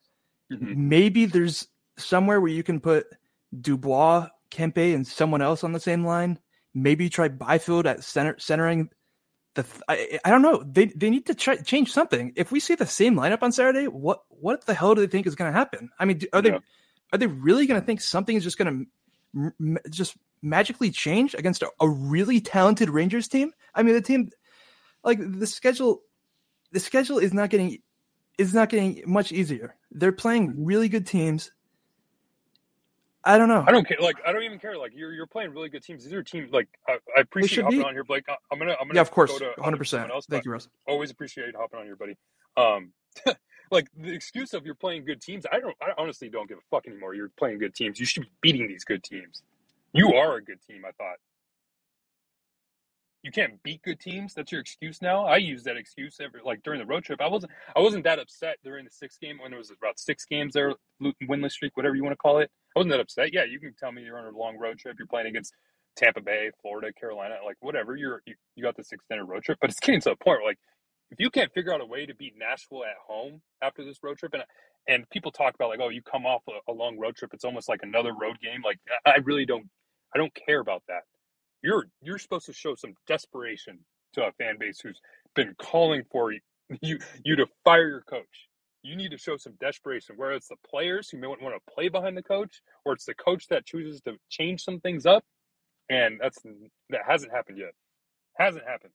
Mm-hmm. 0.53 0.89
Maybe 0.89 1.27
there's 1.27 1.69
somewhere 1.97 2.41
where 2.41 2.51
you 2.51 2.63
can 2.63 2.81
put 2.81 3.07
Dubois, 3.59 4.29
Kempe, 4.51 4.95
and 4.95 5.07
someone 5.07 5.43
else 5.43 5.63
on 5.65 5.73
the 5.73 5.81
same 5.81 6.05
line. 6.05 6.39
Maybe 6.75 7.09
try 7.09 7.29
Byfield 7.29 7.87
at 7.87 8.03
center 8.03 8.37
centering 8.39 8.91
the. 9.55 9.67
I, 9.89 10.19
I 10.25 10.31
don't 10.31 10.43
know. 10.43 10.63
They 10.67 10.87
they 10.87 11.11
need 11.11 11.27
to 11.27 11.35
try, 11.35 11.57
change 11.57 11.93
something. 11.93 12.33
If 12.37 12.53
we 12.53 12.61
see 12.61 12.75
the 12.75 12.87
same 12.87 13.15
lineup 13.17 13.43
on 13.43 13.53
Saturday, 13.53 13.87
what 13.87 14.23
what 14.29 14.67
the 14.67 14.75
hell 14.75 14.95
do 14.95 15.01
they 15.01 15.07
think 15.07 15.27
is 15.27 15.35
going 15.35 15.53
to 15.53 15.59
happen? 15.59 15.91
I 15.99 16.05
mean, 16.05 16.21
are 16.33 16.43
they 16.43 16.51
yeah. 16.51 16.59
are 17.13 17.19
they 17.19 17.27
really 17.27 17.67
going 17.67 17.81
to 17.81 17.87
think 17.87 18.01
something 18.01 18.37
is 18.37 18.45
just 18.45 18.59
going 18.59 18.87
to 19.35 19.51
m- 19.61 19.79
just 19.91 20.17
magically 20.43 20.91
change 20.91 21.35
against 21.35 21.63
a, 21.63 21.71
a 21.81 21.89
really 21.89 22.41
talented 22.41 22.91
Rangers 22.91 23.29
team? 23.29 23.53
I 23.75 23.83
mean, 23.83 23.95
the 23.95 24.03
team 24.03 24.31
like 25.03 25.19
the 25.21 25.47
schedule 25.47 26.03
the 26.73 26.81
schedule 26.81 27.19
is 27.19 27.33
not 27.33 27.51
getting 27.51 27.79
is 28.39 28.53
not 28.55 28.69
getting 28.69 29.03
much 29.07 29.33
easier. 29.33 29.77
They're 29.93 30.13
playing 30.13 30.65
really 30.65 30.89
good 30.89 31.07
teams. 31.07 31.51
I 33.25 33.39
don't 33.39 33.49
know. 33.49 33.65
I 33.67 33.73
don't 33.73 33.87
care. 33.87 33.97
Like 34.01 34.17
I 34.27 34.33
don't 34.33 34.43
even 34.43 34.59
care. 34.59 34.77
Like 34.77 34.93
you're 34.95 35.13
you're 35.13 35.27
playing 35.27 35.53
really 35.53 35.69
good 35.69 35.83
teams. 35.83 36.05
These 36.05 36.13
are 36.13 36.23
teams 36.23 36.53
like 36.53 36.69
I, 36.89 36.99
I 37.17 37.21
appreciate 37.21 37.65
hopping 37.65 37.81
be. 37.81 37.85
on 37.85 37.95
here, 37.95 38.05
Blake. 38.05 38.25
I'm 38.29 38.59
gonna 38.59 38.73
I'm 38.73 38.87
gonna 38.87 38.95
yeah, 38.97 39.01
of 39.01 39.11
course, 39.11 39.33
100. 39.33 39.77
percent 39.79 40.11
Thank 40.29 40.45
you, 40.45 40.53
Russ. 40.53 40.69
Always 40.87 41.11
appreciate 41.11 41.55
hopping 41.57 41.81
on 41.81 41.87
here, 41.87 41.97
buddy. 41.97 42.17
Um, 42.57 42.93
like 43.71 43.89
the 43.97 44.13
excuse 44.13 44.53
of 44.53 44.67
you're 44.67 44.75
playing 44.75 45.05
good 45.07 45.23
teams. 45.23 45.47
I 45.51 45.61
don't. 45.61 45.77
I 45.81 45.93
honestly 45.97 46.29
don't 46.29 46.49
give 46.49 46.59
a 46.59 46.67
fuck 46.71 46.87
anymore. 46.87 47.15
You're 47.15 47.31
playing 47.39 47.59
good 47.59 47.75
teams. 47.75 47.99
You 47.99 48.07
should 48.07 48.25
be 48.25 48.31
beating 48.43 48.69
these 48.69 48.85
good 48.85 49.03
teams. 49.03 49.43
You 49.93 50.15
are 50.15 50.37
a 50.37 50.45
good 50.45 50.59
team, 50.69 50.83
I 50.87 50.91
thought. 50.93 51.17
You 53.25 53.33
can't 53.33 53.63
beat 53.65 53.83
good 53.83 54.01
teams. 54.01 54.35
That's 54.35 54.53
your 54.53 54.61
excuse 54.61 55.03
now. 55.03 55.25
I 55.25 55.39
use 55.39 55.65
that 55.65 55.79
excuse 55.79 56.19
every 56.21 56.43
like 56.45 56.63
during 56.63 56.79
the 56.79 56.87
road 56.87 57.05
trip. 57.05 57.23
I 57.23 57.29
wasn't 57.29 57.53
I 57.75 57.81
wasn't 57.81 58.05
that 58.05 58.21
upset 58.21 58.59
during 58.63 58.85
the 58.85 58.93
six 58.93 59.19
game 59.19 59.39
when 59.43 59.55
it 59.55 59.57
was 59.57 59.71
about 59.73 59.99
six 59.99 60.27
games 60.27 60.53
there, 60.53 60.75
winless 61.03 61.53
streak, 61.53 61.77
whatever 61.77 61.97
you 61.97 62.05
want 62.05 62.13
to 62.13 62.19
call 62.19 62.39
it. 62.39 62.51
I 62.77 62.81
wasn't 62.81 62.93
that 62.93 63.01
upset. 63.01 63.33
Yeah, 63.35 63.45
you 63.45 63.61
can 63.61 63.75
tell 63.81 63.93
me 63.93 64.03
you're 64.05 64.19
on 64.19 64.33
a 64.33 64.39
long 64.39 64.59
road 64.59 64.79
trip. 64.79 64.97
You're 64.99 65.09
playing 65.09 65.29
against 65.29 65.55
Tampa 65.97 66.21
Bay, 66.21 66.51
Florida, 66.63 66.93
Carolina, 66.93 67.37
like 67.47 67.57
whatever. 67.61 67.97
You're 67.97 68.23
you, 68.27 68.35
you 68.57 68.63
got 68.63 68.77
this 68.77 68.93
extended 68.93 69.25
road 69.25 69.43
trip, 69.43 69.59
but 69.61 69.71
it's 69.71 69.81
getting 69.81 70.03
to 70.03 70.13
a 70.13 70.17
point 70.17 70.41
where 70.41 70.51
like 70.51 70.59
if 71.11 71.21
you 71.21 71.31
can't 71.31 71.53
figure 71.55 71.75
out 71.75 71.81
a 71.81 71.87
way 71.87 72.07
to 72.07 72.15
beat 72.15 72.35
Nashville 72.39 72.85
at 72.85 72.97
home 73.07 73.41
after 73.63 73.85
this 73.85 73.99
road 74.03 74.19
trip, 74.19 74.35
and 74.35 74.45
and 74.89 75.09
people 75.11 75.33
talk 75.33 75.55
about 75.55 75.71
like, 75.71 75.81
oh, 75.83 75.89
you 75.89 76.03
come 76.03 76.27
off 76.27 76.43
a, 76.49 76.73
a 76.73 76.75
long 76.75 76.99
road 76.99 77.17
trip, 77.17 77.33
it's 77.35 77.45
almost 77.45 77.71
like 77.71 77.81
another 77.83 78.13
road 78.13 78.39
game. 78.43 78.63
Like 78.65 78.79
I 79.07 79.17
really 79.25 79.47
don't, 79.47 79.67
I 80.15 80.19
don't 80.19 80.35
care 80.47 80.61
about 80.61 80.83
that. 80.89 81.05
You're 81.65 81.87
you're 82.03 82.19
supposed 82.21 82.47
to 82.47 82.55
show 82.55 82.77
some 82.77 82.95
desperation 83.09 83.81
to 84.15 84.25
a 84.27 84.33
fan 84.35 84.59
base 84.61 84.81
who's 84.81 85.01
been 85.35 85.57
calling 85.59 86.05
for 86.13 86.33
you 86.33 86.41
you, 86.83 86.99
you 87.25 87.37
to 87.37 87.47
fire 87.65 87.89
your 87.89 88.03
coach. 88.03 88.49
You 88.83 88.97
need 88.97 89.13
to 89.13 89.19
show 89.19 89.37
some 89.39 89.55
desperation, 89.61 90.17
whether 90.19 90.35
it's 90.35 90.49
the 90.49 90.57
players 90.69 91.09
who 91.11 91.19
may 91.19 91.27
want 91.27 91.41
to 91.41 91.75
play 91.75 91.89
behind 91.89 92.17
the 92.17 92.23
coach, 92.23 92.61
or 92.85 92.93
it's 92.93 93.07
the 93.07 93.15
coach 93.15 93.49
that 93.49 93.65
chooses 93.65 94.03
to 94.03 94.17
change 94.31 94.63
some 94.63 94.81
things 94.81 95.07
up. 95.07 95.25
And 95.91 96.21
that's 96.23 96.39
that 96.91 97.03
hasn't 97.07 97.33
happened 97.33 97.59
yet. 97.59 97.73
Hasn't 98.39 98.65
happened. 98.67 98.93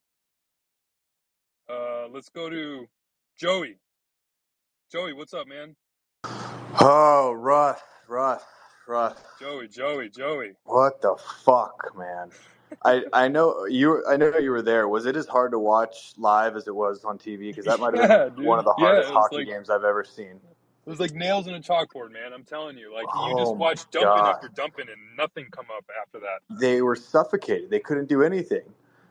Uh, 1.72 2.08
let's 2.14 2.30
go 2.30 2.50
to 2.50 2.88
Joey. 3.40 3.78
Joey, 4.92 5.14
what's 5.14 5.34
up, 5.34 5.48
man? 5.48 5.76
Oh, 6.80 7.34
Russ, 7.34 7.80
Russ, 8.08 8.44
Russ. 8.88 9.18
Joey, 9.40 9.68
Joey, 9.68 10.10
Joey. 10.10 10.54
What 10.66 11.02
the 11.02 11.16
fuck, 11.46 11.94
man? 11.98 12.32
I 12.84 13.04
I 13.14 13.28
know 13.28 13.66
you. 13.66 14.04
I 14.08 14.18
know 14.18 14.38
you 14.38 14.52
were 14.52 14.62
there. 14.62 14.88
Was 14.88 15.06
it 15.06 15.16
as 15.16 15.28
hard 15.28 15.52
to 15.52 15.60
watch 15.60 16.14
live 16.18 16.56
as 16.56 16.68
it 16.68 16.76
was 16.76 17.04
on 17.04 17.18
TV? 17.18 17.50
Because 17.50 17.66
that 17.66 17.80
might 17.80 17.98
have 17.98 18.10
yeah, 18.10 18.26
been 18.26 18.36
dude. 18.36 18.46
one 18.46 18.60
of 18.60 18.66
the 18.66 18.74
hardest 18.74 19.10
yeah, 19.10 19.14
hockey 19.14 19.38
like, 19.38 19.48
games 19.48 19.70
I've 19.70 19.84
ever 19.84 20.04
seen. 20.04 20.40
It 20.86 20.90
was 20.90 21.00
like 21.00 21.14
nails 21.14 21.48
in 21.48 21.54
a 21.54 21.60
chalkboard, 21.60 22.12
man. 22.12 22.34
I'm 22.34 22.44
telling 22.44 22.78
you. 22.78 22.94
Like 22.94 23.06
you 23.06 23.38
just 23.38 23.52
oh 23.52 23.54
watch 23.54 23.90
dumping 23.92 24.08
God. 24.10 24.36
after 24.36 24.48
dumping 24.50 24.88
and 24.90 25.18
nothing 25.18 25.48
come 25.52 25.68
up 25.76 25.86
after 26.02 26.20
that. 26.20 26.60
They 26.60 26.82
were 26.82 26.96
suffocated. 26.96 27.70
They 27.70 27.80
couldn't 27.80 28.10
do 28.10 28.24
anything. 28.24 28.64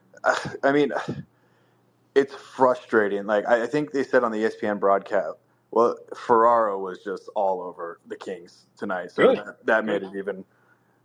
I 0.64 0.72
mean, 0.72 0.92
it's 2.14 2.34
frustrating. 2.34 3.26
Like 3.26 3.46
I 3.46 3.66
think 3.66 3.92
they 3.92 4.04
said 4.04 4.24
on 4.24 4.32
the 4.32 4.38
ESPN 4.38 4.80
broadcast, 4.80 5.36
well, 5.70 5.96
Ferraro 6.16 6.78
was 6.78 7.04
just 7.04 7.28
all 7.34 7.60
over 7.60 8.00
the 8.06 8.16
Kings 8.16 8.66
tonight, 8.76 9.10
so 9.10 9.34
that, 9.34 9.66
that 9.66 9.84
made 9.84 10.02
it 10.02 10.12
even. 10.16 10.44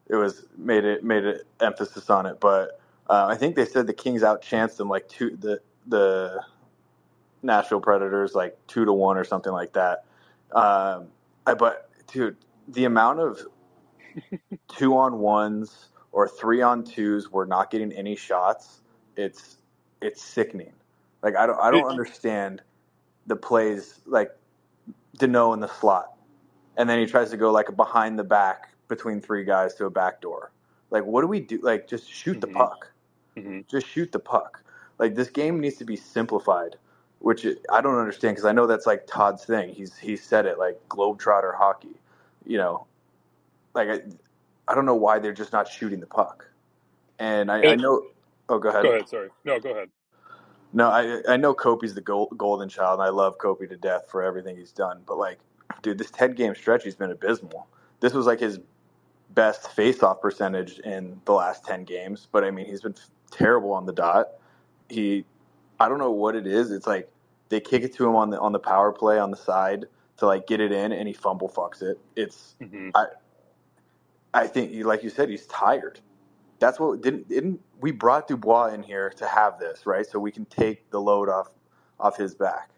It 0.07 0.15
was 0.15 0.45
made 0.57 0.83
it 0.85 1.03
made 1.03 1.23
it 1.23 1.47
emphasis 1.59 2.09
on 2.09 2.25
it, 2.25 2.39
but 2.39 2.79
uh, 3.09 3.27
I 3.29 3.35
think 3.35 3.55
they 3.55 3.65
said 3.65 3.87
the 3.87 3.93
Kings 3.93 4.21
outchanced 4.21 4.77
them 4.77 4.89
like 4.89 5.07
two 5.07 5.37
the 5.37 5.61
the 5.87 6.43
Nashville 7.41 7.79
Predators 7.81 8.35
like 8.35 8.57
two 8.67 8.85
to 8.85 8.93
one 8.93 9.17
or 9.17 9.23
something 9.23 9.53
like 9.53 9.73
that. 9.73 10.05
Um, 10.51 11.07
I, 11.45 11.53
but 11.53 11.89
dude, 12.07 12.37
the 12.67 12.85
amount 12.85 13.19
of 13.19 13.39
two 14.67 14.97
on 14.97 15.19
ones 15.19 15.89
or 16.11 16.27
three 16.27 16.61
on 16.61 16.83
twos, 16.83 17.31
we're 17.31 17.45
not 17.45 17.71
getting 17.71 17.91
any 17.93 18.15
shots. 18.15 18.81
It's 19.15 19.57
it's 20.01 20.21
sickening. 20.21 20.73
Like 21.21 21.35
I 21.37 21.45
don't 21.47 21.59
I 21.59 21.71
don't 21.71 21.87
understand 21.87 22.61
the 23.27 23.35
plays 23.37 24.01
like 24.05 24.31
Danault 25.17 25.53
in 25.53 25.59
the 25.61 25.67
slot, 25.67 26.17
and 26.77 26.89
then 26.89 26.99
he 26.99 27.05
tries 27.05 27.29
to 27.31 27.37
go 27.37 27.51
like 27.51 27.75
behind 27.75 28.19
the 28.19 28.23
back 28.23 28.72
between 28.87 29.21
three 29.21 29.43
guys 29.43 29.75
to 29.75 29.85
a 29.85 29.89
back 29.89 30.21
door. 30.21 30.51
Like 30.89 31.05
what 31.05 31.21
do 31.21 31.27
we 31.27 31.39
do? 31.39 31.59
Like 31.61 31.87
just 31.87 32.09
shoot 32.09 32.33
mm-hmm. 32.33 32.39
the 32.41 32.47
puck. 32.47 32.91
Mm-hmm. 33.37 33.61
Just 33.69 33.87
shoot 33.87 34.11
the 34.11 34.19
puck. 34.19 34.63
Like 34.99 35.15
this 35.15 35.29
game 35.29 35.59
needs 35.59 35.77
to 35.77 35.85
be 35.85 35.95
simplified, 35.95 36.75
which 37.19 37.45
I 37.71 37.81
don't 37.81 37.97
understand 37.97 38.35
because 38.35 38.45
I 38.45 38.51
know 38.51 38.67
that's 38.67 38.85
like 38.85 39.07
Todd's 39.07 39.45
thing. 39.45 39.73
He's 39.73 39.97
he 39.97 40.15
said 40.15 40.45
it 40.45 40.59
like 40.59 40.79
globetrotter 40.89 41.55
hockey. 41.55 41.95
You 42.45 42.57
know, 42.57 42.85
like 43.73 43.89
I, 43.89 44.01
I 44.67 44.75
don't 44.75 44.85
know 44.85 44.95
why 44.95 45.19
they're 45.19 45.33
just 45.33 45.53
not 45.53 45.67
shooting 45.67 45.99
the 45.99 46.07
puck. 46.07 46.45
And 47.19 47.51
I, 47.51 47.71
I 47.71 47.75
know. 47.75 48.07
Oh, 48.49 48.59
go 48.59 48.69
ahead. 48.69 48.83
Go 48.83 48.91
ahead. 48.91 49.09
Sorry. 49.09 49.29
No, 49.45 49.59
go 49.59 49.71
ahead. 49.71 49.89
No, 50.73 50.89
I 50.89 51.21
I 51.27 51.37
know 51.37 51.53
Kopi's 51.53 51.93
the 51.93 52.01
gold, 52.01 52.33
golden 52.37 52.67
child, 52.67 52.99
and 52.99 53.07
I 53.07 53.11
love 53.11 53.37
Kopi 53.37 53.69
to 53.69 53.77
death 53.77 54.07
for 54.09 54.23
everything 54.23 54.57
he's 54.57 54.71
done. 54.71 55.01
But 55.05 55.17
like, 55.17 55.39
dude, 55.81 55.97
this 55.97 56.11
ten 56.11 56.33
game 56.33 56.55
stretch 56.55 56.83
he's 56.83 56.95
been 56.95 57.11
abysmal. 57.11 57.67
This 57.99 58.13
was 58.13 58.25
like 58.25 58.39
his 58.39 58.59
best 59.33 59.71
face-off 59.71 60.21
percentage 60.21 60.79
in 60.79 61.19
the 61.25 61.33
last 61.33 61.65
ten 61.65 61.83
games. 61.83 62.27
But 62.31 62.43
I 62.43 62.51
mean, 62.51 62.65
he's 62.65 62.81
been 62.81 62.95
terrible 63.31 63.71
on 63.71 63.85
the 63.85 63.93
dot. 63.93 64.29
He, 64.89 65.25
I 65.79 65.89
don't 65.89 65.99
know 65.99 66.11
what 66.11 66.35
it 66.35 66.47
is. 66.47 66.71
It's 66.71 66.87
like 66.87 67.11
they 67.49 67.59
kick 67.59 67.83
it 67.83 67.93
to 67.95 68.07
him 68.07 68.15
on 68.15 68.29
the 68.29 68.39
on 68.39 68.51
the 68.51 68.59
power 68.59 68.91
play 68.91 69.19
on 69.19 69.31
the 69.31 69.37
side 69.37 69.85
to 70.17 70.25
like 70.25 70.47
get 70.47 70.59
it 70.59 70.71
in, 70.71 70.91
and 70.91 71.07
he 71.07 71.13
fumble 71.13 71.49
fucks 71.49 71.81
it. 71.81 71.99
It's 72.15 72.55
mm-hmm. 72.61 72.89
I. 72.95 73.07
I 74.35 74.47
think, 74.47 74.83
like 74.83 75.03
you 75.03 75.11
said, 75.11 75.29
he's 75.29 75.45
tired 75.45 75.99
that's 76.63 76.79
what 76.79 77.01
didn't 77.01 77.27
didn't 77.27 77.59
we 77.81 77.91
brought 77.91 78.27
Dubois 78.27 78.67
in 78.67 78.83
here 78.83 79.09
to 79.17 79.27
have 79.27 79.59
this 79.59 79.85
right, 79.85 80.05
so 80.05 80.17
we 80.17 80.31
can 80.31 80.45
take 80.45 80.89
the 80.91 81.01
load 81.01 81.27
off 81.27 81.49
off 81.99 82.17
his 82.17 82.33
back. 82.35 82.69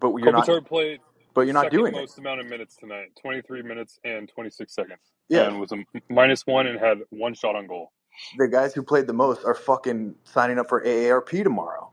But 0.00 0.14
you're 0.16 0.32
Kopitar 0.32 0.48
not. 0.48 0.64
played. 0.66 1.00
But 1.34 1.42
you're 1.42 1.54
not 1.54 1.70
doing 1.70 1.92
the 1.92 2.00
most 2.00 2.18
it. 2.18 2.20
amount 2.20 2.40
of 2.40 2.46
minutes 2.46 2.76
tonight. 2.76 3.12
Twenty 3.20 3.42
three 3.42 3.62
minutes 3.62 3.98
and 4.04 4.28
twenty 4.28 4.50
six 4.50 4.74
seconds. 4.74 5.00
Yeah, 5.28 5.46
and 5.46 5.60
was 5.60 5.72
a 5.72 5.76
minus 6.08 6.46
one 6.46 6.66
and 6.66 6.78
had 6.78 6.98
one 7.10 7.34
shot 7.34 7.54
on 7.54 7.66
goal. 7.66 7.92
The 8.36 8.48
guys 8.48 8.74
who 8.74 8.82
played 8.82 9.06
the 9.06 9.12
most 9.12 9.44
are 9.44 9.54
fucking 9.54 10.16
signing 10.24 10.58
up 10.58 10.68
for 10.68 10.84
AARP 10.84 11.44
tomorrow. 11.44 11.90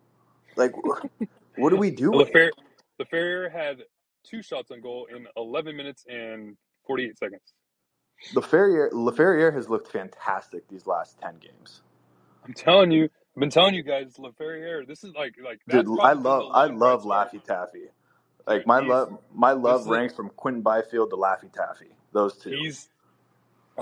Like, 0.55 0.73
what 1.57 1.69
do 1.69 1.77
we 1.77 1.91
do? 1.91 2.11
Lafer- 2.11 2.51
Laferriere 2.99 3.51
had 3.51 3.83
two 4.23 4.41
shots 4.41 4.71
on 4.71 4.81
goal 4.81 5.07
in 5.15 5.27
eleven 5.37 5.77
minutes 5.77 6.05
and 6.09 6.57
forty 6.85 7.05
eight 7.05 7.17
seconds. 7.17 7.53
Laferriere, 8.33 8.91
Laferriere 8.91 9.53
has 9.53 9.69
looked 9.69 9.91
fantastic 9.91 10.67
these 10.67 10.87
last 10.87 11.19
ten 11.21 11.37
games. 11.37 11.83
I'm 12.43 12.53
telling 12.53 12.91
you, 12.91 13.03
I've 13.03 13.39
been 13.39 13.49
telling 13.51 13.75
you 13.75 13.83
guys, 13.83 14.15
Laferriere. 14.17 14.87
This 14.87 15.03
is 15.03 15.13
like 15.13 15.35
like. 15.43 15.59
Dude, 15.69 15.87
I 16.01 16.13
love 16.13 16.51
I 16.53 16.65
love 16.65 17.03
Laffy 17.03 17.43
Taffy. 17.43 17.89
Like 18.47 18.65
my 18.65 18.79
love 18.79 19.17
my 19.33 19.51
love 19.51 19.87
ranks 19.87 20.13
from 20.13 20.29
Quinton 20.29 20.61
Byfield 20.61 21.09
to 21.09 21.17
Laffy 21.17 21.51
Taffy. 21.51 21.91
Those 22.13 22.37
two. 22.37 22.51
He's 22.51 22.89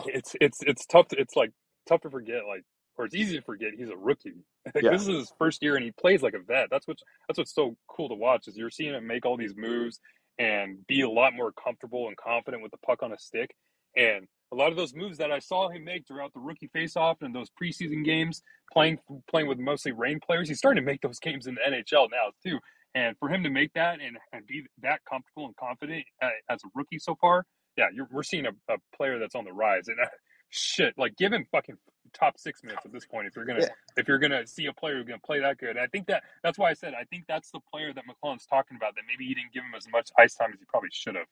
it's 0.06 0.36
it's 0.42 0.62
it's 0.64 0.86
tough. 0.88 1.08
To, 1.10 1.18
it's 1.18 1.36
like 1.36 1.52
tough 1.88 2.02
to 2.02 2.10
forget. 2.10 2.42
Like 2.48 2.64
or 2.98 3.06
it's 3.06 3.16
easy 3.16 3.38
to 3.38 3.44
forget 3.44 3.70
he's 3.78 3.90
a 3.90 3.98
rookie. 3.98 4.34
Like, 4.74 4.84
yeah. 4.84 4.90
This 4.90 5.04
is 5.04 5.08
his 5.10 5.34
first 5.38 5.62
year, 5.62 5.76
and 5.76 5.86
he 5.86 5.92
plays 5.92 6.24
like 6.24 6.34
a 6.34 6.40
vet. 6.40 6.70
That's 6.72 6.88
what's 6.88 7.04
that's 7.28 7.38
what's 7.38 7.54
so 7.54 7.78
cool 7.88 8.10
to 8.10 8.16
watch 8.16 8.48
is 8.48 8.58
you're 8.58 8.72
seeing 8.72 8.96
him 8.96 9.06
make 9.06 9.24
all 9.24 9.38
these 9.38 9.54
moves 9.56 10.00
and 10.40 10.80
be 10.88 11.02
a 11.02 11.10
lot 11.10 11.36
more 11.36 11.52
comfortable 11.52 12.08
and 12.08 12.18
confident 12.18 12.64
with 12.64 12.72
the 12.72 12.80
puck 12.80 13.04
on 13.04 13.14
a 13.14 13.20
stick. 13.20 13.54
And 13.96 14.28
a 14.52 14.56
lot 14.56 14.72
of 14.72 14.76
those 14.76 14.96
moves 14.96 15.20
that 15.20 15.32
I 15.32 15.38
saw 15.38 15.70
him 15.70 15.84
make 15.84 16.08
throughout 16.08 16.34
the 16.34 16.40
rookie 16.40 16.72
faceoff 16.76 17.22
and 17.22 17.34
those 17.34 17.52
preseason 17.62 18.04
games, 18.04 18.42
playing 18.74 18.98
playing 19.30 19.48
with 19.48 19.60
mostly 19.60 19.92
Reign 19.92 20.20
players, 20.20 20.50
he's 20.50 20.58
starting 20.58 20.84
to 20.84 20.92
make 20.92 21.02
those 21.02 21.20
games 21.28 21.46
in 21.46 21.54
the 21.54 21.62
NHL 21.62 22.10
now 22.10 22.32
too. 22.44 22.58
And 22.96 23.18
for 23.20 23.30
him 23.30 23.44
to 23.44 23.50
make 23.50 23.74
that 23.74 24.00
and, 24.00 24.18
and 24.32 24.48
be 24.48 24.66
that 24.82 25.02
comfortable 25.08 25.46
and 25.46 25.56
confident 25.58 26.06
uh, 26.24 26.30
as 26.50 26.64
a 26.64 26.68
rookie 26.74 26.98
so 26.98 27.16
far, 27.16 27.46
yeah, 27.78 27.88
we're 28.10 28.24
seeing 28.24 28.46
a, 28.46 28.74
a, 28.74 28.78
player 28.96 29.20
that's 29.20 29.36
on 29.36 29.44
the 29.44 29.52
rise. 29.52 29.90
And 29.90 30.00
uh, 30.00 30.08
shit, 30.50 30.94
like 30.98 31.18
give 31.18 31.34
him 31.34 31.46
fucking 31.52 31.76
top 32.14 32.40
six 32.40 32.64
minutes 32.64 32.86
at 32.86 32.94
this 32.94 33.06
point 33.06 33.28
if 33.28 33.36
you're 33.36 33.44
gonna 33.44 33.60
yeah. 33.62 33.68
if 33.98 34.08
you're 34.08 34.20
gonna 34.20 34.48
see 34.48 34.68
a 34.68 34.74
player 34.74 34.96
who's 34.96 35.06
gonna 35.06 35.20
play 35.20 35.42
that 35.42 35.58
good. 35.58 35.72
And 35.72 35.80
I 35.80 35.88
think 35.88 36.08
that 36.08 36.24
that's 36.42 36.58
why 36.58 36.70
I 36.70 36.74
said 36.74 36.94
I 36.94 37.04
think 37.04 37.26
that's 37.28 37.52
the 37.52 37.60
player 37.72 37.94
that 37.94 38.06
McLellan's 38.08 38.46
talking 38.46 38.78
about. 38.78 38.96
That 38.96 39.04
maybe 39.08 39.28
he 39.28 39.34
didn't 39.34 39.52
give 39.54 39.64
him 39.64 39.76
as 39.76 39.88
much 39.92 40.10
ice 40.18 40.36
time 40.36 40.54
as 40.54 40.60
he 40.60 40.66
probably 40.66 40.90
should 40.92 41.16
have. 41.16 41.28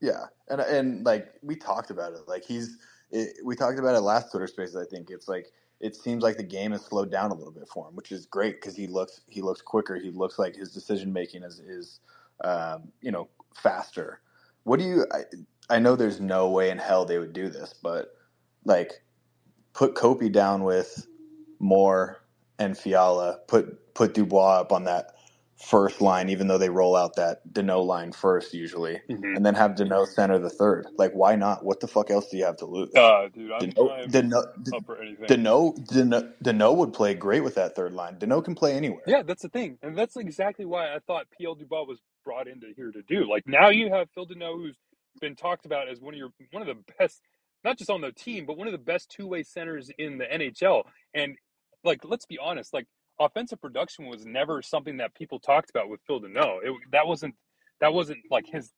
Yeah, 0.00 0.24
and 0.48 0.60
and 0.62 1.04
like 1.04 1.34
we 1.42 1.56
talked 1.56 1.90
about 1.90 2.12
it, 2.12 2.20
like 2.26 2.44
he's 2.44 2.78
it, 3.10 3.36
we 3.44 3.54
talked 3.54 3.78
about 3.78 3.94
it 3.94 4.00
last 4.00 4.30
Twitter 4.30 4.46
Spaces. 4.46 4.76
I 4.76 4.86
think 4.86 5.10
it's 5.10 5.28
like 5.28 5.52
it 5.80 5.94
seems 5.96 6.22
like 6.22 6.36
the 6.36 6.42
game 6.42 6.72
has 6.72 6.84
slowed 6.84 7.10
down 7.10 7.30
a 7.30 7.34
little 7.34 7.52
bit 7.52 7.68
for 7.68 7.88
him, 7.88 7.94
which 7.96 8.12
is 8.12 8.26
great 8.26 8.60
because 8.60 8.76
he 8.76 8.86
looks 8.86 9.20
he 9.28 9.42
looks 9.42 9.62
quicker. 9.62 9.96
He 9.96 10.10
looks 10.10 10.38
like 10.38 10.56
his 10.56 10.72
decision 10.72 11.12
making 11.12 11.42
is 11.44 11.60
is 11.60 12.00
um, 12.44 12.92
you 13.00 13.12
know 13.12 13.28
faster. 13.54 14.20
What 14.64 14.80
do 14.80 14.86
you? 14.86 15.06
I, 15.12 15.22
I 15.70 15.78
know 15.78 15.96
there's 15.96 16.20
no 16.20 16.50
way 16.50 16.70
in 16.70 16.78
hell 16.78 17.04
they 17.04 17.18
would 17.18 17.32
do 17.32 17.48
this, 17.48 17.74
but 17.74 18.16
like 18.64 19.02
put 19.72 19.94
Kopi 19.94 20.30
down 20.32 20.64
with 20.64 21.06
Moore 21.60 22.24
and 22.58 22.76
Fiala, 22.76 23.40
put 23.46 23.94
put 23.94 24.14
Dubois 24.14 24.60
up 24.60 24.72
on 24.72 24.84
that 24.84 25.12
first 25.60 26.00
line, 26.00 26.28
even 26.28 26.46
though 26.46 26.58
they 26.58 26.70
roll 26.70 26.96
out 26.96 27.16
that 27.16 27.40
Danault 27.52 27.86
line 27.86 28.12
first 28.12 28.54
usually, 28.54 29.00
mm-hmm. 29.10 29.36
and 29.36 29.44
then 29.44 29.54
have 29.54 29.72
Danault 29.72 30.08
center 30.08 30.38
the 30.38 30.50
third. 30.50 30.86
Like, 30.96 31.12
why 31.12 31.36
not? 31.36 31.64
What 31.64 31.80
the 31.80 31.88
fuck 31.88 32.10
else 32.10 32.28
do 32.28 32.36
you 32.36 32.44
have 32.44 32.56
to 32.58 32.66
lose? 32.66 32.94
Uh, 32.94 33.28
dude, 33.32 33.50
I'm 33.52 33.72
Danault, 33.72 34.10
Danault, 34.10 35.86
Danault, 35.86 36.32
Danault, 36.42 36.76
would 36.76 36.92
play 36.92 37.14
great 37.14 37.42
with 37.42 37.54
that 37.56 37.74
third 37.74 37.92
line. 37.92 38.16
Danault 38.16 38.44
can 38.44 38.54
play 38.54 38.74
anywhere. 38.74 39.02
Yeah, 39.06 39.22
that's 39.22 39.42
the 39.42 39.48
thing, 39.48 39.78
and 39.82 39.96
that's 39.96 40.16
exactly 40.16 40.64
why 40.64 40.94
I 40.94 40.98
thought 41.00 41.26
PL 41.38 41.56
Dubois 41.56 41.84
was 41.84 41.98
brought 42.24 42.46
into 42.46 42.68
here 42.76 42.92
to 42.92 43.02
do. 43.02 43.28
Like 43.28 43.46
now 43.46 43.68
you 43.68 43.92
have 43.92 44.08
Phil 44.14 44.26
Danault, 44.26 44.56
who's 44.56 44.76
been 45.20 45.34
talked 45.34 45.66
about 45.66 45.88
as 45.88 46.00
one 46.00 46.14
of 46.14 46.18
your 46.18 46.30
one 46.52 46.62
of 46.62 46.68
the 46.68 46.82
best 46.98 47.20
not 47.64 47.78
just 47.78 47.90
on 47.90 48.00
the 48.00 48.12
team, 48.12 48.46
but 48.46 48.56
one 48.56 48.68
of 48.68 48.72
the 48.72 48.78
best 48.78 49.10
two 49.10 49.26
way 49.26 49.42
centers 49.42 49.90
in 49.98 50.18
the 50.18 50.24
NHL. 50.24 50.84
And 51.14 51.36
like, 51.84 52.04
let's 52.04 52.26
be 52.26 52.38
honest, 52.38 52.72
like 52.72 52.86
offensive 53.20 53.60
production 53.60 54.06
was 54.06 54.24
never 54.24 54.62
something 54.62 54.98
that 54.98 55.14
people 55.14 55.38
talked 55.38 55.70
about 55.70 55.88
with 55.88 56.00
Phil 56.06 56.20
Danault. 56.20 56.60
It 56.64 56.72
that 56.92 57.06
wasn't 57.06 57.34
that 57.80 57.92
wasn't 57.92 58.20
like 58.30 58.46
his 58.46 58.72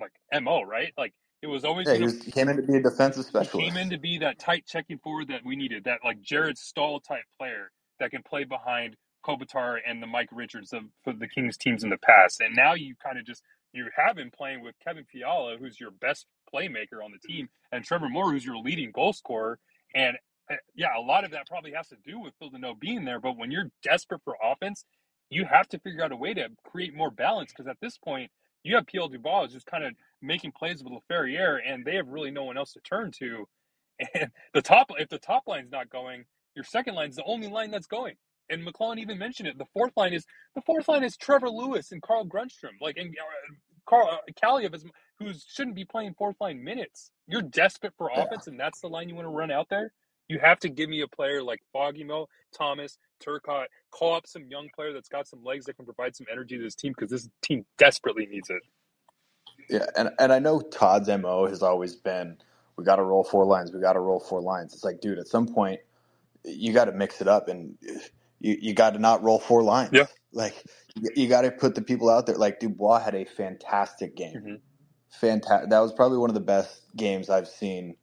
like 0.00 0.12
mo 0.42 0.62
right. 0.62 0.92
Like 0.96 1.14
it 1.42 1.46
was 1.46 1.64
always 1.64 1.86
yeah, 1.86 1.94
he, 1.94 2.02
was, 2.02 2.22
he, 2.22 2.32
came 2.32 2.48
in 2.48 2.56
to 2.56 2.62
be 2.62 2.76
a 2.76 2.82
defensive 2.82 3.24
specialist. 3.24 3.52
He 3.54 3.70
came 3.70 3.76
in 3.76 3.90
to 3.90 3.98
be 3.98 4.18
that 4.18 4.38
tight 4.38 4.66
checking 4.66 4.98
forward 4.98 5.28
that 5.28 5.44
we 5.44 5.56
needed, 5.56 5.84
that 5.84 6.00
like 6.04 6.20
Jared 6.20 6.58
Staal 6.58 7.00
type 7.00 7.22
player 7.38 7.70
that 8.00 8.10
can 8.10 8.22
play 8.22 8.44
behind 8.44 8.96
Kopitar 9.24 9.78
and 9.86 10.02
the 10.02 10.06
Mike 10.06 10.30
Richards 10.32 10.72
of 10.72 10.82
for 11.04 11.12
the 11.12 11.28
Kings 11.28 11.56
teams 11.56 11.84
in 11.84 11.90
the 11.90 11.98
past. 11.98 12.40
And 12.40 12.56
now 12.56 12.74
you 12.74 12.94
kind 13.02 13.18
of 13.18 13.26
just 13.26 13.42
you 13.72 13.86
have 13.96 14.18
him 14.18 14.30
playing 14.36 14.62
with 14.62 14.74
Kevin 14.84 15.04
Fiala, 15.04 15.56
who's 15.58 15.78
your 15.78 15.90
best 15.90 16.26
playmaker 16.52 17.04
on 17.04 17.12
the 17.12 17.18
team, 17.26 17.48
and 17.70 17.84
Trevor 17.84 18.08
Moore, 18.08 18.32
who's 18.32 18.44
your 18.44 18.56
leading 18.58 18.90
goal 18.90 19.12
scorer. 19.12 19.58
And 19.94 20.16
yeah, 20.74 20.96
a 20.96 21.00
lot 21.00 21.24
of 21.24 21.32
that 21.32 21.46
probably 21.48 21.72
has 21.72 21.88
to 21.88 21.96
do 22.06 22.20
with 22.20 22.34
Phil 22.38 22.50
Danault 22.50 22.80
being 22.80 23.04
there. 23.04 23.20
But 23.20 23.36
when 23.36 23.50
you're 23.50 23.70
desperate 23.82 24.22
for 24.24 24.36
offense, 24.42 24.84
you 25.30 25.44
have 25.44 25.68
to 25.68 25.78
figure 25.80 26.04
out 26.04 26.12
a 26.12 26.16
way 26.16 26.34
to 26.34 26.48
create 26.64 26.94
more 26.94 27.10
balance 27.10 27.52
because 27.52 27.68
at 27.68 27.78
this 27.80 27.98
point, 27.98 28.30
you 28.62 28.76
have 28.76 28.86
Pierre 28.86 29.08
Dubois 29.08 29.48
just 29.48 29.66
kind 29.66 29.84
of 29.84 29.92
making 30.22 30.52
plays 30.52 30.82
with 30.82 30.92
Laferriere, 30.92 31.58
and 31.66 31.84
they 31.84 31.96
have 31.96 32.08
really 32.08 32.30
no 32.30 32.44
one 32.44 32.58
else 32.58 32.72
to 32.74 32.80
turn 32.80 33.12
to. 33.20 33.46
And 34.14 34.30
the 34.54 34.62
top, 34.62 34.92
if 34.98 35.08
the 35.08 35.18
top 35.18 35.44
line's 35.48 35.72
not 35.72 35.90
going, 35.90 36.24
your 36.54 36.64
second 36.64 36.94
line 36.94 37.10
is 37.10 37.16
the 37.16 37.24
only 37.24 37.48
line 37.48 37.70
that's 37.70 37.88
going. 37.88 38.14
And 38.50 38.66
McLellan 38.66 38.98
even 38.98 39.18
mentioned 39.18 39.48
it. 39.48 39.58
The 39.58 39.66
fourth 39.74 39.92
line 39.96 40.14
is 40.14 40.24
the 40.54 40.62
fourth 40.62 40.88
line 40.88 41.04
is 41.04 41.16
Trevor 41.16 41.50
Lewis 41.50 41.92
and 41.92 42.02
Carl 42.02 42.24
Grundstrom, 42.26 42.80
like 42.80 42.96
and 42.96 43.10
uh, 43.18 43.54
Carl 43.88 44.08
uh, 44.08 44.18
is 44.72 44.84
who 45.18 45.32
shouldn't 45.48 45.76
be 45.76 45.84
playing 45.84 46.14
fourth 46.16 46.36
line 46.40 46.62
minutes. 46.62 47.10
You're 47.26 47.42
desperate 47.42 47.94
for 47.98 48.10
offense, 48.14 48.46
and 48.46 48.58
that's 48.58 48.80
the 48.80 48.88
line 48.88 49.08
you 49.08 49.16
want 49.16 49.26
to 49.26 49.30
run 49.30 49.50
out 49.50 49.68
there. 49.68 49.92
You 50.28 50.38
have 50.40 50.58
to 50.60 50.68
give 50.68 50.90
me 50.90 51.00
a 51.00 51.08
player 51.08 51.42
like 51.42 51.62
Foggy 51.72 52.06
Thomas, 52.52 52.98
Turcotte, 53.24 53.66
call 53.90 54.14
up 54.14 54.26
some 54.26 54.44
young 54.48 54.68
player 54.74 54.92
that's 54.92 55.08
got 55.08 55.26
some 55.26 55.42
legs 55.42 55.64
that 55.66 55.76
can 55.76 55.84
provide 55.84 56.14
some 56.14 56.26
energy 56.30 56.56
to 56.58 56.62
this 56.62 56.74
team 56.74 56.92
because 56.96 57.10
this 57.10 57.28
team 57.42 57.64
desperately 57.78 58.26
needs 58.26 58.50
it. 58.50 58.62
Yeah, 59.68 59.86
and 59.96 60.10
and 60.18 60.32
I 60.32 60.38
know 60.38 60.60
Todd's 60.60 61.08
mo 61.08 61.46
has 61.46 61.62
always 61.62 61.96
been 61.96 62.36
we 62.76 62.84
got 62.84 62.96
to 62.96 63.02
roll 63.02 63.24
four 63.24 63.44
lines, 63.44 63.72
we 63.72 63.80
got 63.80 63.94
to 63.94 64.00
roll 64.00 64.20
four 64.20 64.40
lines. 64.40 64.72
It's 64.72 64.84
like, 64.84 65.00
dude, 65.00 65.18
at 65.18 65.26
some 65.26 65.46
point 65.46 65.80
you 66.44 66.72
got 66.72 66.86
to 66.86 66.92
mix 66.92 67.20
it 67.20 67.28
up 67.28 67.48
and 67.48 67.76
you 68.40 68.56
you 68.60 68.74
got 68.74 68.90
to 68.90 68.98
not 68.98 69.22
roll 69.22 69.38
four 69.38 69.62
lines. 69.62 69.90
Yeah, 69.92 70.06
like 70.32 70.64
you, 70.94 71.10
you 71.16 71.28
got 71.28 71.42
to 71.42 71.50
put 71.50 71.74
the 71.74 71.82
people 71.82 72.08
out 72.08 72.26
there. 72.26 72.36
Like 72.36 72.60
Dubois 72.60 73.00
had 73.00 73.14
a 73.14 73.24
fantastic 73.24 74.14
game. 74.14 74.34
Mm-hmm. 74.36 74.54
Fantastic. 75.10 75.70
That 75.70 75.80
was 75.80 75.92
probably 75.92 76.18
one 76.18 76.30
of 76.30 76.34
the 76.34 76.40
best 76.40 76.82
games 76.96 77.30
I've 77.30 77.48
seen 77.48 77.96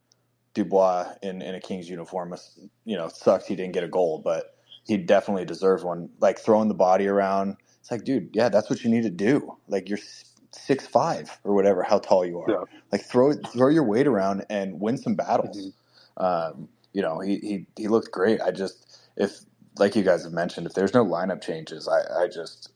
Dubois 0.56 1.14
in 1.22 1.44
in 1.44 1.54
a 1.54 1.60
Kings 1.60 1.88
uniform. 1.88 2.36
You 2.86 2.98
know, 2.98 3.08
sucks 3.08 3.46
he 3.46 3.56
didn't 3.56 3.74
get 3.74 3.84
a 3.84 3.88
goal, 3.88 4.20
but 4.24 4.56
he 4.86 4.98
definitely 4.98 5.46
deserves 5.46 5.84
one. 5.84 6.10
Like 6.20 6.40
throwing 6.40 6.68
the 6.68 6.74
body 6.74 7.08
around. 7.08 7.58
It's 7.80 7.92
like, 7.92 8.04
dude, 8.04 8.30
yeah, 8.34 8.50
that's 8.50 8.68
what 8.70 8.84
you 8.84 8.90
need 8.90 9.04
to 9.04 9.12
do. 9.12 9.56
Like 9.68 9.88
you're 9.88 10.00
six 10.52 10.88
five 10.88 11.38
or 11.44 11.54
whatever, 11.54 11.84
how 11.84 12.00
tall 12.00 12.26
you 12.26 12.40
are. 12.40 12.50
Yeah. 12.50 12.64
Like 12.92 13.04
throw 13.04 13.34
throw 13.34 13.70
your 13.70 13.84
weight 13.84 14.08
around 14.08 14.46
and 14.50 14.80
win 14.80 14.98
some 14.98 15.14
battles. 15.14 15.58
Mm-hmm. 15.58 16.26
Um, 16.26 16.70
you 16.94 17.02
know, 17.02 17.20
he, 17.20 17.36
he 17.38 17.68
he 17.76 17.88
looked 17.88 18.12
great. 18.12 18.42
I 18.42 18.52
just 18.52 19.00
if 19.18 19.42
like 19.78 19.96
you 19.96 20.04
guys 20.04 20.24
have 20.24 20.34
mentioned, 20.34 20.66
if 20.66 20.74
there's 20.74 20.94
no 20.94 21.06
lineup 21.06 21.42
changes, 21.42 21.88
I, 21.88 22.24
I 22.24 22.28
just 22.28 22.72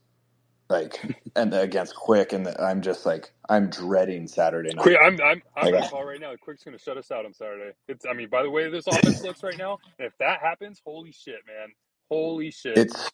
like 0.70 1.00
and 1.36 1.54
against 1.54 1.96
Quick, 1.96 2.34
and 2.34 2.46
the, 2.46 2.62
I'm 2.62 2.82
just 2.82 3.06
like 3.06 3.34
I'm 3.50 3.70
dreading 3.70 4.28
Saturday 4.28 4.74
night. 4.74 4.84
Quick, 4.84 4.98
I'm 5.02 5.20
I'm 5.22 5.42
I'm 5.56 5.72
like, 5.72 5.90
call 5.90 6.06
right 6.06 6.20
now. 6.20 6.34
Quick's 6.40 6.64
going 6.64 6.78
to 6.78 6.84
shut 6.84 6.98
us 6.98 7.12
out 7.12 7.26
on 7.26 7.34
Saturday. 7.34 7.72
It's 7.88 8.06
I 8.06 8.14
mean, 8.14 8.30
by 8.30 8.44
the 8.44 8.50
way 8.50 8.70
this 8.70 8.88
offense 8.88 9.24
looks 9.24 9.44
right 9.44 9.58
now, 9.58 9.80
if 10.00 10.14
that 10.20 10.42
happens, 10.42 10.82
holy 10.86 11.12
shit, 11.12 11.40
man, 11.48 11.70
holy 12.10 12.52
shit. 12.52 12.76
It's 12.78 13.12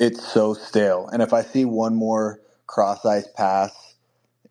it's 0.00 0.26
so 0.32 0.54
stale, 0.54 1.08
and 1.12 1.22
if 1.22 1.32
I 1.32 1.42
see 1.42 1.64
one 1.64 1.94
more 1.94 2.40
cross 2.66 3.04
ice 3.04 3.28
pass 3.36 3.94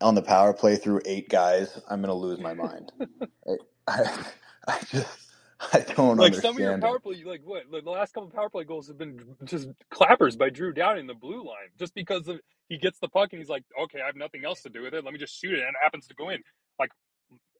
on 0.00 0.14
the 0.14 0.22
power 0.22 0.52
play 0.52 0.76
through 0.76 1.02
eight 1.06 1.28
guys, 1.28 1.80
I'm 1.90 2.00
going 2.00 2.08
to 2.08 2.14
lose 2.14 2.40
my 2.40 2.54
mind. 2.54 2.92
I, 3.48 3.54
I, 3.88 4.24
I 4.68 4.78
just 4.90 5.21
I 5.72 5.80
don't 5.80 6.16
know 6.16 6.22
like 6.22 6.34
some 6.34 6.54
of 6.54 6.60
your 6.60 6.78
power 6.78 6.98
play, 6.98 7.22
like 7.24 7.42
what 7.44 7.70
the 7.70 7.90
last 7.90 8.12
couple 8.12 8.30
power 8.30 8.48
play 8.48 8.64
goals 8.64 8.88
have 8.88 8.98
been 8.98 9.20
just 9.44 9.68
clappers 9.90 10.36
by 10.36 10.50
Drew 10.50 10.72
Doughty 10.72 11.00
in 11.00 11.06
the 11.06 11.14
blue 11.14 11.44
line, 11.44 11.70
just 11.78 11.94
because 11.94 12.26
of, 12.28 12.40
he 12.68 12.78
gets 12.78 12.98
the 12.98 13.08
puck 13.08 13.28
and 13.32 13.40
he's 13.40 13.48
like, 13.48 13.64
okay, 13.84 14.00
I 14.00 14.06
have 14.06 14.16
nothing 14.16 14.44
else 14.44 14.62
to 14.62 14.70
do 14.70 14.82
with 14.82 14.94
it. 14.94 15.04
Let 15.04 15.12
me 15.12 15.18
just 15.18 15.38
shoot 15.38 15.52
it, 15.52 15.60
and 15.60 15.68
it 15.68 15.82
happens 15.82 16.06
to 16.08 16.14
go 16.14 16.30
in. 16.30 16.40
Like, 16.78 16.90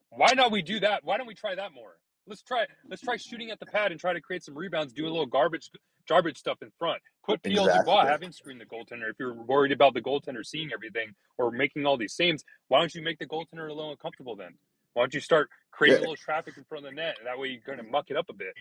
why 0.09 0.33
not 0.33 0.51
we 0.51 0.61
do 0.61 0.79
that? 0.81 1.03
Why 1.03 1.17
don't 1.17 1.27
we 1.27 1.35
try 1.35 1.55
that 1.55 1.73
more? 1.73 1.95
Let's 2.27 2.41
try 2.41 2.65
let's 2.89 3.01
try 3.01 3.17
shooting 3.17 3.51
at 3.51 3.59
the 3.59 3.65
pad 3.65 3.91
and 3.91 3.99
try 3.99 4.13
to 4.13 4.21
create 4.21 4.43
some 4.43 4.57
rebounds, 4.57 4.93
do 4.93 5.05
a 5.05 5.09
little 5.09 5.25
garbage 5.25 5.69
garbage 6.07 6.37
stuff 6.37 6.57
in 6.61 6.69
front. 6.79 7.01
Put 7.25 7.43
PL 7.43 7.65
exactly. 7.65 7.79
Dubois, 7.79 8.05
have 8.05 8.21
him 8.21 8.31
screen 8.31 8.59
the 8.59 8.65
goaltender. 8.65 9.09
If 9.09 9.15
you're 9.19 9.33
worried 9.33 9.71
about 9.71 9.93
the 9.93 10.01
goaltender 10.01 10.45
seeing 10.45 10.69
everything 10.73 11.13
or 11.37 11.51
making 11.51 11.85
all 11.85 11.97
these 11.97 12.15
saves, 12.15 12.43
why 12.67 12.79
don't 12.79 12.93
you 12.93 13.01
make 13.01 13.19
the 13.19 13.25
goaltender 13.25 13.69
a 13.69 13.73
little 13.73 13.91
uncomfortable 13.91 14.35
then? 14.35 14.53
Why 14.93 15.03
don't 15.03 15.13
you 15.13 15.19
start 15.19 15.49
creating 15.71 16.01
yeah. 16.01 16.07
a 16.07 16.09
little 16.09 16.15
traffic 16.15 16.57
in 16.57 16.63
front 16.63 16.85
of 16.85 16.91
the 16.91 16.95
net? 16.95 17.17
That 17.23 17.37
way 17.37 17.47
you're 17.49 17.61
going 17.65 17.83
to 17.83 17.91
muck 17.91 18.09
it 18.09 18.17
up 18.17 18.27
a 18.29 18.33
bit. 18.33 18.53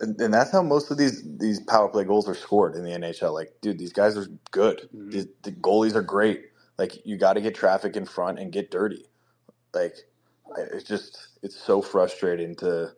And, 0.00 0.20
and, 0.20 0.32
that's 0.32 0.52
how 0.52 0.62
most 0.62 0.92
of 0.92 0.98
these 0.98 1.24
these 1.38 1.58
power 1.60 1.88
play 1.88 2.04
goals 2.04 2.28
are 2.28 2.34
scored 2.34 2.76
in 2.76 2.84
the 2.84 2.90
NHL. 2.90 3.34
Like, 3.34 3.52
dude, 3.60 3.78
these 3.78 3.92
guys 3.92 4.16
are 4.16 4.26
good. 4.52 4.88
Mm-hmm. 4.94 5.10
The, 5.10 5.28
the 5.42 5.52
goalies 5.52 5.96
are 5.96 6.02
great. 6.02 6.44
Like, 6.78 7.04
you 7.04 7.16
got 7.16 7.32
to 7.32 7.40
get 7.40 7.56
traffic 7.56 7.96
in 7.96 8.04
front 8.04 8.38
and 8.38 8.52
get 8.52 8.70
dirty. 8.70 9.04
Like, 9.74 9.96
it's 10.56 10.84
just 10.84 11.28
it's 11.42 11.56
so 11.56 11.82
frustrating 11.82 12.54
to 12.56 12.92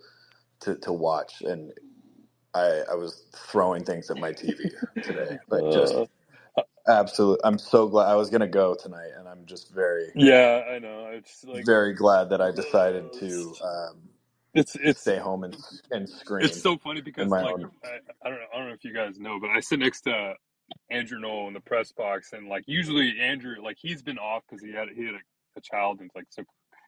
to 0.60 0.76
to 0.76 0.92
watch. 0.92 1.40
And 1.40 1.72
I 2.54 2.82
I 2.90 2.94
was 2.94 3.24
throwing 3.34 3.84
things 3.84 4.10
at 4.10 4.18
my 4.18 4.32
TV 4.32 4.70
today, 5.02 5.38
like 5.48 5.72
just 5.72 5.94
uh. 5.94 6.06
Absolutely. 6.90 7.44
I'm 7.44 7.58
so 7.58 7.88
glad 7.88 8.08
I 8.08 8.16
was 8.16 8.30
going 8.30 8.40
to 8.40 8.48
go 8.48 8.74
tonight 8.74 9.10
and 9.18 9.28
I'm 9.28 9.46
just 9.46 9.72
very 9.72 10.10
Yeah, 10.14 10.62
I 10.70 10.78
know. 10.78 11.06
It's 11.12 11.44
like 11.44 11.64
very 11.64 11.94
glad 11.94 12.30
that 12.30 12.40
I 12.40 12.50
decided 12.50 13.12
to 13.14 13.54
um, 13.64 13.96
it's 14.54 14.74
it's 14.76 15.00
stay 15.00 15.18
home 15.18 15.44
and 15.44 15.56
and 15.90 16.08
scream. 16.08 16.44
It's 16.44 16.60
so 16.60 16.76
funny 16.76 17.00
because 17.00 17.28
like 17.28 17.44
I, 17.44 17.48
I, 17.48 17.54
don't 17.54 17.64
know 17.64 17.70
I 18.52 18.58
don't 18.58 18.68
know 18.68 18.74
if 18.74 18.84
you 18.84 18.92
guys 18.92 19.18
know, 19.18 19.38
but 19.40 19.50
I 19.50 19.60
sit 19.60 19.78
next 19.78 20.02
to 20.02 20.34
Andrew 20.90 21.20
Knoll 21.20 21.48
in 21.48 21.54
the 21.54 21.60
press 21.60 21.92
box 21.92 22.32
and 22.32 22.48
like 22.48 22.64
usually 22.66 23.20
Andrew 23.20 23.56
like 23.62 23.76
he's 23.80 24.02
been 24.02 24.18
off 24.18 24.42
cuz 24.48 24.60
he 24.62 24.72
had 24.72 24.88
he 24.94 25.04
had 25.04 25.14
a, 25.14 25.20
a, 25.56 25.60
child 25.60 26.00
and 26.00 26.10
like 26.14 26.26
so 26.30 26.42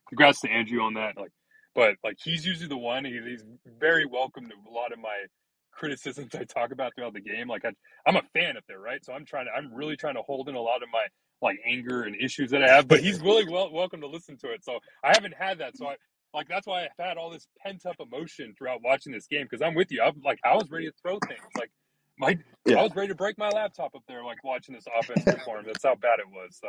congrats 0.09 0.41
to 0.41 0.51
Andrew 0.51 0.83
on 0.83 0.95
that 0.95 1.17
like 1.17 1.33
but 1.75 1.97
like 2.03 2.17
he's 2.23 2.45
usually 2.45 2.69
the 2.69 2.77
one 2.77 3.05
he, 3.05 3.21
he's 3.25 3.45
very 3.79 4.07
welcome 4.07 4.49
to 4.49 4.55
a 4.55 4.71
lot 4.71 4.93
of 4.93 4.99
my 4.99 5.25
criticisms 5.73 6.35
I 6.35 6.45
talk 6.45 6.73
about 6.73 6.95
throughout 6.95 7.15
the 7.15 7.21
game. 7.21 7.49
Like 7.49 7.65
I, 7.65 7.71
I'm 8.07 8.17
a 8.17 8.23
fan 8.35 8.57
up 8.57 8.65
there, 8.69 8.81
right? 8.81 9.05
So 9.05 9.13
I'm 9.13 9.25
trying 9.25 9.47
to, 9.47 9.53
I'm 9.53 9.73
really 9.75 9.97
trying 9.97 10.15
to 10.15 10.23
hold 10.23 10.49
in 10.49 10.55
a 10.55 10.61
lot 10.61 10.83
of 10.83 10.89
my 10.93 11.07
like 11.43 11.59
anger 11.67 12.03
and 12.03 12.15
issues 12.17 12.51
that 12.51 12.63
I 12.63 12.69
have. 12.69 12.89
But 12.89 13.01
he's 13.01 13.21
really 13.21 13.49
well 13.49 13.73
welcome 13.73 14.01
to 14.03 14.07
listen 14.07 14.37
to 14.39 14.53
it. 14.53 14.65
So 14.65 14.79
I 15.05 15.13
haven't 15.15 15.35
had 15.39 15.59
that. 15.59 15.77
So 15.77 15.87
I 15.87 15.97
like 16.35 16.49
that's 16.49 16.67
why 16.67 16.85
I've 16.85 17.07
had 17.07 17.17
all 17.19 17.31
this 17.31 17.47
pent 17.65 17.87
up 17.87 17.97
emotion 18.01 18.55
throughout 18.57 18.81
watching 18.85 19.13
this 19.13 19.27
game 19.27 19.45
because 19.51 19.63
I'm 19.63 19.75
with 19.75 19.91
you. 19.93 20.03
I'm 20.03 20.21
like 20.25 20.39
I 20.45 20.55
was 20.55 20.71
ready 20.71 20.87
to 20.87 20.93
throw 21.03 21.19
things. 21.27 21.41
Like 21.59 21.71
my, 22.19 22.39
yeah. 22.67 22.79
I 22.79 22.83
was 22.83 22.95
ready 22.95 23.09
to 23.09 23.15
break 23.15 23.39
my 23.39 23.49
laptop 23.49 23.95
up 23.95 24.03
there, 24.07 24.25
like 24.25 24.43
watching 24.45 24.75
this 24.75 24.85
offense 24.99 25.25
perform. 25.25 25.65
That's 25.67 25.83
how 25.85 25.95
bad 25.97 26.21
it 26.21 26.29
was. 26.31 26.59
So 26.61 26.69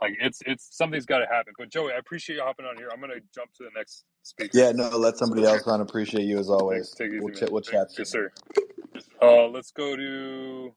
like 0.00 0.14
it's 0.20 0.40
it's 0.46 0.68
something's 0.76 1.06
got 1.06 1.18
to 1.18 1.26
happen. 1.26 1.54
But 1.58 1.70
Joey, 1.70 1.92
I 1.92 1.98
appreciate 1.98 2.36
you 2.36 2.42
hopping 2.42 2.66
on 2.66 2.76
here. 2.76 2.88
I'm 2.92 3.00
gonna 3.00 3.14
jump 3.34 3.52
to 3.54 3.64
the 3.64 3.70
next 3.76 4.04
speaker. 4.22 4.50
Yeah, 4.54 4.72
no, 4.72 4.88
let 4.90 5.18
somebody 5.18 5.44
else 5.44 5.66
on. 5.66 5.80
Appreciate 5.80 6.24
you 6.24 6.38
as 6.38 6.50
always. 6.50 6.90
Take, 6.90 7.12
take 7.12 7.20
we'll, 7.22 7.34
ch- 7.34 7.50
we'll 7.50 7.62
chat. 7.62 7.88
Yes, 7.98 8.10
sir. 8.10 8.32
Uh, 9.22 9.48
let's 9.48 9.70
go 9.72 9.96
to 9.96 10.74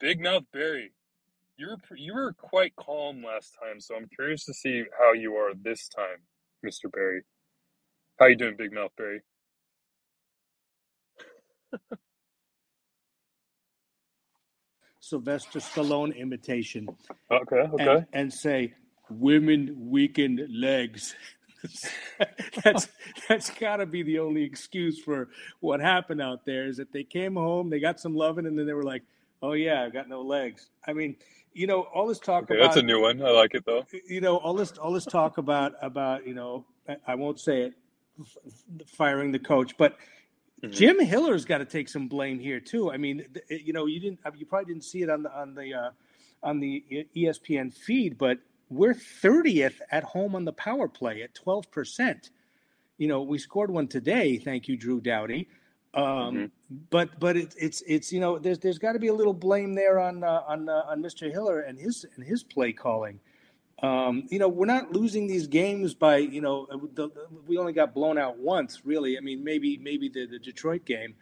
Big 0.00 0.20
Mouth 0.22 0.44
Barry. 0.52 0.92
You 1.58 1.68
were 1.68 1.96
you 1.96 2.14
were 2.14 2.34
quite 2.34 2.74
calm 2.76 3.22
last 3.24 3.56
time, 3.62 3.80
so 3.80 3.96
I'm 3.96 4.08
curious 4.14 4.44
to 4.46 4.54
see 4.54 4.84
how 4.98 5.12
you 5.14 5.34
are 5.36 5.52
this 5.54 5.88
time, 5.88 6.18
Mister 6.62 6.88
Barry. 6.88 7.22
How 8.20 8.26
you 8.26 8.36
doing, 8.36 8.56
Big 8.58 8.72
Mouth 8.72 8.92
Barry? 8.96 9.22
Sylvester 15.08 15.60
Stallone 15.60 16.16
imitation. 16.16 16.88
Okay, 17.30 17.56
okay. 17.56 17.84
And, 17.84 18.06
and 18.12 18.32
say, 18.32 18.74
women 19.08 19.74
weakened 19.88 20.42
legs. 20.50 21.14
that's 22.64 22.88
that's 23.28 23.50
got 23.50 23.76
to 23.76 23.86
be 23.86 24.02
the 24.02 24.18
only 24.18 24.42
excuse 24.42 25.00
for 25.00 25.28
what 25.60 25.80
happened 25.80 26.20
out 26.20 26.44
there 26.44 26.66
is 26.66 26.76
that 26.76 26.92
they 26.92 27.04
came 27.04 27.34
home, 27.34 27.70
they 27.70 27.80
got 27.80 28.00
some 28.00 28.14
loving, 28.14 28.46
and 28.46 28.58
then 28.58 28.66
they 28.66 28.72
were 28.72 28.82
like, 28.82 29.02
"Oh 29.42 29.52
yeah, 29.52 29.82
I've 29.82 29.92
got 29.92 30.08
no 30.08 30.22
legs." 30.22 30.70
I 30.86 30.92
mean, 30.92 31.16
you 31.54 31.66
know, 31.66 31.82
all 31.82 32.06
this 32.06 32.18
talk 32.18 32.44
okay, 32.44 32.56
about 32.56 32.66
that's 32.66 32.76
a 32.76 32.82
new 32.82 33.00
one. 33.00 33.22
I 33.22 33.30
like 33.30 33.54
it 33.54 33.64
though. 33.64 33.84
You 34.08 34.20
know, 34.20 34.36
all 34.36 34.54
this 34.54 34.72
all 34.72 34.92
this 34.92 35.06
talk 35.06 35.38
about 35.38 35.72
about 35.82 36.26
you 36.26 36.34
know, 36.34 36.66
I, 36.88 36.96
I 37.08 37.14
won't 37.14 37.40
say 37.40 37.62
it, 37.62 37.74
firing 38.86 39.32
the 39.32 39.38
coach, 39.38 39.76
but 39.76 39.96
Mm-hmm. 40.62 40.72
Jim 40.72 41.00
Hiller's 41.00 41.44
got 41.44 41.58
to 41.58 41.64
take 41.64 41.88
some 41.88 42.08
blame 42.08 42.38
here 42.38 42.60
too. 42.60 42.90
I 42.90 42.96
mean, 42.96 43.26
you 43.50 43.72
know, 43.72 43.86
you 43.86 44.00
didn't, 44.00 44.20
you 44.36 44.46
probably 44.46 44.72
didn't 44.72 44.84
see 44.84 45.02
it 45.02 45.10
on 45.10 45.22
the 45.22 45.38
on 45.38 45.54
the 45.54 45.74
uh, 45.74 45.90
on 46.42 46.60
the 46.60 47.06
ESPN 47.14 47.74
feed, 47.74 48.16
but 48.16 48.38
we're 48.70 48.94
30th 48.94 49.80
at 49.90 50.02
home 50.02 50.34
on 50.34 50.44
the 50.44 50.52
power 50.52 50.88
play 50.88 51.22
at 51.22 51.34
12%. 51.34 52.30
You 52.98 53.08
know, 53.08 53.22
we 53.22 53.38
scored 53.38 53.70
one 53.70 53.86
today. 53.86 54.38
Thank 54.38 54.68
you, 54.68 54.76
Drew 54.76 55.00
Doughty. 55.00 55.48
Um, 55.94 56.04
mm-hmm. 56.04 56.44
But 56.90 57.18
but 57.20 57.36
it, 57.36 57.54
it's 57.58 57.82
it's 57.86 58.12
you 58.12 58.20
know 58.20 58.38
there's 58.38 58.58
there's 58.58 58.78
got 58.78 58.92
to 58.92 58.98
be 58.98 59.06
a 59.06 59.14
little 59.14 59.32
blame 59.32 59.74
there 59.74 59.98
on 59.98 60.24
uh, 60.24 60.42
on 60.46 60.68
uh, 60.68 60.82
on 60.88 61.02
Mr. 61.02 61.30
Hiller 61.30 61.60
and 61.60 61.78
his 61.78 62.04
and 62.16 62.24
his 62.24 62.42
play 62.42 62.72
calling. 62.72 63.20
Um, 63.82 64.24
you 64.30 64.38
know, 64.38 64.48
we're 64.48 64.66
not 64.66 64.92
losing 64.92 65.26
these 65.26 65.46
games 65.46 65.94
by 65.94 66.16
you 66.16 66.40
know 66.40 66.66
the, 66.94 67.08
the, 67.08 67.26
we 67.46 67.58
only 67.58 67.74
got 67.74 67.92
blown 67.92 68.16
out 68.16 68.38
once, 68.38 68.82
really. 68.84 69.18
I 69.18 69.20
mean, 69.20 69.44
maybe 69.44 69.76
maybe 69.76 70.08
the, 70.08 70.26
the 70.26 70.38
Detroit 70.38 70.86
game, 70.86 71.14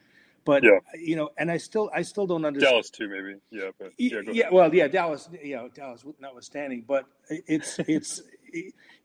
but 0.45 0.63
yeah. 0.63 0.79
you 0.95 1.17
know, 1.17 1.31
and 1.37 1.51
I 1.51 1.57
still 1.57 1.91
I 1.93 2.03
still 2.03 2.29
don't 2.29 2.45
understand 2.45 2.73
Dallas 2.73 2.91
too, 2.91 3.09
maybe. 3.09 3.41
Yeah, 3.51 3.71
but 3.79 3.93
yeah, 3.99 4.21
yeah 4.31 4.49
well, 4.53 4.73
yeah, 4.73 4.87
Dallas, 4.87 5.29
you 5.43 5.57
know, 5.57 5.69
Dallas 5.69 6.05
notwithstanding, 6.21 6.85
but 6.87 7.07
it's 7.29 7.79
it's 7.81 8.23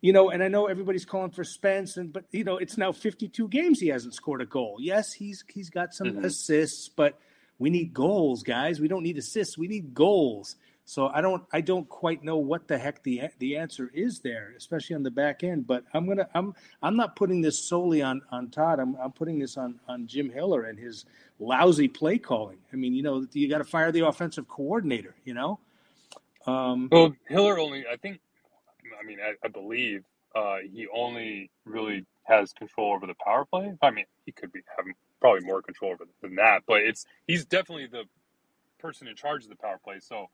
you 0.02 0.14
know, 0.14 0.30
and 0.30 0.44
I 0.44 0.48
know 0.48 0.68
everybody's 0.68 1.06
calling 1.06 1.32
for 1.32 1.44
Spence, 1.44 1.98
and 1.98 2.14
but 2.14 2.26
you 2.32 2.44
know, 2.44 2.58
it's 2.58 2.78
now 2.78 2.92
52 2.92 3.48
games 3.48 3.80
he 3.80 3.88
hasn't 3.88 4.14
scored 4.14 4.42
a 4.42 4.46
goal. 4.46 4.78
Yes, 4.80 5.12
he's 5.12 5.44
he's 5.48 5.70
got 5.70 5.94
some 5.94 6.08
mm-hmm. 6.08 6.26
assists, 6.26 6.88
but 6.90 7.20
we 7.58 7.70
need 7.70 7.94
goals, 7.94 8.44
guys. 8.44 8.80
We 8.80 8.88
don't 8.88 9.04
need 9.04 9.18
assists. 9.18 9.58
We 9.58 9.68
need 9.68 9.94
goals. 9.94 10.56
So 10.90 11.12
I 11.14 11.22
don't 11.22 11.44
I 11.54 11.62
don't 11.62 11.88
quite 11.88 12.24
know 12.24 12.38
what 12.38 12.68
the 12.68 12.76
heck 12.76 13.04
the 13.04 13.22
the 13.38 13.58
answer 13.58 13.92
is 13.94 14.22
there, 14.22 14.56
especially 14.58 14.96
on 14.96 15.04
the 15.04 15.12
back 15.12 15.44
end. 15.44 15.68
But 15.68 15.84
I'm 15.94 16.08
gonna 16.08 16.28
I'm 16.34 16.56
I'm 16.82 16.98
not 16.98 17.16
putting 17.16 17.42
this 17.42 17.64
solely 17.64 18.02
on 18.02 18.24
on 18.32 18.50
Todd. 18.50 18.80
I'm 18.80 18.96
I'm 18.96 19.12
putting 19.12 19.38
this 19.38 19.56
on 19.56 19.80
on 19.88 20.08
Jim 20.08 20.32
Hiller 20.32 20.64
and 20.64 20.80
his 20.80 21.06
lousy 21.38 21.88
play 21.88 22.18
calling. 22.18 22.58
I 22.74 22.76
mean, 22.76 22.96
you 22.96 23.04
know, 23.04 23.24
you 23.34 23.48
got 23.48 23.60
to 23.60 23.66
fire 23.66 23.92
the 23.92 24.08
offensive 24.08 24.48
coordinator. 24.48 25.14
You 25.26 25.36
know. 25.36 25.60
Um, 26.48 26.90
well, 26.92 27.16
Hiller 27.28 27.60
only 27.60 27.86
I 27.86 27.96
think. 27.98 28.20
I 29.00 29.06
mean, 29.06 29.20
I, 29.22 29.36
I 29.46 29.48
believe 29.48 30.04
uh, 30.34 30.58
he 30.74 30.88
only 30.92 31.52
really 31.66 32.08
has 32.24 32.52
control 32.52 32.96
over 32.96 33.06
the 33.06 33.14
power 33.24 33.46
play. 33.46 33.78
I 33.84 33.92
mean, 33.92 34.06
he 34.26 34.32
could 34.32 34.52
be 34.52 34.62
having 34.76 34.96
probably 35.22 35.42
more 35.42 35.62
control 35.62 35.92
over 35.92 36.06
than 36.24 36.34
that, 36.38 36.64
but 36.66 36.82
it's 36.82 37.06
he's 37.28 37.46
definitely 37.46 37.86
the 37.86 38.06
person 38.80 39.08
in 39.08 39.16
charge 39.16 39.44
of 39.44 39.52
the 39.52 39.56
power 39.56 39.80
play. 39.84 40.00
So 40.00 40.30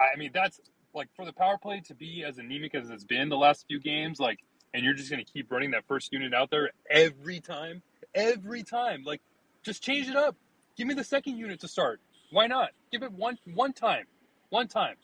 I 0.00 0.16
mean, 0.18 0.30
that's 0.34 0.60
like 0.94 1.08
for 1.16 1.24
the 1.24 1.32
power 1.32 1.58
play 1.58 1.80
to 1.86 1.94
be 1.94 2.24
as 2.26 2.38
anemic 2.38 2.74
as 2.74 2.90
it's 2.90 3.04
been 3.04 3.28
the 3.28 3.36
last 3.36 3.66
few 3.68 3.80
games, 3.80 4.18
like, 4.18 4.38
and 4.74 4.84
you're 4.84 4.94
just 4.94 5.10
going 5.10 5.24
to 5.24 5.30
keep 5.30 5.50
running 5.50 5.72
that 5.72 5.84
first 5.86 6.12
unit 6.12 6.34
out 6.34 6.50
there 6.50 6.70
every 6.90 7.40
time, 7.40 7.82
every 8.14 8.62
time. 8.62 9.04
Like, 9.04 9.22
just 9.64 9.82
change 9.82 10.08
it 10.08 10.16
up. 10.16 10.36
Give 10.76 10.86
me 10.86 10.94
the 10.94 11.04
second 11.04 11.38
unit 11.38 11.60
to 11.60 11.68
start. 11.68 12.00
Why 12.30 12.46
not? 12.46 12.70
Give 12.92 13.02
it 13.02 13.12
one 13.12 13.38
one 13.54 13.72
time, 13.72 14.04
one 14.50 14.68
time. 14.68 14.96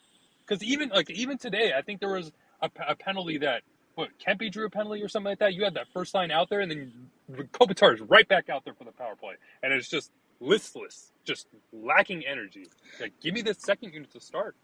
Because 0.46 0.62
even 0.62 0.90
like 0.90 1.10
even 1.10 1.38
today, 1.38 1.72
I 1.76 1.82
think 1.82 2.00
there 2.00 2.12
was 2.12 2.32
a, 2.60 2.70
a 2.88 2.94
penalty 2.96 3.38
that 3.38 3.62
what 3.94 4.10
Kempe 4.18 4.50
drew 4.50 4.66
a 4.66 4.70
penalty 4.70 5.02
or 5.02 5.08
something 5.08 5.30
like 5.30 5.38
that. 5.38 5.54
You 5.54 5.64
had 5.64 5.74
that 5.74 5.86
first 5.94 6.14
line 6.14 6.30
out 6.30 6.50
there, 6.50 6.60
and 6.60 6.70
then 6.70 6.92
Kopitar 7.52 7.94
is 7.94 8.00
right 8.02 8.26
back 8.28 8.48
out 8.48 8.64
there 8.64 8.74
for 8.74 8.84
the 8.84 8.92
power 8.92 9.16
play, 9.16 9.34
and 9.62 9.72
it's 9.72 9.88
just 9.88 10.10
listless, 10.42 11.12
just 11.24 11.46
lacking 11.72 12.24
energy. 12.26 12.66
Like, 13.00 13.12
give 13.20 13.34
me 13.34 13.42
the 13.42 13.54
second 13.54 13.92
unit 13.94 14.10
to 14.12 14.20
start. 14.20 14.56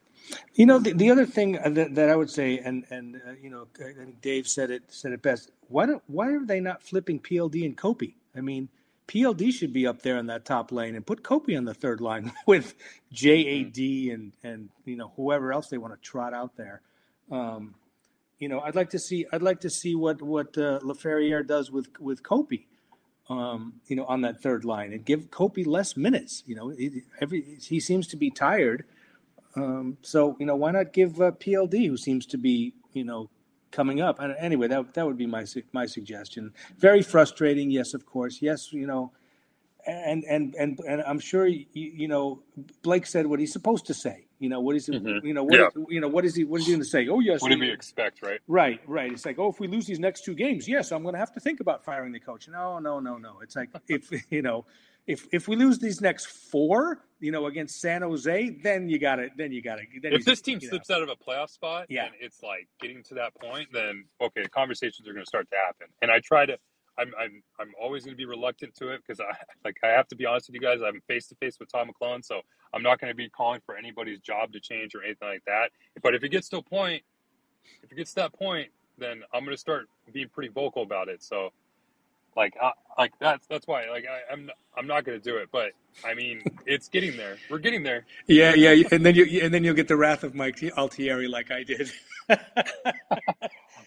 You 0.54 0.66
know, 0.66 0.78
the, 0.78 0.92
the 0.92 1.10
other 1.10 1.24
thing 1.24 1.52
that, 1.52 1.94
that 1.94 2.10
I 2.10 2.16
would 2.16 2.30
say, 2.30 2.58
and 2.58 2.84
and 2.90 3.16
uh, 3.16 3.32
you 3.40 3.50
know, 3.50 3.68
I 3.80 3.92
think 3.92 4.20
Dave 4.20 4.48
said 4.48 4.70
it 4.70 4.82
said 4.88 5.12
it 5.12 5.22
best. 5.22 5.50
Why 5.68 5.86
don't 5.86 6.02
why 6.06 6.32
are 6.32 6.44
they 6.44 6.60
not 6.60 6.82
flipping 6.82 7.20
PLD 7.20 7.64
and 7.64 7.76
Kopi? 7.76 8.14
I 8.36 8.40
mean, 8.40 8.68
PLD 9.06 9.52
should 9.52 9.72
be 9.72 9.86
up 9.86 10.02
there 10.02 10.18
in 10.18 10.26
that 10.26 10.44
top 10.44 10.72
lane 10.72 10.96
and 10.96 11.06
put 11.06 11.22
Kopi 11.22 11.56
on 11.56 11.64
the 11.64 11.74
third 11.74 12.00
line 12.00 12.32
with 12.46 12.74
JAD 13.12 13.78
and 13.78 14.32
and 14.42 14.70
you 14.84 14.96
know 14.96 15.12
whoever 15.16 15.52
else 15.52 15.68
they 15.68 15.78
want 15.78 15.94
to 15.94 16.00
trot 16.00 16.34
out 16.34 16.56
there. 16.56 16.82
Um, 17.30 17.74
you 18.38 18.48
know, 18.48 18.60
I'd 18.60 18.74
like 18.74 18.90
to 18.90 18.98
see 18.98 19.26
I'd 19.32 19.42
like 19.42 19.60
to 19.60 19.70
see 19.70 19.94
what 19.94 20.20
what 20.20 20.58
uh, 20.58 20.80
Laferriere 20.82 21.46
does 21.46 21.70
with 21.70 21.88
with 22.00 22.22
Kopi. 22.22 22.66
Um, 23.30 23.74
you 23.88 23.96
know, 23.96 24.06
on 24.06 24.22
that 24.22 24.40
third 24.40 24.64
line 24.64 24.94
and 24.94 25.04
give 25.04 25.30
Kopi 25.30 25.66
less 25.66 25.98
minutes. 25.98 26.42
You 26.46 26.54
know, 26.54 26.68
he, 26.70 27.02
every 27.20 27.42
he 27.60 27.78
seems 27.78 28.06
to 28.08 28.16
be 28.16 28.30
tired 28.30 28.86
um, 29.56 29.98
so 30.02 30.36
you 30.38 30.46
know, 30.46 30.56
why 30.56 30.70
not 30.70 30.92
give 30.92 31.20
uh, 31.20 31.32
PLD, 31.32 31.88
who 31.88 31.96
seems 31.96 32.26
to 32.26 32.38
be 32.38 32.74
you 32.92 33.04
know 33.04 33.30
coming 33.70 34.00
up? 34.00 34.20
And 34.20 34.34
anyway, 34.38 34.68
that 34.68 34.94
that 34.94 35.06
would 35.06 35.18
be 35.18 35.26
my 35.26 35.44
my 35.72 35.86
suggestion. 35.86 36.52
Very 36.78 37.02
frustrating, 37.02 37.70
yes, 37.70 37.94
of 37.94 38.06
course, 38.06 38.40
yes, 38.40 38.72
you 38.72 38.86
know, 38.86 39.12
and 39.86 40.24
and 40.24 40.54
and 40.54 40.78
and 40.86 41.02
I'm 41.02 41.18
sure 41.18 41.46
you, 41.46 41.66
you 41.72 42.08
know 42.08 42.42
Blake 42.82 43.06
said 43.06 43.26
what 43.26 43.40
he's 43.40 43.52
supposed 43.52 43.86
to 43.86 43.94
say. 43.94 44.26
You 44.38 44.48
know 44.48 44.60
what 44.60 44.76
is 44.76 44.88
mm-hmm. 44.88 45.26
you 45.26 45.34
know 45.34 45.44
what 45.44 45.58
yeah. 45.58 45.66
is, 45.66 45.72
you 45.88 46.00
know 46.00 46.08
what 46.08 46.24
is 46.24 46.34
he 46.34 46.44
what 46.44 46.60
is 46.60 46.66
he 46.66 46.72
going 46.72 46.82
to 46.82 46.88
say? 46.88 47.08
Oh 47.08 47.20
yes, 47.20 47.42
what 47.42 47.50
do 47.50 47.58
we 47.58 47.70
expect, 47.70 48.22
right? 48.22 48.40
Right, 48.46 48.80
right. 48.86 49.12
It's 49.12 49.26
like 49.26 49.38
oh, 49.38 49.48
if 49.48 49.58
we 49.58 49.66
lose 49.66 49.86
these 49.86 49.98
next 49.98 50.24
two 50.24 50.34
games, 50.34 50.68
yes, 50.68 50.92
I'm 50.92 51.02
going 51.02 51.14
to 51.14 51.18
have 51.18 51.32
to 51.32 51.40
think 51.40 51.60
about 51.60 51.84
firing 51.84 52.12
the 52.12 52.20
coach. 52.20 52.48
No, 52.48 52.78
no, 52.78 53.00
no, 53.00 53.16
no. 53.16 53.40
It's 53.42 53.56
like 53.56 53.70
if 53.88 54.10
you 54.30 54.42
know 54.42 54.64
if 55.08 55.26
if 55.32 55.48
we 55.48 55.56
lose 55.56 55.78
these 55.78 56.00
next 56.00 56.26
four, 56.26 57.02
you 57.18 57.32
know, 57.32 57.46
against 57.46 57.80
San 57.80 58.02
Jose, 58.02 58.50
then 58.62 58.88
you 58.88 58.98
got 58.98 59.18
it. 59.18 59.32
Then 59.36 59.50
you 59.50 59.62
got 59.62 59.80
it. 59.80 59.88
If 59.92 60.24
this 60.24 60.42
team 60.42 60.60
slips 60.60 60.90
know. 60.90 60.96
out 60.96 61.02
of 61.02 61.08
a 61.08 61.16
playoff 61.16 61.50
spot, 61.50 61.86
yeah, 61.88 62.04
and 62.04 62.14
it's 62.20 62.42
like 62.42 62.68
getting 62.80 63.02
to 63.04 63.14
that 63.14 63.34
point, 63.34 63.68
then 63.72 64.04
okay, 64.20 64.44
conversations 64.44 65.08
are 65.08 65.12
going 65.14 65.24
to 65.24 65.28
start 65.28 65.48
to 65.50 65.56
happen. 65.66 65.88
And 66.02 66.10
I 66.10 66.20
try 66.20 66.46
to. 66.46 66.58
I'm 66.98 67.12
I'm 67.18 67.42
I'm 67.60 67.72
always 67.80 68.04
going 68.04 68.14
to 68.14 68.18
be 68.18 68.26
reluctant 68.26 68.74
to 68.76 68.88
it 68.90 69.02
because 69.06 69.20
I 69.20 69.36
like 69.64 69.76
I 69.82 69.88
have 69.88 70.08
to 70.08 70.16
be 70.16 70.26
honest 70.26 70.48
with 70.48 70.54
you 70.54 70.60
guys. 70.60 70.80
I'm 70.84 71.00
face 71.06 71.26
to 71.28 71.34
face 71.36 71.58
with 71.58 71.70
Todd 71.70 71.88
McLellan, 71.88 72.24
so 72.24 72.40
I'm 72.74 72.82
not 72.82 73.00
going 73.00 73.10
to 73.10 73.16
be 73.16 73.28
calling 73.28 73.60
for 73.64 73.76
anybody's 73.76 74.20
job 74.20 74.52
to 74.52 74.60
change 74.60 74.94
or 74.94 75.02
anything 75.02 75.28
like 75.28 75.44
that. 75.46 75.70
But 76.02 76.14
if 76.14 76.24
it 76.24 76.30
gets 76.30 76.48
to 76.50 76.58
a 76.58 76.62
point, 76.62 77.02
if 77.82 77.92
it 77.92 77.94
gets 77.94 78.10
to 78.10 78.16
that 78.16 78.32
point, 78.32 78.68
then 78.98 79.22
I'm 79.32 79.44
going 79.44 79.54
to 79.54 79.60
start 79.60 79.88
being 80.12 80.28
pretty 80.28 80.50
vocal 80.50 80.82
about 80.82 81.08
it. 81.08 81.22
So 81.22 81.50
like, 82.38 82.54
uh, 82.62 82.70
like 82.96 83.12
that's 83.20 83.46
that's 83.48 83.66
why. 83.66 83.90
Like, 83.90 84.06
I, 84.06 84.32
I'm 84.32 84.48
I'm 84.76 84.86
not 84.86 85.04
going 85.04 85.20
to 85.20 85.22
do 85.22 85.36
it, 85.38 85.48
but 85.50 85.72
I 86.04 86.14
mean, 86.14 86.40
it's 86.66 86.88
getting 86.88 87.16
there. 87.16 87.36
We're 87.50 87.58
getting 87.58 87.82
there. 87.82 88.06
Yeah, 88.28 88.54
yeah, 88.54 88.84
and 88.92 89.04
then 89.04 89.16
you 89.16 89.40
and 89.42 89.52
then 89.52 89.64
you'll 89.64 89.74
get 89.74 89.88
the 89.88 89.96
wrath 89.96 90.22
of 90.22 90.36
Mike 90.36 90.62
Altieri, 90.78 91.26
like 91.26 91.50
I 91.50 91.64
did. 91.64 91.90
I, 92.30 92.36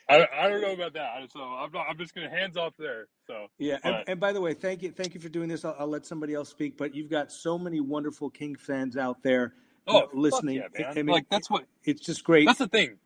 I 0.09 0.49
don't 0.49 0.61
know 0.61 0.73
about 0.73 0.93
that, 0.93 1.31
so 1.31 1.39
I'm 1.39 1.71
not, 1.71 1.85
I'm 1.89 1.97
just 1.97 2.13
going 2.13 2.29
to 2.29 2.35
hands 2.35 2.57
off 2.57 2.73
there. 2.77 3.07
So 3.25 3.47
yeah, 3.57 3.77
and, 3.85 4.03
and, 4.07 4.19
by 4.19 4.33
the 4.33 4.41
way, 4.41 4.53
thank 4.53 4.81
you, 4.81 4.91
thank 4.91 5.13
you 5.13 5.21
for 5.21 5.29
doing 5.29 5.47
this. 5.47 5.63
I'll, 5.63 5.75
I'll, 5.79 5.87
let 5.87 6.05
somebody 6.05 6.33
else 6.33 6.49
speak, 6.49 6.75
but 6.75 6.93
you've 6.93 7.09
got 7.09 7.31
so 7.31 7.57
many 7.57 7.79
wonderful 7.79 8.29
King 8.29 8.57
fans 8.57 8.97
out 8.97 9.23
there. 9.23 9.53
Oh, 9.87 10.09
listening! 10.13 10.57
Yeah, 10.57 10.67
man. 10.77 10.91
I 10.91 10.95
mean, 10.95 11.05
like 11.07 11.29
that's 11.31 11.49
what 11.49 11.63
it's 11.85 12.01
just 12.01 12.25
great. 12.25 12.45
That's 12.45 12.59
the 12.59 12.67
thing 12.67 12.97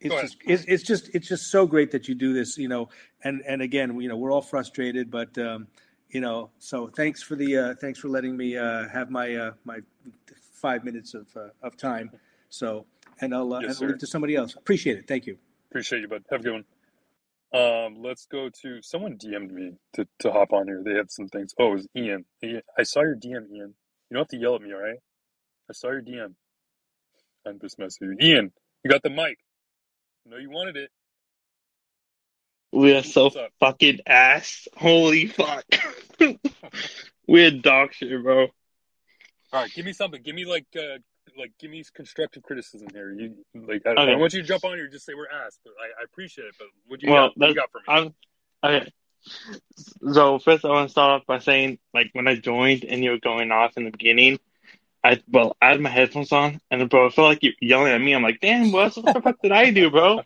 it's 0.00 0.14
just 0.14 0.36
it's, 0.44 0.64
it's, 0.64 0.82
just 0.82 1.10
it's 1.14 1.28
just 1.28 1.50
so 1.50 1.66
great 1.66 1.90
that 1.90 2.08
you 2.08 2.14
do 2.14 2.32
this 2.32 2.58
you 2.58 2.68
know 2.68 2.88
and 3.24 3.42
and 3.46 3.62
again 3.62 3.98
you 4.00 4.08
know 4.08 4.16
we're 4.16 4.32
all 4.32 4.42
frustrated 4.42 5.10
but 5.10 5.36
um, 5.38 5.66
you 6.10 6.20
know 6.20 6.50
so 6.58 6.88
thanks 6.88 7.22
for 7.22 7.34
the 7.34 7.56
uh, 7.56 7.74
thanks 7.80 7.98
for 7.98 8.08
letting 8.08 8.36
me 8.36 8.56
uh, 8.56 8.88
have 8.88 9.10
my 9.10 9.34
uh, 9.34 9.52
my 9.64 9.78
five 10.52 10.84
minutes 10.84 11.14
of 11.14 11.26
uh, 11.36 11.48
of 11.62 11.76
time 11.76 12.10
so 12.48 12.84
and 13.20 13.34
I'll, 13.34 13.52
uh, 13.54 13.60
yes, 13.60 13.76
and 13.78 13.84
I'll 13.84 13.90
leave 13.92 14.00
to 14.00 14.06
somebody 14.06 14.36
else 14.36 14.54
appreciate 14.54 14.98
it 14.98 15.08
thank 15.08 15.26
you 15.26 15.38
appreciate 15.70 16.00
you 16.00 16.08
bud 16.08 16.24
have 16.30 16.40
a 16.40 16.42
good 16.42 16.52
one 16.52 16.64
um, 17.54 18.02
let's 18.02 18.26
go 18.26 18.50
to 18.62 18.82
someone 18.82 19.16
DM'd 19.16 19.52
me 19.52 19.72
to, 19.94 20.06
to 20.18 20.32
hop 20.32 20.52
on 20.52 20.66
here. 20.66 20.82
They 20.84 20.94
had 20.94 21.10
some 21.10 21.28
things. 21.28 21.54
Oh, 21.58 21.68
it 21.68 21.74
was 21.74 21.88
Ian. 21.96 22.24
Ian. 22.42 22.62
I 22.76 22.82
saw 22.82 23.02
your 23.02 23.14
DM, 23.14 23.50
Ian. 23.50 23.74
You 24.10 24.14
don't 24.14 24.22
have 24.22 24.28
to 24.28 24.36
yell 24.36 24.56
at 24.56 24.62
me, 24.62 24.74
all 24.74 24.80
right? 24.80 24.98
I 25.70 25.72
saw 25.72 25.88
your 25.88 26.02
DM. 26.02 26.34
And 27.44 27.60
this 27.60 27.78
message. 27.78 28.18
Ian, 28.20 28.52
you 28.82 28.90
got 28.90 29.02
the 29.02 29.10
mic. 29.10 29.38
No, 30.28 30.38
you 30.38 30.50
wanted 30.50 30.76
it. 30.76 30.90
We 32.72 32.94
are 32.94 33.04
so 33.04 33.30
fucking 33.60 34.00
ass. 34.06 34.66
Holy 34.76 35.26
fuck. 35.28 35.64
We're 37.28 37.52
dog 37.52 37.92
shit, 37.92 38.22
bro. 38.22 38.42
All 38.42 38.50
right, 39.52 39.72
give 39.72 39.86
me 39.86 39.92
something. 39.92 40.20
Give 40.22 40.34
me 40.34 40.44
like, 40.44 40.66
uh, 40.76 40.98
like, 41.38 41.52
give 41.60 41.70
me 41.70 41.84
constructive 41.94 42.42
criticism 42.42 42.88
here. 42.92 43.12
You 43.12 43.36
like, 43.54 43.86
I, 43.86 43.90
okay. 43.90 44.02
I 44.02 44.06
don't 44.06 44.20
want 44.20 44.32
you 44.32 44.42
to 44.42 44.48
jump 44.48 44.64
on 44.64 44.72
here 44.72 44.84
and 44.84 44.92
just 44.92 45.06
say 45.06 45.14
we're 45.14 45.28
ass, 45.28 45.58
but 45.64 45.72
I, 45.80 46.02
I 46.02 46.04
appreciate 46.04 46.46
it. 46.46 46.54
But 46.58 46.68
what 46.86 47.00
do 47.00 47.06
you 47.06 47.12
well, 47.12 47.28
got? 47.28 47.38
What 47.38 47.48
you 47.50 47.54
got 47.54 47.70
for 47.70 47.78
me? 47.78 47.84
I'm, 47.88 48.14
okay. 48.64 48.92
So 50.12 50.38
first, 50.40 50.64
I 50.64 50.68
want 50.68 50.88
to 50.88 50.90
start 50.90 51.20
off 51.20 51.26
by 51.26 51.38
saying, 51.38 51.78
like, 51.94 52.10
when 52.12 52.26
I 52.26 52.34
joined 52.34 52.84
and 52.84 53.02
you 53.02 53.10
were 53.10 53.20
going 53.20 53.52
off 53.52 53.76
in 53.76 53.84
the 53.84 53.90
beginning, 53.90 54.40
I 55.06 55.22
well, 55.30 55.56
I 55.62 55.70
had 55.70 55.80
my 55.80 55.88
headphones 55.88 56.32
on, 56.32 56.60
and 56.68 56.90
bro, 56.90 57.06
I 57.06 57.10
felt 57.10 57.28
like 57.28 57.42
you 57.44 57.52
yelling 57.60 57.92
at 57.92 58.00
me. 58.00 58.12
I'm 58.12 58.24
like, 58.24 58.40
damn, 58.40 58.72
what 58.72 58.92
the 58.92 59.20
fuck 59.22 59.40
did 59.40 59.52
I 59.52 59.70
do, 59.70 59.88
bro? 59.88 60.20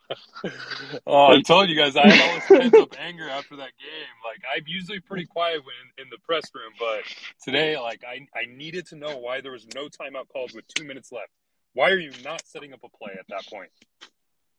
oh, 1.07 1.27
I 1.27 1.43
told 1.43 1.69
you 1.69 1.77
guys, 1.77 1.97
I 1.97 2.09
had 2.09 2.21
all 2.21 2.35
this 2.35 2.47
pent 2.47 2.75
up 2.75 2.95
anger 2.99 3.29
after 3.29 3.57
that 3.57 3.73
game. 3.79 4.15
Like, 4.25 4.41
I'm 4.57 4.65
usually 4.67 5.01
pretty 5.01 5.27
quiet 5.27 5.61
when 5.67 6.05
in 6.05 6.11
the 6.11 6.17
press 6.19 6.51
room, 6.55 6.73
but 6.79 7.03
today, 7.45 7.79
like, 7.79 8.05
I 8.09 8.27
I 8.35 8.47
needed 8.47 8.87
to 8.87 8.97
know 8.97 9.19
why 9.19 9.43
there 9.43 9.53
was 9.53 9.67
no 9.75 9.89
timeout 9.89 10.29
called 10.33 10.53
with 10.55 10.67
two 10.69 10.85
minutes 10.85 11.13
left. 11.13 11.31
Why 11.75 11.91
are 11.91 11.99
you 11.99 12.13
not 12.25 12.43
setting 12.47 12.73
up 12.73 12.81
a 12.83 12.89
play 12.89 13.13
at 13.19 13.27
that 13.29 13.47
point? 13.53 13.71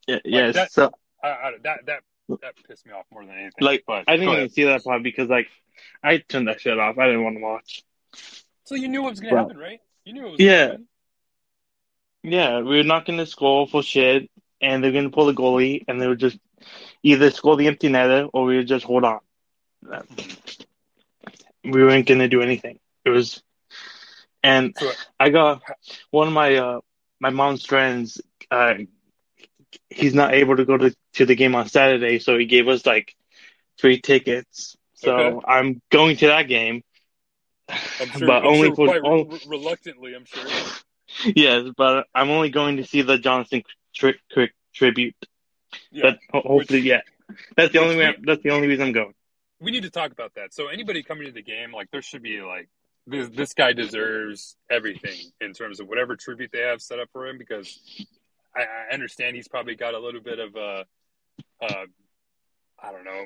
Yeah, 0.07 0.15
like, 0.15 0.23
yes. 0.25 0.53
That, 0.53 0.71
so 0.71 0.91
I, 1.23 1.27
I, 1.29 1.51
that 1.63 1.85
that 1.87 2.03
that 2.41 2.53
pissed 2.67 2.85
me 2.85 2.93
off 2.93 3.05
more 3.11 3.25
than 3.25 3.33
anything. 3.33 3.53
Like, 3.59 3.85
but 3.87 4.03
I 4.07 4.17
didn't 4.17 4.33
even 4.35 4.49
see 4.49 4.65
that 4.65 4.83
part 4.83 5.01
because 5.01 5.29
like 5.29 5.47
I 6.03 6.19
turned 6.19 6.47
that 6.47 6.61
shit 6.61 6.77
off. 6.79 6.99
I 6.99 7.07
didn't 7.07 7.23
want 7.23 7.37
to 7.37 7.41
watch. 7.41 7.83
So 8.65 8.75
you 8.75 8.87
knew 8.87 9.01
what 9.01 9.09
was 9.09 9.19
going 9.19 9.33
to 9.33 9.41
happen, 9.41 9.57
right? 9.57 9.79
You 10.11 10.21
knew 10.21 10.27
it 10.27 10.31
was 10.31 10.39
yeah. 10.41 10.75
Yeah, 12.21 12.59
we 12.59 12.81
are 12.81 12.83
not 12.83 13.05
gonna 13.05 13.25
score 13.25 13.65
for 13.65 13.81
shit. 13.81 14.29
and 14.59 14.83
they're 14.83 14.91
going 14.91 15.05
to 15.05 15.09
pull 15.09 15.25
the 15.25 15.33
goalie, 15.33 15.83
and 15.87 15.99
they 16.01 16.07
would 16.07 16.19
just 16.19 16.37
either 17.01 17.31
score 17.31 17.55
the 17.55 17.67
empty 17.67 17.87
netter 17.87 18.29
or 18.33 18.43
we 18.43 18.57
would 18.57 18.67
just 18.67 18.85
hold 18.85 19.05
on. 19.05 19.19
We 21.63 21.83
weren't 21.83 22.07
going 22.07 22.19
to 22.19 22.27
do 22.27 22.41
anything. 22.41 22.79
It 23.05 23.09
was, 23.09 23.41
and 24.43 24.75
I 25.17 25.29
got 25.29 25.61
one 26.09 26.27
of 26.27 26.33
my 26.33 26.55
uh, 26.55 26.79
my 27.21 27.29
mom's 27.29 27.65
friends. 27.65 28.21
Uh, 28.51 28.75
he's 29.89 30.13
not 30.13 30.33
able 30.33 30.57
to 30.57 30.65
go 30.65 30.77
to 30.77 30.93
to 31.13 31.25
the 31.25 31.35
game 31.35 31.55
on 31.55 31.69
Saturday, 31.69 32.19
so 32.19 32.37
he 32.37 32.45
gave 32.45 32.67
us 32.67 32.85
like 32.85 33.15
free 33.79 34.01
tickets. 34.01 34.75
So 34.95 35.15
okay. 35.15 35.45
I'm 35.47 35.81
going 35.89 36.17
to 36.17 36.27
that 36.27 36.49
game. 36.49 36.83
Sure, 38.17 38.27
but 38.27 38.43
I'm 38.43 38.47
only 38.47 38.67
sure 38.67 38.75
for 38.75 39.05
only, 39.05 39.39
reluctantly, 39.47 40.15
I'm 40.15 40.25
sure. 40.25 40.43
yes, 41.35 41.67
but 41.77 42.07
I'm 42.13 42.29
only 42.29 42.49
going 42.49 42.77
to 42.77 42.85
see 42.85 43.01
the 43.01 43.17
Jonathan 43.17 43.63
tri- 43.93 44.15
tri- 44.31 44.49
tribute. 44.73 45.15
Yeah, 45.91 46.11
but 46.31 46.43
hopefully, 46.43 46.79
which, 46.79 46.85
yeah. 46.85 47.01
That's 47.55 47.71
the 47.71 47.79
only 47.79 47.97
way. 47.97 48.15
That's 48.23 48.43
the 48.43 48.49
only 48.49 48.67
reason 48.67 48.87
I'm 48.87 48.93
going. 48.93 49.13
We 49.59 49.71
need 49.71 49.83
to 49.83 49.89
talk 49.89 50.11
about 50.11 50.33
that. 50.35 50.53
So 50.53 50.67
anybody 50.67 51.03
coming 51.03 51.27
to 51.27 51.31
the 51.31 51.43
game, 51.43 51.71
like 51.71 51.91
there 51.91 52.01
should 52.01 52.23
be 52.23 52.41
like 52.41 52.69
this. 53.07 53.29
This 53.29 53.53
guy 53.53 53.73
deserves 53.73 54.57
everything 54.69 55.17
in 55.39 55.53
terms 55.53 55.79
of 55.79 55.87
whatever 55.87 56.15
tribute 56.15 56.49
they 56.51 56.61
have 56.61 56.81
set 56.81 56.99
up 56.99 57.09
for 57.13 57.27
him 57.27 57.37
because 57.37 57.79
I, 58.55 58.61
I 58.61 58.93
understand 58.93 59.35
he's 59.35 59.47
probably 59.47 59.75
got 59.75 59.93
a 59.93 59.99
little 59.99 60.21
bit 60.21 60.39
of 60.39 60.55
a, 60.55 60.85
uh, 61.61 61.85
I 62.83 62.91
don't 62.91 63.05
know, 63.05 63.25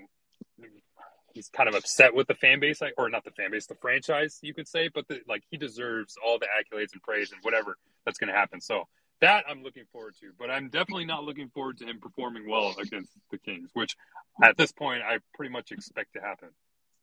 he's 1.36 1.50
kind 1.50 1.70
of 1.70 1.76
upset 1.76 2.16
with 2.16 2.28
the 2.28 2.34
fan 2.34 2.60
base, 2.60 2.82
or 2.98 3.10
not 3.10 3.24
the 3.24 3.32
fan 3.32 3.52
base, 3.52 3.68
the 3.68 3.76
franchise, 3.76 4.40
you 4.42 4.54
could 4.54 4.68
say. 4.68 4.88
But 4.88 5.08
the, 5.08 5.20
like 5.28 5.44
he 5.52 5.58
deserves 5.58 6.16
all 6.26 6.40
the 6.40 6.48
accolades 6.48 6.94
and 6.94 7.04
praise 7.04 7.32
and 7.32 7.40
whatever 7.44 7.78
that's 8.06 8.18
going 8.18 8.34
to 8.34 8.38
happen. 8.38 8.62
So 8.62 8.88
that 9.22 9.44
I'm 9.48 9.62
looking 9.62 9.84
forward 9.92 10.16
to. 10.22 10.32
But 10.40 10.50
I'm 10.50 10.70
definitely 10.70 11.06
not 11.06 11.24
looking 11.24 11.50
forward 11.50 11.78
to 11.80 11.86
him 11.86 12.00
performing 12.00 12.50
well 12.50 12.74
against 12.82 13.12
the 13.30 13.38
Kings, 13.38 13.70
which 13.74 13.96
at 14.42 14.58
this 14.58 14.72
point 14.72 15.04
I 15.04 15.20
pretty 15.36 15.52
much 15.52 15.72
expect 15.72 16.14
to 16.14 16.22
happen. 16.22 16.50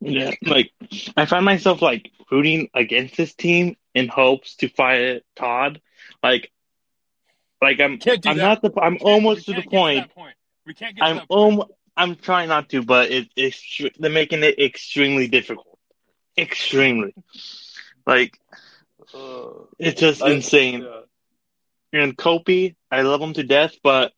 Yeah, 0.01 0.31
like 0.41 0.71
I 1.15 1.25
find 1.25 1.45
myself 1.45 1.81
like 1.81 2.11
rooting 2.29 2.69
against 2.73 3.15
this 3.15 3.33
team 3.35 3.77
in 3.93 4.09
hopes 4.09 4.55
to 4.57 4.67
fire 4.67 5.21
Todd. 5.35 5.79
Like 6.21 6.51
like 7.61 7.79
I'm, 7.79 7.99
I'm 8.25 8.37
not 8.37 8.61
the, 8.61 8.73
I'm 8.81 8.97
almost 9.01 9.45
to 9.45 9.53
the 9.53 9.61
point. 9.61 10.13
Point. 10.13 10.35
We 10.65 10.73
can't 10.73 10.95
get. 10.95 11.05
I'm 11.05 11.21
almost. 11.29 11.71
I'm 11.95 12.15
trying 12.15 12.49
not 12.49 12.69
to, 12.69 12.83
but 12.83 13.11
it, 13.11 13.29
it's 13.35 13.81
they're 13.99 14.11
making 14.11 14.43
it 14.43 14.59
extremely 14.59 15.27
difficult. 15.27 15.79
Extremely, 16.37 17.13
like 18.07 18.39
uh, 19.13 19.49
it's 19.77 19.99
just 19.99 20.23
I, 20.23 20.31
insane. 20.31 20.81
Yeah. 20.81 22.01
And 22.01 22.17
Kopi, 22.17 22.75
I 22.89 23.01
love 23.01 23.21
him 23.21 23.33
to 23.33 23.43
death, 23.43 23.75
but 23.83 24.13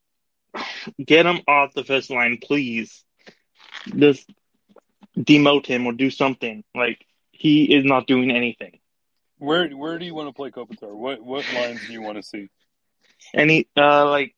get 1.04 1.26
him 1.26 1.40
off 1.46 1.74
the 1.74 1.84
first 1.84 2.08
line, 2.08 2.38
please. 2.42 3.04
Just 3.94 4.28
demote 5.16 5.66
him 5.66 5.86
or 5.86 5.92
do 5.92 6.10
something. 6.10 6.64
Like 6.74 7.04
he 7.32 7.64
is 7.64 7.84
not 7.84 8.06
doing 8.06 8.30
anything. 8.30 8.78
Where 9.38 9.68
where 9.68 9.98
do 9.98 10.06
you 10.06 10.14
want 10.14 10.28
to 10.28 10.32
play 10.32 10.50
Kopitar? 10.50 10.94
What 10.94 11.22
what 11.22 11.44
lines 11.52 11.80
do 11.86 11.92
you 11.92 12.00
want 12.00 12.16
to 12.16 12.22
see? 12.22 12.48
Any 13.34 13.68
uh, 13.76 14.08
like, 14.08 14.34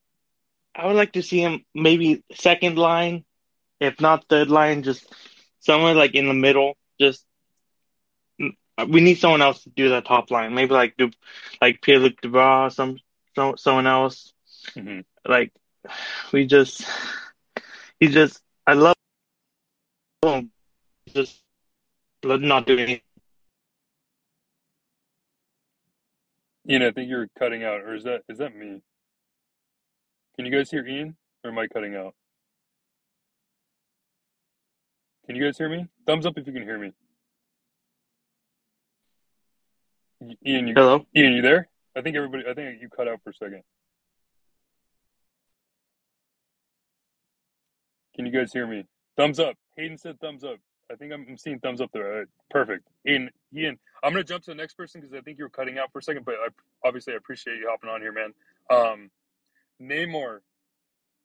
I 0.74 0.86
would 0.86 0.96
like 0.96 1.12
to 1.12 1.22
see 1.22 1.40
him 1.40 1.64
maybe 1.74 2.24
second 2.34 2.78
line, 2.78 3.24
if 3.80 4.00
not 4.00 4.28
third 4.28 4.48
line, 4.48 4.82
just 4.82 5.12
somewhere 5.60 5.94
like 5.94 6.14
in 6.14 6.28
the 6.28 6.34
middle. 6.34 6.76
Just 7.00 7.24
we 8.86 9.00
need 9.00 9.18
someone 9.18 9.42
else 9.42 9.62
to 9.64 9.70
do 9.70 9.90
that 9.90 10.04
top 10.04 10.30
line. 10.30 10.54
Maybe 10.54 10.72
like 10.72 10.96
do 10.96 11.10
like 11.60 11.82
Pierre 11.82 11.98
Luc 11.98 12.20
Dubois, 12.20 12.68
some, 12.68 12.98
some 13.34 13.56
someone 13.56 13.86
else. 13.86 14.32
Mm-hmm. 14.76 15.00
Like 15.30 15.52
we 16.32 16.46
just 16.46 16.84
he 18.00 18.08
just 18.08 18.40
I 18.66 18.74
love 18.74 18.96
him. 20.24 20.50
Just 21.08 21.40
not 22.24 22.66
doing 22.66 22.80
anything. 22.80 23.02
Ian, 26.70 26.82
I 26.82 26.90
think 26.90 27.08
you're 27.08 27.28
cutting 27.38 27.64
out, 27.64 27.80
or 27.80 27.94
is 27.94 28.04
that 28.04 28.22
is 28.28 28.38
that 28.38 28.54
me? 28.54 28.82
Can 30.36 30.44
you 30.44 30.52
guys 30.52 30.70
hear 30.70 30.86
Ian, 30.86 31.16
or 31.42 31.50
am 31.50 31.58
I 31.58 31.66
cutting 31.66 31.96
out? 31.96 32.14
Can 35.28 35.36
you 35.36 35.44
guys 35.44 35.58
hear 35.58 35.68
me? 35.68 35.86
Thumbs 36.06 36.24
up 36.24 36.38
if 36.38 36.46
you 36.46 36.54
can 36.54 36.62
hear 36.62 36.78
me. 36.78 36.92
Ian, 40.46 40.68
you, 40.68 40.74
hello. 40.74 41.04
Ian, 41.14 41.34
you 41.34 41.42
there? 41.42 41.68
I 41.94 42.00
think 42.00 42.16
everybody. 42.16 42.44
I 42.48 42.54
think 42.54 42.80
you 42.80 42.88
cut 42.88 43.08
out 43.08 43.20
for 43.22 43.30
a 43.30 43.34
second. 43.34 43.62
Can 48.16 48.24
you 48.24 48.32
guys 48.32 48.54
hear 48.54 48.66
me? 48.66 48.86
Thumbs 49.18 49.38
up. 49.38 49.54
Hayden 49.76 49.98
said 49.98 50.18
thumbs 50.18 50.44
up. 50.44 50.56
I 50.90 50.94
think 50.94 51.12
I'm, 51.12 51.26
I'm 51.28 51.36
seeing 51.36 51.58
thumbs 51.58 51.82
up 51.82 51.90
there. 51.92 52.24
perfect. 52.48 52.88
Ian, 53.06 53.28
Ian, 53.54 53.78
I'm 54.02 54.12
gonna 54.12 54.24
jump 54.24 54.44
to 54.44 54.52
the 54.52 54.54
next 54.54 54.74
person 54.78 55.02
because 55.02 55.14
I 55.14 55.20
think 55.20 55.36
you 55.36 55.44
were 55.44 55.50
cutting 55.50 55.78
out 55.78 55.92
for 55.92 55.98
a 55.98 56.02
second, 56.02 56.24
but 56.24 56.36
I, 56.36 56.48
obviously 56.88 57.12
I 57.12 57.16
appreciate 57.16 57.58
you 57.58 57.68
hopping 57.68 57.90
on 57.90 58.00
here, 58.00 58.12
man. 58.12 58.32
Um, 58.70 59.10
Namor, 59.80 60.38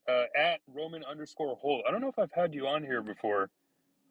uh, 0.06 0.24
at 0.36 0.60
Roman 0.68 1.02
underscore 1.04 1.56
Holt. 1.56 1.84
I 1.88 1.90
don't 1.90 2.02
know 2.02 2.08
if 2.10 2.18
I've 2.18 2.32
had 2.32 2.52
you 2.52 2.66
on 2.66 2.82
here 2.82 3.00
before, 3.00 3.48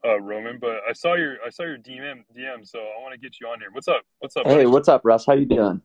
uh, 0.06 0.20
Roman, 0.20 0.60
but 0.60 0.82
I 0.88 0.94
saw 0.94 1.16
your 1.16 1.38
I 1.46 1.50
saw 1.50 1.64
your 1.64 1.78
DM 1.78 2.24
DM, 2.38 2.68
so 2.68 2.80
I 2.80 3.02
want 3.02 3.14
to 3.14 3.20
get 3.20 3.40
you 3.40 3.48
on 3.48 3.60
here. 3.60 3.70
What's 3.72 3.88
up? 3.88 4.02
What's 4.20 4.36
up? 4.36 4.46
Hey, 4.46 4.56
buddy? 4.56 4.66
what's 4.68 4.88
up, 4.88 5.02
Russ? 5.04 5.26
How 5.26 5.34
you 5.34 5.46
doing? 5.46 5.82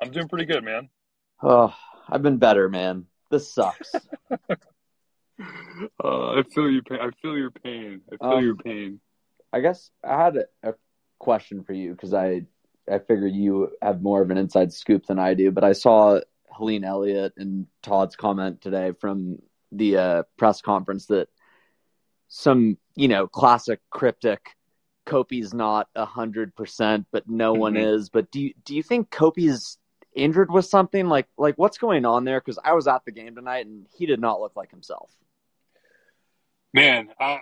I'm 0.00 0.10
doing 0.10 0.28
pretty 0.28 0.44
good, 0.44 0.64
man. 0.64 0.88
Oh, 1.42 1.74
I've 2.08 2.22
been 2.22 2.38
better, 2.38 2.68
man. 2.68 3.06
This 3.30 3.52
sucks. 3.52 3.94
uh, 4.30 4.38
I 6.04 6.42
feel 6.54 6.70
your 6.70 6.82
pain. 6.82 6.98
I 7.00 7.10
feel 7.20 7.36
your 7.36 7.50
pain. 7.50 8.00
I 8.12 8.16
feel 8.16 8.38
um, 8.38 8.44
your 8.44 8.56
pain. 8.56 9.00
I 9.52 9.60
guess 9.60 9.90
I 10.04 10.22
had 10.22 10.36
a, 10.36 10.70
a 10.70 10.74
question 11.18 11.64
for 11.64 11.72
you 11.72 11.92
because 11.92 12.14
I 12.14 12.42
I 12.90 12.98
figured 12.98 13.34
you 13.34 13.70
have 13.82 14.02
more 14.02 14.22
of 14.22 14.30
an 14.30 14.38
inside 14.38 14.72
scoop 14.72 15.06
than 15.06 15.18
I 15.18 15.34
do. 15.34 15.50
But 15.50 15.64
I 15.64 15.72
saw 15.72 16.20
Helene 16.52 16.84
Elliott 16.84 17.34
and 17.36 17.66
Todd's 17.82 18.16
comment 18.16 18.60
today 18.60 18.92
from 19.00 19.40
the 19.72 19.96
uh, 19.96 20.22
press 20.38 20.60
conference 20.62 21.06
that 21.06 21.28
some 22.28 22.78
you 22.94 23.08
know 23.08 23.26
classic 23.26 23.80
cryptic 23.90 24.56
Kopi's 25.06 25.54
not 25.54 25.88
a 25.94 26.04
hundred 26.04 26.54
percent, 26.54 27.06
but 27.10 27.28
no 27.28 27.52
mm-hmm. 27.52 27.60
one 27.60 27.76
is. 27.76 28.10
But 28.10 28.30
do 28.30 28.40
you 28.40 28.52
do 28.64 28.74
you 28.74 28.82
think 28.82 29.10
Kopi's 29.10 29.78
injured 30.14 30.50
with 30.50 30.66
something? 30.66 31.08
Like 31.08 31.28
like 31.38 31.54
what's 31.56 31.78
going 31.78 32.04
on 32.04 32.24
there? 32.24 32.40
Because 32.40 32.58
I 32.62 32.74
was 32.74 32.86
at 32.86 33.04
the 33.06 33.12
game 33.12 33.34
tonight 33.34 33.66
and 33.66 33.86
he 33.96 34.04
did 34.04 34.20
not 34.20 34.40
look 34.40 34.56
like 34.56 34.70
himself. 34.70 35.10
Man, 36.74 37.08
I 37.18 37.38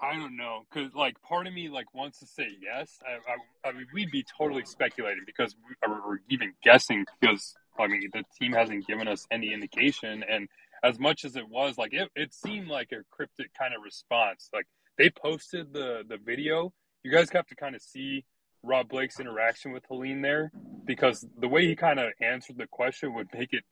I 0.00 0.14
don't 0.14 0.36
know 0.36 0.64
because 0.72 0.94
like 0.94 1.20
part 1.22 1.46
of 1.46 1.52
me 1.52 1.68
like 1.68 1.92
wants 1.92 2.20
to 2.20 2.26
say 2.26 2.48
yes. 2.62 2.98
I, 3.04 3.68
I, 3.68 3.70
I 3.70 3.72
mean, 3.72 3.86
we'd 3.92 4.10
be 4.10 4.24
totally 4.38 4.64
speculating 4.64 5.24
because 5.26 5.54
we, 5.68 5.74
we're 5.88 6.20
even 6.30 6.54
guessing 6.62 7.04
because 7.20 7.54
I 7.78 7.88
mean 7.88 8.08
the 8.12 8.22
team 8.40 8.52
hasn't 8.52 8.86
given 8.86 9.08
us 9.08 9.26
any 9.30 9.52
indication. 9.52 10.24
And 10.28 10.48
as 10.82 10.98
much 10.98 11.24
as 11.24 11.36
it 11.36 11.48
was 11.48 11.78
like 11.78 11.92
it, 11.92 12.08
it 12.16 12.34
seemed 12.34 12.68
like 12.68 12.90
a 12.92 13.02
cryptic 13.10 13.50
kind 13.58 13.74
of 13.74 13.82
response. 13.82 14.48
Like 14.52 14.66
they 14.98 15.10
posted 15.10 15.72
the 15.72 16.02
the 16.08 16.18
video. 16.18 16.72
You 17.02 17.10
guys 17.10 17.30
have 17.30 17.46
to 17.48 17.56
kind 17.56 17.74
of 17.74 17.82
see 17.82 18.24
Rob 18.62 18.88
Blake's 18.88 19.18
interaction 19.18 19.72
with 19.72 19.84
Helene 19.88 20.22
there 20.22 20.52
because 20.84 21.26
the 21.38 21.48
way 21.48 21.66
he 21.66 21.74
kind 21.74 21.98
of 21.98 22.12
answered 22.20 22.58
the 22.58 22.66
question 22.68 23.14
would 23.14 23.28
make 23.34 23.52
it 23.52 23.64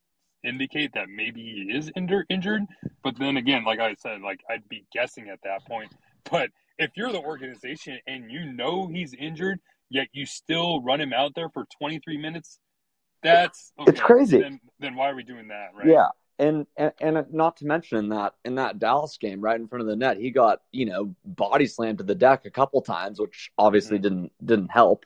indicate 0.43 0.93
that 0.95 1.09
maybe 1.09 1.43
he 1.43 1.77
is 1.77 1.91
injured. 1.97 2.67
But 3.05 3.19
then 3.19 3.37
again, 3.37 3.65
like 3.65 3.79
I 3.79 3.95
said, 3.95 4.23
like 4.23 4.41
I'd 4.49 4.69
be 4.69 4.85
guessing 4.93 5.29
at 5.29 5.39
that 5.45 5.67
point. 5.67 5.93
But 6.31 6.51
if 6.79 6.91
you're 6.97 7.13
the 7.13 7.21
organization 7.21 7.99
and 8.07 8.31
you 8.31 8.53
know 8.53 8.89
he's 8.89 9.15
injured, 9.15 9.61
yet 9.91 10.09
you 10.13 10.27
still 10.27 10.83
run 10.83 11.01
him 11.01 11.13
out 11.13 11.33
there 11.35 11.51
for 11.51 11.67
23 11.79 12.19
minutes, 12.19 12.59
that's 13.23 13.73
okay. 13.79 13.91
it's 13.91 14.01
crazy. 14.01 14.41
Then, 14.41 14.61
then 14.79 14.95
why 14.95 15.11
are 15.11 15.15
we 15.15 15.23
doing 15.23 15.49
that, 15.49 15.69
right? 15.75 15.87
Yeah. 15.87 16.09
And, 16.41 16.67
and 16.75 16.93
and 17.01 17.33
not 17.33 17.59
to 17.59 17.67
mention 17.67 18.09
that 18.09 18.35
in 18.47 18.55
that 18.55 18.79
Dallas 18.79 19.19
game, 19.19 19.43
right 19.43 19.61
in 19.61 19.69
front 19.69 19.83
of 19.83 19.89
the 19.89 19.95
net, 19.95 20.17
he 20.17 20.31
got 20.31 20.63
you 20.73 20.87
know 20.87 21.15
body 21.23 21.67
slammed 21.67 21.99
to 21.99 22.05
the 22.05 22.15
deck 22.15 22.47
a 22.47 22.51
couple 22.51 22.81
times, 22.81 23.21
which 23.21 23.53
obviously 23.59 23.99
mm-hmm. 23.99 24.03
didn't 24.03 24.33
didn't 24.43 24.71
help. 24.71 25.05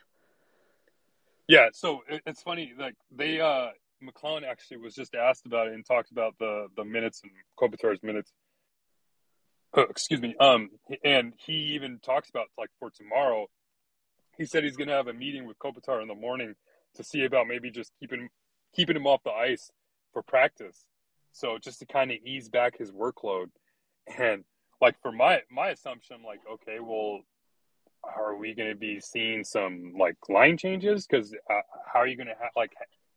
Yeah, 1.48 1.70
so 1.72 2.02
it's 2.08 2.40
funny. 2.40 2.72
Like 2.78 2.94
they, 3.10 3.40
uh 3.40 3.70
McLellan 4.02 4.44
actually 4.44 4.76
was 4.76 4.94
just 4.94 5.14
asked 5.14 5.46
about 5.46 5.66
it 5.66 5.74
and 5.74 5.84
talked 5.84 6.12
about 6.12 6.36
the 6.38 6.68
the 6.76 6.84
minutes 6.84 7.20
and 7.22 7.32
Kopitar's 7.58 8.02
minutes, 8.02 8.32
oh, 9.74 9.82
excuse 9.82 10.20
me. 10.20 10.34
Um, 10.38 10.70
and 11.04 11.34
he 11.44 11.74
even 11.74 11.98
talks 11.98 12.30
about 12.30 12.46
like 12.58 12.70
for 12.78 12.90
tomorrow. 12.90 13.48
He 14.36 14.44
said 14.44 14.64
he's 14.64 14.76
going 14.76 14.88
to 14.88 14.94
have 14.94 15.08
a 15.08 15.12
meeting 15.12 15.46
with 15.46 15.58
Kopitar 15.58 16.02
in 16.02 16.08
the 16.08 16.14
morning 16.14 16.54
to 16.96 17.04
see 17.04 17.24
about 17.24 17.46
maybe 17.46 17.70
just 17.70 17.92
keeping 18.00 18.28
keeping 18.74 18.96
him 18.96 19.06
off 19.06 19.22
the 19.24 19.30
ice 19.30 19.70
for 20.12 20.22
practice. 20.22 20.84
So 21.34 21.58
just 21.58 21.80
to 21.80 21.86
kind 21.86 22.10
of 22.10 22.18
ease 22.24 22.48
back 22.48 22.78
his 22.78 22.90
workload. 22.90 23.50
And 24.18 24.44
like 24.80 25.00
for 25.02 25.12
my 25.12 25.42
my 25.50 25.68
assumption, 25.68 26.18
like 26.24 26.40
okay, 26.50 26.78
well, 26.80 27.20
are 28.04 28.36
we 28.36 28.54
going 28.54 28.70
to 28.70 28.76
be 28.76 29.00
seeing 29.00 29.44
some 29.44 29.94
like 29.98 30.16
line 30.28 30.56
changes? 30.56 31.06
Because 31.06 31.34
uh, 31.50 31.60
how 31.92 32.00
are 32.00 32.06
you 32.06 32.16
going 32.16 32.28
to 32.28 32.36
like 32.56 32.72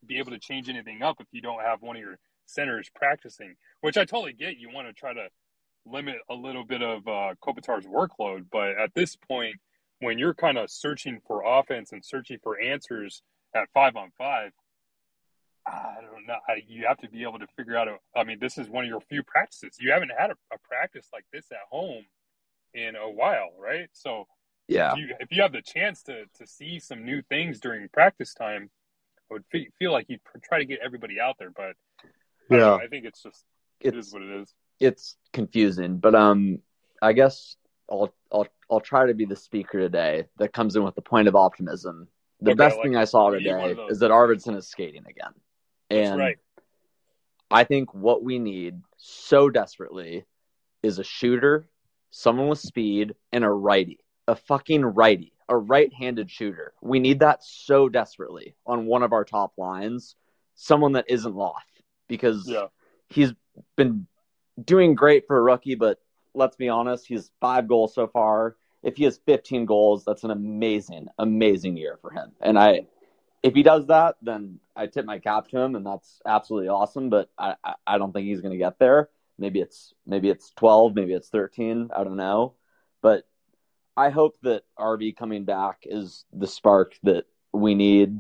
be 0.06 0.18
able 0.18 0.32
to 0.32 0.40
change 0.40 0.70
anything 0.70 1.02
up 1.02 1.18
if 1.20 1.28
you 1.32 1.42
don't 1.42 1.62
have 1.62 1.82
one 1.82 1.96
of 1.96 2.02
your 2.02 2.18
centers 2.46 2.90
practicing, 2.96 3.56
which 3.82 3.98
I 3.98 4.06
totally 4.06 4.34
get. 4.34 4.58
You 4.58 4.70
want 4.74 4.88
to 4.88 4.94
try 4.94 5.14
to 5.14 5.28
limit 5.86 6.18
a 6.30 6.34
little 6.34 6.64
bit 6.66 6.82
of 6.82 7.08
uh, 7.08 7.36
Kopitar's 7.44 7.86
workload, 7.86 8.46
but 8.52 8.72
at 8.78 8.94
this 8.96 9.16
point, 9.16 9.56
when 10.00 10.18
you're 10.18 10.34
kind 10.34 10.58
of 10.58 10.70
searching 10.70 11.20
for 11.28 11.44
offense 11.46 11.92
and 11.92 12.04
searching 12.04 12.38
for 12.44 12.60
answers 12.60 13.22
at 13.56 13.70
five 13.74 13.96
on 13.96 14.12
five, 14.18 14.52
I 15.68 15.96
don't 16.02 16.26
know. 16.26 16.38
You 16.68 16.86
have 16.88 16.98
to 17.00 17.10
be 17.10 17.24
able 17.24 17.40
to 17.40 17.48
figure 17.58 17.78
out. 17.78 17.88
A, 17.88 17.98
I 18.18 18.24
mean, 18.24 18.38
this 18.40 18.58
is 18.58 18.70
one 18.70 18.86
of 18.86 18.90
your 18.90 19.02
few 19.02 19.22
practices. 19.24 19.78
You 19.80 19.92
haven't 19.92 20.12
had 20.18 20.30
a, 20.30 20.36
a 20.54 20.58
practice 20.64 21.08
like 21.12 21.26
this 21.34 21.52
at 21.52 21.58
home 21.70 22.06
in 22.74 22.96
a 22.96 23.10
while, 23.10 23.50
right? 23.60 23.90
So, 23.92 24.28
yeah, 24.68 24.94
if 24.94 24.98
you, 24.98 25.16
if 25.20 25.28
you 25.32 25.42
have 25.42 25.52
the 25.52 25.62
chance 25.62 26.04
to 26.04 26.26
to 26.38 26.48
see 26.48 26.80
some 26.80 27.04
new 27.04 27.22
things 27.22 27.60
during 27.60 27.90
practice 27.90 28.34
time, 28.34 28.70
I 29.30 29.34
would 29.36 29.44
feel 29.78 29.92
like 29.92 30.06
you'd 30.10 30.22
try 30.44 30.60
to 30.60 30.66
get 30.66 30.80
everybody 30.84 31.20
out 31.20 31.36
there. 31.38 31.52
But 31.52 31.76
yeah, 32.50 32.58
I, 32.58 32.60
know, 32.60 32.76
I 32.76 32.88
think 32.88 33.06
it's 33.06 33.22
just 33.22 33.44
it's, 33.82 33.96
it 33.96 34.00
is 34.00 34.14
what 34.14 34.22
it 34.22 34.42
is. 34.42 34.54
It's 34.80 35.18
confusing, 35.34 35.98
but 35.98 36.16
um, 36.16 36.60
I 37.02 37.12
guess 37.12 37.58
I'll 37.92 38.14
I'll 38.32 38.48
I'll 38.72 38.80
try 38.80 39.08
to 39.08 39.14
be 39.14 39.26
the 39.26 39.36
speaker 39.36 39.80
today 39.80 40.26
that 40.38 40.54
comes 40.54 40.76
in 40.76 40.84
with 40.84 40.96
the 40.96 41.02
point 41.02 41.28
of 41.28 41.36
optimism. 41.36 42.08
The 42.40 42.52
okay, 42.52 42.58
best 42.58 42.78
like 42.78 42.84
thing 42.84 42.96
I 42.96 43.06
saw 43.06 43.32
today 43.32 43.76
is 43.90 44.00
that 44.00 44.12
Arvidsson 44.12 44.56
is 44.56 44.68
skating 44.68 45.06
again. 45.08 45.34
And 45.90 46.20
right. 46.20 46.38
I 47.50 47.64
think 47.64 47.94
what 47.94 48.24
we 48.24 48.40
need 48.40 48.82
so 48.98 49.50
desperately 49.50 50.26
is 50.84 51.00
a 51.00 51.04
shooter, 51.04 51.68
someone 52.12 52.48
with 52.48 52.60
speed, 52.60 53.16
and 53.32 53.44
a 53.44 53.50
righty, 53.50 54.00
a 54.28 54.36
fucking 54.36 54.84
righty, 54.84 55.34
a 55.50 55.58
right 55.58 55.94
handed 55.94 56.30
shooter. 56.30 56.74
We 56.82 57.00
need 57.00 57.20
that 57.20 57.44
so 57.44 57.90
desperately 57.90 58.56
on 58.66 58.86
one 58.86 59.04
of 59.04 59.14
our 59.14 59.24
top 59.24 59.54
lines, 59.58 60.16
someone 60.56 60.94
that 60.94 61.06
isn't 61.08 61.36
Loth, 61.36 61.56
because 62.08 62.48
yeah. 62.48 62.68
he's 63.10 63.34
been 63.76 64.08
doing 64.64 64.96
great 64.96 65.26
for 65.28 65.38
a 65.38 65.42
rookie, 65.42 65.76
but 65.76 66.00
let's 66.34 66.56
be 66.56 66.70
honest, 66.70 67.08
he's 67.08 67.32
five 67.40 67.68
goals 67.68 67.94
so 67.94 68.08
far. 68.08 68.56
If 68.84 68.98
he 68.98 69.06
has 69.06 69.20
15 69.26 69.66
goals, 69.66 70.06
that's 70.06 70.24
an 70.24 70.32
amazing, 70.32 71.08
amazing 71.18 71.78
year 71.78 71.98
for 72.02 72.12
him. 72.12 72.32
And 72.42 72.60
I, 72.60 72.88
if 73.44 73.54
he 73.54 73.64
does 73.64 73.88
that, 73.88 74.16
then 74.22 74.60
I 74.76 74.88
tip 74.88 75.06
my 75.06 75.20
cap 75.20 75.48
to 75.50 75.60
him, 75.60 75.76
and 75.76 75.86
that's 75.86 76.22
absolutely 76.26 76.70
awesome. 76.70 77.10
But 77.10 77.30
I, 77.38 77.56
I 77.86 77.98
don't 77.98 78.12
think 78.12 78.28
he's 78.28 78.42
going 78.42 78.52
to 78.52 78.58
get 78.58 78.80
there. 78.80 79.10
Maybe 79.38 79.60
it's 79.60 79.94
maybe 80.06 80.30
it's 80.30 80.52
twelve, 80.56 80.96
maybe 80.96 81.14
it's 81.14 81.30
thirteen. 81.30 81.90
I 81.96 82.04
don't 82.04 82.18
know, 82.18 82.56
but 83.02 83.28
I 83.96 84.10
hope 84.10 84.38
that 84.44 84.64
RV 84.78 85.16
coming 85.16 85.46
back 85.46 85.84
is 85.84 86.26
the 86.34 86.48
spark 86.48 86.94
that 87.04 87.26
we 87.52 87.76
need. 87.76 88.20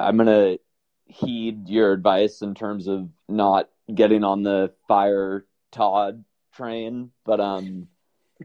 I'm 0.00 0.16
going 0.16 0.26
to 0.26 0.60
heed 1.06 1.68
your 1.68 1.92
advice 1.92 2.42
in 2.42 2.54
terms 2.54 2.86
of 2.86 3.08
not 3.28 3.68
getting 3.92 4.24
on 4.24 4.42
the 4.42 4.72
fire 4.86 5.46
Todd 5.72 6.24
train, 6.52 7.10
but 7.24 7.40
um 7.40 7.88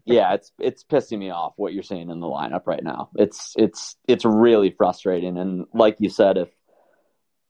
yeah, 0.06 0.34
it's 0.34 0.52
it's 0.60 0.84
pissing 0.84 1.20
me 1.20 1.30
off 1.30 1.54
what 1.56 1.74
you're 1.74 1.84
seeing 1.84 2.10
in 2.10 2.20
the 2.20 2.28
lineup 2.28 2.66
right 2.66 2.84
now. 2.84 3.10
It's 3.16 3.54
it's 3.58 3.96
it's 4.08 4.26
really 4.26 4.72
frustrating. 4.72 5.38
And 5.38 5.66
like 5.74 5.98
you 6.00 6.10
said, 6.10 6.38
if 6.38 6.50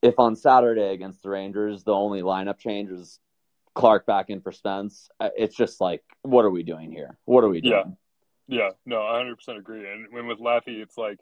if 0.02 0.18
on 0.18 0.36
Saturday 0.36 0.92
against 0.92 1.22
the 1.22 1.30
Rangers 1.30 1.84
the 1.84 1.94
only 1.94 2.22
lineup 2.22 2.58
change 2.58 2.90
was 2.90 3.18
Clarke 3.74 4.06
back 4.06 4.26
in 4.28 4.40
for 4.40 4.52
Spence, 4.52 5.08
uh, 5.18 5.30
it's 5.36 5.56
just 5.56 5.80
like, 5.80 6.02
what 6.22 6.44
are 6.44 6.50
we 6.50 6.62
doing 6.62 6.92
here? 6.92 7.18
What 7.24 7.44
are 7.44 7.48
we 7.48 7.60
doing? 7.60 7.96
Yeah, 8.46 8.58
yeah, 8.58 8.70
no, 8.84 9.00
I 9.00 9.14
100 9.14 9.36
percent 9.36 9.58
agree. 9.58 9.90
And 9.90 10.12
when 10.12 10.26
with 10.26 10.38
Laffy, 10.38 10.82
it's 10.82 10.98
like 10.98 11.18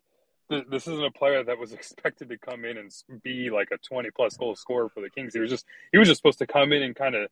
this 0.49 0.87
isn't 0.87 1.05
a 1.05 1.11
player 1.11 1.43
that 1.43 1.59
was 1.59 1.73
expected 1.73 2.29
to 2.29 2.39
come 2.39 2.65
in 2.65 2.79
and 2.79 2.93
be 3.23 3.51
like 3.51 3.69
a 3.73 3.79
20 3.79 4.11
plus 4.11 4.37
goal 4.37 4.55
scorer 4.55 4.89
for 4.89 5.01
the 5.01 5.11
Kings. 5.11 5.35
He 5.35 5.41
was 5.41 5.51
just 5.51 5.67
he 5.93 5.99
was 5.99 6.09
just 6.09 6.19
supposed 6.19 6.39
to 6.39 6.47
come 6.47 6.73
in 6.73 6.83
and 6.83 6.97
kind 6.97 7.15
of 7.15 7.31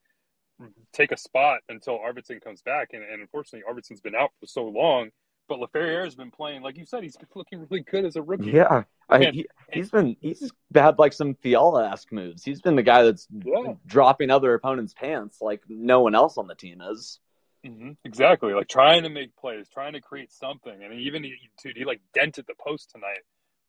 take 0.92 1.12
a 1.12 1.16
spot 1.16 1.60
until 1.68 1.98
Arvidsson 1.98 2.42
comes 2.42 2.62
back. 2.62 2.90
And, 2.92 3.02
and 3.02 3.20
unfortunately, 3.20 3.62
Arvidsson's 3.70 4.00
been 4.00 4.14
out 4.14 4.30
for 4.40 4.46
so 4.46 4.64
long. 4.64 5.10
But 5.50 5.58
Laferriere 5.58 6.04
has 6.04 6.14
been 6.14 6.30
playing, 6.30 6.62
like 6.62 6.78
you 6.78 6.86
said, 6.86 7.02
he's 7.02 7.16
been 7.16 7.28
looking 7.34 7.66
really 7.68 7.82
good 7.82 8.04
as 8.04 8.14
a 8.14 8.22
rookie. 8.22 8.52
Yeah, 8.52 8.84
I, 9.08 9.30
he, 9.32 9.46
has 9.72 9.90
been 9.90 10.16
he's 10.20 10.48
had 10.72 11.00
like 11.00 11.12
some 11.12 11.34
Fiala 11.34 11.90
esque 11.90 12.12
moves. 12.12 12.44
He's 12.44 12.62
been 12.62 12.76
the 12.76 12.84
guy 12.84 13.02
that's 13.02 13.26
yeah. 13.44 13.74
dropping 13.84 14.30
other 14.30 14.54
opponents' 14.54 14.94
pants 14.94 15.38
like 15.40 15.62
no 15.68 16.02
one 16.02 16.14
else 16.14 16.38
on 16.38 16.46
the 16.46 16.54
team 16.54 16.80
is. 16.80 17.18
Mm-hmm. 17.66 17.90
Exactly, 18.04 18.54
like 18.54 18.68
trying 18.68 19.02
to 19.02 19.08
make 19.08 19.34
plays, 19.34 19.68
trying 19.68 19.94
to 19.94 20.00
create 20.00 20.32
something, 20.32 20.84
and 20.84 20.94
even 20.94 21.24
he, 21.24 21.34
dude, 21.62 21.76
he 21.76 21.84
like 21.84 22.00
dented 22.14 22.44
the 22.46 22.54
post 22.64 22.92
tonight. 22.92 23.18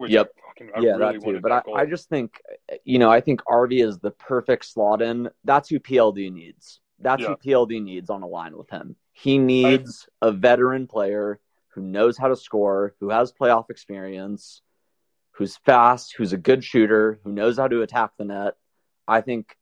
yep. 0.07 0.29
Fucking, 0.47 0.83
yeah, 0.83 0.91
really 0.91 1.17
that 1.17 1.25
too. 1.25 1.39
But 1.41 1.49
that 1.49 1.63
I, 1.75 1.81
I 1.81 1.85
just 1.87 2.09
think, 2.09 2.39
you 2.85 2.99
know, 2.99 3.11
I 3.11 3.21
think 3.21 3.41
RV 3.45 3.83
is 3.83 3.97
the 3.97 4.11
perfect 4.11 4.65
slot 4.65 5.01
in. 5.01 5.29
That's 5.45 5.67
who 5.67 5.79
PLD 5.79 6.31
needs. 6.31 6.79
That's 7.01 7.21
yeah. 7.21 7.29
who 7.29 7.35
PLD 7.37 7.81
needs 7.83 8.09
on 8.09 8.21
a 8.21 8.27
line 8.27 8.57
with 8.57 8.69
him. 8.69 8.95
He 9.13 9.37
needs 9.37 10.07
I, 10.21 10.27
a 10.27 10.31
veteran 10.31 10.87
player 10.87 11.39
who 11.69 11.81
knows 11.81 12.17
how 12.17 12.27
to 12.27 12.35
score, 12.35 12.95
who 12.99 13.09
has 13.09 13.31
playoff 13.31 13.69
experience, 13.69 14.61
who's 15.31 15.57
fast, 15.57 16.13
who's 16.17 16.33
a 16.33 16.37
good 16.37 16.63
shooter, 16.63 17.19
who 17.23 17.31
knows 17.31 17.57
how 17.57 17.67
to 17.67 17.81
attack 17.81 18.11
the 18.17 18.25
net. 18.25 18.55
I 19.07 19.21
think 19.21 19.55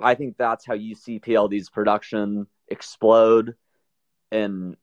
I 0.00 0.14
think 0.14 0.36
that's 0.36 0.66
how 0.66 0.74
you 0.74 0.94
see 0.94 1.20
PLD's 1.20 1.70
production 1.70 2.46
explode 2.68 3.54
and 4.32 4.76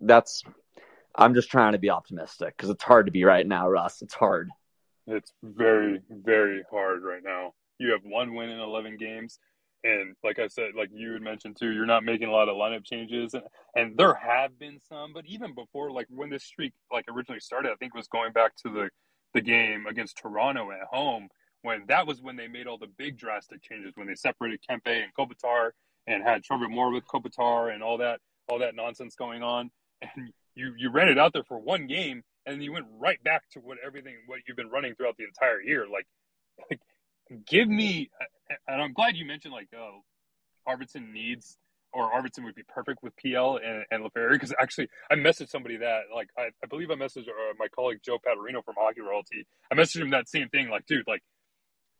that's 0.00 0.44
I'm 1.14 1.34
just 1.34 1.50
trying 1.50 1.72
to 1.72 1.78
be 1.78 1.90
optimistic 1.90 2.56
because 2.56 2.70
it's 2.70 2.82
hard 2.82 3.06
to 3.06 3.12
be 3.12 3.24
right 3.24 3.46
now, 3.46 3.68
Russ. 3.68 4.02
It's 4.02 4.14
hard. 4.14 4.50
It's 5.06 5.32
very, 5.42 6.00
very 6.10 6.62
hard 6.70 7.02
right 7.02 7.22
now. 7.22 7.54
You 7.78 7.92
have 7.92 8.00
one 8.04 8.34
win 8.34 8.48
in 8.48 8.58
11 8.58 8.96
games. 8.96 9.38
And 9.84 10.16
like 10.24 10.38
I 10.38 10.48
said, 10.48 10.70
like 10.74 10.88
you 10.92 11.12
had 11.12 11.22
mentioned 11.22 11.56
too, 11.58 11.70
you're 11.70 11.84
not 11.84 12.04
making 12.04 12.28
a 12.28 12.32
lot 12.32 12.48
of 12.48 12.56
lineup 12.56 12.84
changes, 12.84 13.34
and, 13.34 13.44
and 13.76 13.96
there 13.98 14.14
have 14.14 14.58
been 14.58 14.80
some, 14.88 15.12
but 15.12 15.26
even 15.26 15.54
before, 15.54 15.90
like 15.92 16.06
when 16.08 16.30
this 16.30 16.42
streak 16.42 16.72
like 16.90 17.04
originally 17.08 17.40
started, 17.40 17.70
I 17.70 17.74
think 17.74 17.92
it 17.94 17.98
was 17.98 18.08
going 18.08 18.32
back 18.32 18.56
to 18.64 18.70
the 18.70 18.88
the 19.34 19.42
game 19.42 19.86
against 19.86 20.16
Toronto 20.16 20.70
at 20.70 20.86
home 20.90 21.28
when 21.62 21.84
that 21.88 22.06
was 22.06 22.22
when 22.22 22.36
they 22.36 22.48
made 22.48 22.66
all 22.66 22.78
the 22.78 22.90
big 22.98 23.18
drastic 23.18 23.62
changes 23.62 23.92
when 23.94 24.06
they 24.06 24.14
separated 24.14 24.60
Kempe 24.68 24.86
and 24.86 25.12
Kopitar 25.18 25.70
and 26.06 26.22
had 26.22 26.44
Trevor 26.44 26.68
Moore 26.68 26.92
with 26.92 27.04
Kopitar 27.06 27.74
and 27.74 27.82
all 27.82 27.98
that 27.98 28.20
all 28.48 28.58
that 28.60 28.74
nonsense 28.74 29.16
going 29.16 29.42
on, 29.42 29.70
and 30.00 30.32
you 30.54 30.74
you 30.78 30.90
ran 30.90 31.08
it 31.08 31.18
out 31.18 31.34
there 31.34 31.44
for 31.44 31.58
one 31.58 31.86
game, 31.86 32.22
and 32.46 32.54
then 32.54 32.62
you 32.62 32.72
went 32.72 32.86
right 32.98 33.22
back 33.22 33.42
to 33.52 33.60
what 33.60 33.78
everything 33.84 34.14
what 34.26 34.40
you've 34.46 34.56
been 34.56 34.70
running 34.70 34.94
throughout 34.94 35.16
the 35.18 35.24
entire 35.24 35.60
year, 35.60 35.86
like 35.90 36.06
like 36.70 36.80
give 37.46 37.68
me, 37.68 38.10
and 38.68 38.82
I'm 38.82 38.92
glad 38.92 39.16
you 39.16 39.26
mentioned 39.26 39.54
like 39.54 39.68
uh, 39.74 40.70
Arvidsson 40.70 41.12
needs 41.12 41.58
or 41.94 42.10
Arvidsson 42.10 42.44
would 42.44 42.54
be 42.54 42.64
perfect 42.68 43.02
with 43.02 43.14
PL 43.16 43.58
and, 43.64 43.84
and 43.90 44.04
Laferriere 44.04 44.32
because 44.32 44.52
actually 44.60 44.88
I 45.10 45.14
messaged 45.14 45.48
somebody 45.48 45.76
that 45.78 46.02
like 46.14 46.28
I, 46.36 46.48
I 46.62 46.66
believe 46.68 46.90
I 46.90 46.94
messaged 46.94 47.28
uh, 47.28 47.54
my 47.58 47.68
colleague 47.68 48.00
Joe 48.04 48.18
Paterino 48.18 48.64
from 48.64 48.74
Hockey 48.76 49.00
Royalty. 49.00 49.46
I 49.70 49.74
messaged 49.74 50.00
him 50.02 50.10
that 50.10 50.28
same 50.28 50.48
thing 50.48 50.68
like 50.68 50.86
dude 50.86 51.06
like 51.06 51.22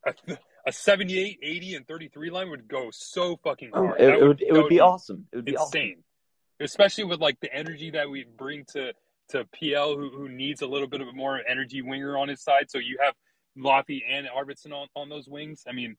a, 0.05 0.37
a 0.67 0.71
78, 0.71 1.39
80, 1.41 1.75
and 1.75 1.87
33 1.87 2.29
line 2.29 2.49
would 2.49 2.67
go 2.67 2.89
so 2.91 3.37
fucking 3.43 3.71
oh, 3.73 3.87
hard. 3.87 4.01
Oh, 4.01 4.03
it, 4.03 4.11
would, 4.11 4.21
it 4.21 4.27
would, 4.27 4.41
it 4.41 4.53
would 4.53 4.69
be, 4.69 4.75
be 4.75 4.79
awesome. 4.79 5.25
It 5.31 5.37
would 5.37 5.45
be 5.45 5.53
insane, 5.53 5.93
awesome. 5.93 6.65
especially 6.65 7.03
with 7.05 7.19
like 7.19 7.39
the 7.39 7.53
energy 7.53 7.91
that 7.91 8.09
we 8.09 8.25
bring 8.37 8.65
to 8.73 8.91
to 9.29 9.45
PL 9.59 9.95
who 9.95 10.09
who 10.09 10.29
needs 10.29 10.61
a 10.61 10.67
little 10.67 10.87
bit 10.87 11.01
of 11.01 11.07
a 11.07 11.13
more 11.13 11.39
energy 11.47 11.81
winger 11.81 12.17
on 12.17 12.27
his 12.27 12.43
side. 12.43 12.69
So 12.69 12.77
you 12.77 12.99
have 13.03 13.15
Laffy 13.57 14.01
and 14.09 14.27
Arvidsson 14.27 14.73
on, 14.73 14.87
on 14.95 15.09
those 15.09 15.27
wings. 15.27 15.63
I 15.67 15.71
mean, 15.71 15.97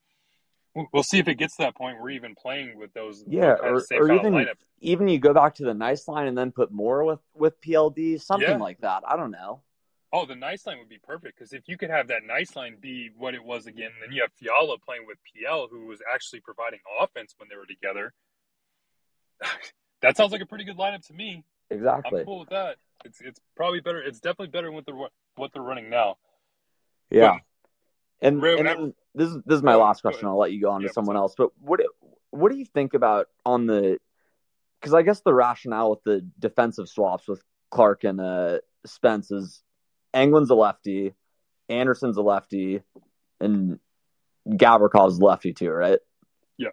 we'll 0.92 1.02
see 1.02 1.18
if 1.18 1.28
it 1.28 1.36
gets 1.36 1.57
to 1.57 1.62
that 1.62 1.74
point. 1.74 2.00
We're 2.00 2.11
even 2.11 2.34
playing 2.34 2.78
with 2.78 2.92
those. 2.92 3.24
Yeah, 3.26 3.57
or, 3.62 3.82
or 3.92 4.12
even 4.12 4.34
lineup. 4.34 4.54
even 4.80 5.09
you 5.09 5.18
go 5.18 5.32
back 5.32 5.54
to 5.57 5.64
the 5.64 5.74
nice 5.74 6.07
line 6.09 6.26
and 6.26 6.36
then 6.36 6.52
put 6.52 6.70
more 6.70 7.04
with 7.04 7.20
with 7.34 7.61
PLD, 7.61 8.20
something 8.20 8.48
yeah. 8.48 8.57
like 8.57 8.80
that. 8.80 9.02
I 9.07 9.16
don't 9.16 9.30
know. 9.30 9.62
Oh, 10.12 10.24
the 10.24 10.36
nice 10.36 10.66
line 10.66 10.78
would 10.78 10.88
be 10.88 11.00
perfect 11.02 11.36
because 11.36 11.52
if 11.52 11.64
you 11.66 11.76
could 11.76 11.90
have 11.90 12.09
that 12.09 12.22
nice 12.24 12.54
line 12.54 12.76
be 12.80 13.11
what 13.16 13.34
it 13.34 13.42
was 13.42 13.66
again, 13.66 13.90
then 14.00 14.12
you 14.12 14.22
have 14.22 14.30
Fiala 14.32 14.78
playing 14.78 15.04
with 15.07 15.18
PL, 15.24 15.68
who 15.70 15.86
was 15.86 16.00
actually 16.12 16.40
providing 16.40 16.78
offense 17.00 17.34
when 17.38 17.48
they 17.48 17.57
were 17.57 17.66
together. 17.66 18.14
that 20.02 20.16
sounds 20.16 20.32
like 20.32 20.40
a 20.40 20.46
pretty 20.46 20.64
good 20.64 20.78
lineup 20.78 21.07
to 21.09 21.12
me. 21.12 21.44
Exactly. 21.70 22.20
I'm 22.20 22.26
cool 22.26 22.40
with 22.40 22.50
that. 22.50 22.76
It's 23.04 23.20
it's 23.20 23.40
probably 23.57 23.80
better. 23.80 24.00
It's 24.00 24.20
definitely 24.20 24.48
better 24.48 24.70
with 24.70 24.86
the 24.86 25.09
what 25.34 25.52
they're 25.52 25.62
running 25.62 25.90
now. 25.90 26.16
Yeah. 27.11 27.38
And, 28.20 28.42
and 28.42 28.66
then, 28.66 28.94
this 29.14 29.28
is 29.28 29.36
this 29.44 29.56
is 29.56 29.62
my 29.62 29.74
last 29.74 30.00
question. 30.00 30.26
I'll 30.26 30.38
let 30.38 30.52
you 30.52 30.60
go 30.60 30.70
on 30.70 30.82
to 30.82 30.88
someone 30.88 31.16
else. 31.16 31.34
But 31.36 31.50
what 31.60 31.80
what 32.30 32.50
do 32.50 32.58
you 32.58 32.64
think 32.64 32.94
about 32.94 33.28
on 33.44 33.66
the 33.66 33.98
because 34.80 34.94
I 34.94 35.02
guess 35.02 35.20
the 35.20 35.34
rationale 35.34 35.90
with 35.90 36.02
the 36.04 36.26
defensive 36.38 36.88
swaps 36.88 37.28
with 37.28 37.42
Clarke 37.70 38.04
and 38.04 38.20
uh, 38.20 38.58
Spence 38.84 39.30
is 39.30 39.62
Englund's 40.14 40.50
a 40.50 40.54
lefty, 40.54 41.14
Anderson's 41.68 42.16
a 42.16 42.22
lefty, 42.22 42.82
and 43.40 43.78
Gavrikov's 44.48 45.18
a 45.18 45.24
lefty 45.24 45.52
too, 45.52 45.70
right? 45.70 45.98
Yeah. 46.56 46.68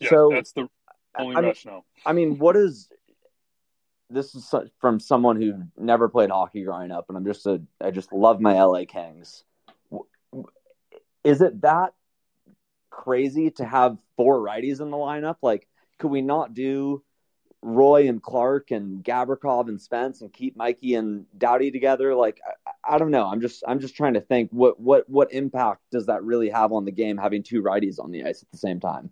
Yeah, 0.00 0.10
so 0.10 0.30
that's 0.32 0.52
the 0.52 0.68
only 1.18 1.36
I 1.36 1.40
rationale. 1.40 1.84
I 2.04 2.12
mean, 2.12 2.38
what 2.38 2.56
is 2.56 2.88
this 4.10 4.34
is 4.34 4.52
from 4.80 5.00
someone 5.00 5.40
who 5.40 5.62
never 5.76 6.08
played 6.08 6.30
hockey 6.30 6.64
growing 6.64 6.90
up, 6.90 7.06
and 7.08 7.16
I'm 7.16 7.24
just 7.24 7.46
a 7.46 7.62
I 7.80 7.90
just 7.90 8.12
love 8.12 8.40
my 8.40 8.60
LA 8.60 8.84
Kings. 8.86 9.44
Is 11.24 11.40
it 11.40 11.62
that 11.62 11.94
crazy 12.90 13.50
to 13.52 13.64
have 13.64 13.98
four 14.16 14.38
righties 14.38 14.80
in 14.80 14.90
the 14.90 14.96
lineup? 14.96 15.36
Like, 15.42 15.66
could 15.98 16.10
we 16.10 16.22
not 16.22 16.54
do 16.54 17.02
Roy 17.62 18.08
and 18.08 18.22
Clarke 18.22 18.70
and 18.70 19.02
Gavrikov 19.02 19.68
and 19.68 19.80
Spence 19.80 20.20
and 20.20 20.32
keep 20.32 20.56
Mikey 20.56 20.94
and 20.94 21.26
Doughty 21.36 21.70
together? 21.70 22.14
Like, 22.14 22.40
I, 22.66 22.94
I, 22.94 22.98
don't 22.98 23.10
know. 23.10 23.26
I'm 23.26 23.40
just 23.40 23.64
I'm 23.66 23.80
just 23.80 23.96
trying 23.96 24.14
to 24.14 24.20
think 24.20 24.50
what 24.50 24.78
what 24.78 25.08
what 25.08 25.32
impact 25.32 25.80
does 25.90 26.06
that 26.06 26.22
really 26.22 26.50
have 26.50 26.72
on 26.72 26.84
the 26.84 26.92
game 26.92 27.16
having 27.16 27.42
two 27.42 27.62
righties 27.62 27.98
on 27.98 28.10
the 28.10 28.24
ice 28.24 28.42
at 28.42 28.50
the 28.50 28.58
same 28.58 28.80
time? 28.80 29.10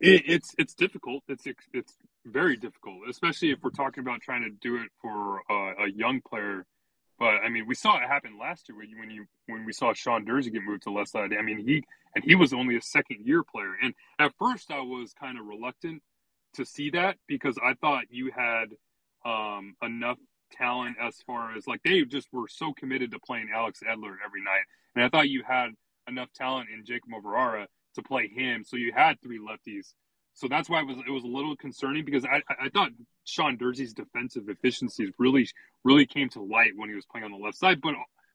It, 0.00 0.22
it's 0.26 0.54
it's 0.58 0.74
difficult. 0.74 1.24
It's 1.28 1.44
it's 1.74 1.94
very 2.24 2.56
difficult, 2.56 3.08
especially 3.08 3.50
if 3.50 3.58
we're 3.62 3.70
talking 3.70 4.02
about 4.02 4.20
trying 4.20 4.42
to 4.42 4.50
do 4.50 4.76
it 4.76 4.90
for 5.02 5.42
uh, 5.50 5.84
a 5.84 5.90
young 5.90 6.20
player. 6.20 6.66
But 7.18 7.40
I 7.44 7.48
mean, 7.48 7.66
we 7.66 7.74
saw 7.74 7.96
it 7.96 8.06
happen 8.06 8.38
last 8.38 8.68
year 8.68 8.78
when 8.78 9.10
you 9.10 9.26
when 9.46 9.64
we 9.64 9.72
saw 9.72 9.92
Sean 9.92 10.24
Durzi 10.24 10.52
get 10.52 10.62
moved 10.62 10.84
to 10.84 10.90
left 10.90 11.10
side. 11.10 11.32
I 11.38 11.42
mean, 11.42 11.58
he 11.58 11.82
and 12.14 12.24
he 12.24 12.34
was 12.34 12.52
only 12.52 12.76
a 12.76 12.82
second 12.82 13.26
year 13.26 13.42
player, 13.42 13.74
and 13.82 13.94
at 14.18 14.32
first 14.38 14.70
I 14.70 14.80
was 14.80 15.12
kind 15.14 15.38
of 15.38 15.46
reluctant 15.46 16.02
to 16.54 16.64
see 16.64 16.90
that 16.90 17.16
because 17.26 17.58
I 17.62 17.74
thought 17.74 18.04
you 18.10 18.30
had 18.34 18.66
um, 19.24 19.74
enough 19.82 20.18
talent 20.52 20.96
as 21.00 21.16
far 21.26 21.54
as 21.56 21.66
like 21.66 21.82
they 21.82 22.02
just 22.04 22.28
were 22.32 22.48
so 22.48 22.72
committed 22.72 23.10
to 23.10 23.18
playing 23.18 23.48
Alex 23.54 23.80
Edler 23.82 24.14
every 24.24 24.42
night, 24.42 24.64
and 24.94 25.04
I 25.04 25.08
thought 25.08 25.28
you 25.28 25.42
had 25.46 25.70
enough 26.08 26.32
talent 26.32 26.68
in 26.72 26.84
Jacob 26.84 27.10
Moverare 27.10 27.66
to 27.96 28.02
play 28.02 28.28
him, 28.28 28.64
so 28.64 28.76
you 28.76 28.92
had 28.94 29.20
three 29.20 29.40
lefties. 29.40 29.92
So 30.38 30.46
that's 30.46 30.70
why 30.70 30.80
it 30.80 30.86
was 30.86 30.98
it 30.98 31.10
was 31.10 31.24
a 31.24 31.28
little 31.28 31.56
concerning 31.56 32.04
because 32.04 32.24
I 32.24 32.42
I 32.48 32.68
thought 32.68 32.90
Sean 33.24 33.58
Durzi's 33.58 33.92
defensive 33.92 34.48
efficiencies 34.48 35.10
really 35.18 35.48
really 35.82 36.06
came 36.06 36.28
to 36.30 36.40
light 36.40 36.72
when 36.76 36.88
he 36.88 36.94
was 36.94 37.04
playing 37.06 37.24
on 37.24 37.32
the 37.32 37.44
left 37.44 37.58
side, 37.58 37.80
but 37.80 37.94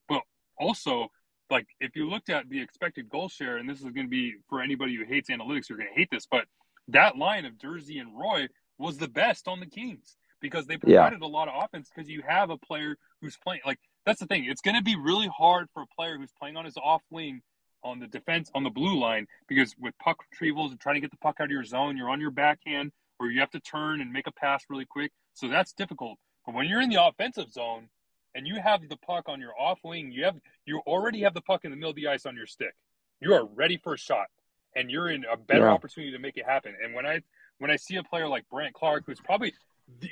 but 0.10 0.22
also 0.58 1.08
like 1.50 1.66
if 1.80 1.96
you 1.96 2.10
looked 2.10 2.30
at 2.30 2.50
the 2.50 2.62
expected 2.62 3.10
goal 3.10 3.30
share, 3.30 3.56
and 3.56 3.70
this 3.70 3.78
is 3.78 3.86
going 3.86 4.06
to 4.06 4.10
be 4.10 4.36
for 4.50 4.62
anybody 4.62 4.96
who 4.98 5.06
hates 5.06 5.30
analytics, 5.30 5.70
you're 5.70 5.78
going 5.78 5.90
to 5.90 5.96
hate 5.96 6.10
this, 6.12 6.28
but 6.30 6.46
that 6.90 7.18
line 7.18 7.46
of 7.46 7.54
Durzi 7.54 8.02
and 8.02 8.20
Roy 8.20 8.48
was 8.78 8.98
the 8.98 9.08
best 9.08 9.48
on 9.48 9.62
the 9.62 9.66
Kings 9.66 10.18
because 10.42 10.66
they 10.66 10.76
provided 10.76 11.20
yeah. 11.22 11.26
a 11.26 11.30
lot 11.30 11.48
of 11.48 11.64
offense 11.64 11.90
because 11.90 12.10
you 12.10 12.22
have 12.28 12.50
a 12.50 12.58
player 12.58 12.98
who's 13.22 13.38
playing 13.38 13.62
like 13.66 13.80
that's 14.06 14.20
the 14.20 14.26
thing. 14.26 14.44
It's 14.44 14.60
going 14.60 14.76
to 14.76 14.84
be 14.84 14.98
really 14.98 15.30
hard 15.30 15.70
for 15.74 15.84
a 15.84 15.88
player 15.96 16.18
who's 16.18 16.34
playing 16.38 16.58
on 16.58 16.66
his 16.66 16.76
off 16.76 17.02
wing 17.10 17.42
on 17.84 18.00
the 18.00 18.08
defense 18.08 18.50
on 18.56 18.64
the 18.64 18.70
blue 18.70 18.98
line 19.00 19.28
because 19.48 19.76
with 19.80 19.98
puck 20.00 20.18
retrievals 20.34 20.72
and 20.72 20.80
trying 20.80 20.96
to 20.96 21.02
get 21.02 21.12
the 21.12 21.18
puck 21.18 21.38
out 21.40 21.46
of 21.46 21.52
your 21.52 21.64
zone, 21.64 21.98
you're 21.98 22.10
on 22.10 22.22
your 22.22 22.32
backhand 22.32 22.92
or 23.20 23.30
you 23.30 23.40
have 23.40 23.52
to 23.52 23.60
turn 23.60 24.02
and 24.02 24.12
make 24.12 24.28
a 24.28 24.32
pass 24.32 24.64
really 24.70 24.86
quick. 24.86 25.12
So 25.34 25.48
that's 25.48 25.74
difficult. 25.74 26.18
But 26.46 26.56
when 26.56 26.68
you're 26.68 26.82
in 26.82 26.90
the 26.90 27.04
offensive 27.04 27.52
zone 27.52 27.90
and 28.36 28.48
you 28.48 28.60
have 28.62 28.88
the 28.90 28.98
puck 28.98 29.30
on 29.30 29.40
your 29.40 29.54
off 29.60 29.80
wing, 29.84 30.12
you 30.12 30.26
have 30.26 30.36
you 30.66 30.80
already 30.80 31.22
have 31.22 31.34
the 31.34 31.42
puck 31.42 31.66
in 31.66 31.72
the 31.72 31.78
middle 31.78 31.92
of 31.92 31.96
the 31.96 32.08
ice 32.08 32.26
on 32.26 32.36
your 32.36 32.48
stick. 32.48 32.74
You 33.22 33.34
are 33.34 33.46
ready 33.46 33.78
for 33.78 33.94
a 33.94 33.98
shot 33.98 34.28
and 34.76 34.90
you're 34.90 35.10
in 35.10 35.26
a 35.32 35.38
better 35.38 35.66
yeah. 35.66 35.72
opportunity 35.72 36.12
to 36.12 36.20
make 36.20 36.38
it 36.38 36.46
happen. 36.46 36.76
And 36.84 36.94
when 36.94 37.06
I 37.06 37.22
when 37.60 37.72
I 37.72 37.76
see 37.76 37.96
a 37.96 38.04
player 38.04 38.28
like 38.28 38.48
Brandt 38.50 38.74
Clarke 38.74 39.04
who's 39.06 39.22
probably 39.22 39.54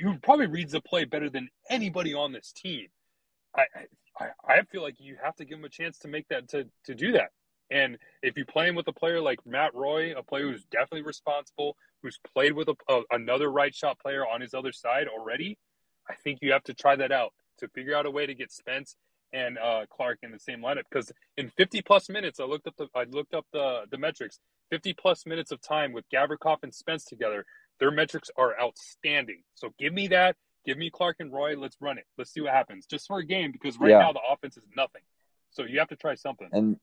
who 0.01 0.17
probably 0.19 0.47
reads 0.47 0.73
the 0.73 0.81
play 0.81 1.05
better 1.05 1.29
than 1.29 1.49
anybody 1.69 2.13
on 2.13 2.31
this 2.31 2.51
team, 2.51 2.87
I, 3.55 3.65
I 4.19 4.27
I 4.47 4.61
feel 4.63 4.81
like 4.81 4.95
you 4.99 5.17
have 5.21 5.35
to 5.37 5.45
give 5.45 5.57
him 5.59 5.65
a 5.65 5.69
chance 5.69 5.97
to 5.99 6.07
make 6.07 6.27
that 6.29 6.49
to 6.49 6.67
to 6.85 6.95
do 6.95 7.13
that. 7.13 7.31
And 7.71 7.97
if 8.21 8.37
you 8.37 8.45
play 8.45 8.67
him 8.67 8.75
with 8.75 8.87
a 8.87 8.93
player 8.93 9.21
like 9.21 9.39
Matt 9.45 9.73
Roy, 9.73 10.13
a 10.15 10.21
player 10.21 10.51
who's 10.51 10.65
definitely 10.65 11.03
responsible, 11.03 11.77
who's 12.03 12.19
played 12.33 12.53
with 12.53 12.67
a, 12.67 12.75
a, 12.89 13.01
another 13.11 13.49
right 13.49 13.73
shot 13.73 13.97
player 13.97 14.27
on 14.27 14.41
his 14.41 14.53
other 14.53 14.73
side 14.73 15.07
already, 15.07 15.57
I 16.09 16.15
think 16.15 16.39
you 16.41 16.51
have 16.51 16.63
to 16.65 16.73
try 16.73 16.97
that 16.97 17.11
out 17.11 17.33
to 17.59 17.69
figure 17.69 17.95
out 17.95 18.05
a 18.05 18.11
way 18.11 18.25
to 18.25 18.35
get 18.35 18.51
Spence 18.51 18.97
and 19.33 19.57
uh, 19.57 19.85
Clarke 19.89 20.19
in 20.23 20.31
the 20.31 20.39
same 20.39 20.59
lineup. 20.59 20.83
Because 20.91 21.11
in 21.37 21.49
50 21.49 21.81
plus 21.83 22.09
minutes, 22.09 22.39
I 22.39 22.43
looked 22.43 22.67
up 22.67 22.75
the 22.77 22.87
I 22.93 23.05
looked 23.05 23.33
up 23.33 23.45
the 23.53 23.83
the 23.89 23.97
metrics. 23.97 24.39
50 24.69 24.93
plus 24.93 25.25
minutes 25.25 25.51
of 25.51 25.61
time 25.61 25.91
with 25.91 26.05
Gavrikov 26.13 26.57
and 26.63 26.73
Spence 26.73 27.03
together, 27.03 27.45
their 27.79 27.91
metrics 27.91 28.29
are 28.37 28.59
outstanding. 28.59 29.43
So 29.55 29.73
give 29.77 29.93
me 29.93 30.07
that. 30.09 30.37
Give 30.65 30.77
me 30.77 30.89
Clarke 30.89 31.17
and 31.19 31.31
Roy. 31.31 31.57
Let's 31.57 31.75
run 31.81 31.97
it. 31.97 32.05
Let's 32.17 32.31
see 32.31 32.41
what 32.41 32.53
happens. 32.53 32.85
Just 32.85 33.07
for 33.07 33.19
a 33.19 33.25
game, 33.25 33.51
because 33.51 33.79
right 33.79 33.89
yeah. 33.89 33.99
now 33.99 34.13
the 34.13 34.21
offense 34.31 34.57
is 34.57 34.63
nothing. 34.75 35.01
So 35.49 35.63
you 35.63 35.79
have 35.79 35.89
to 35.89 35.95
try 35.95 36.15
something. 36.15 36.47
And 36.51 36.79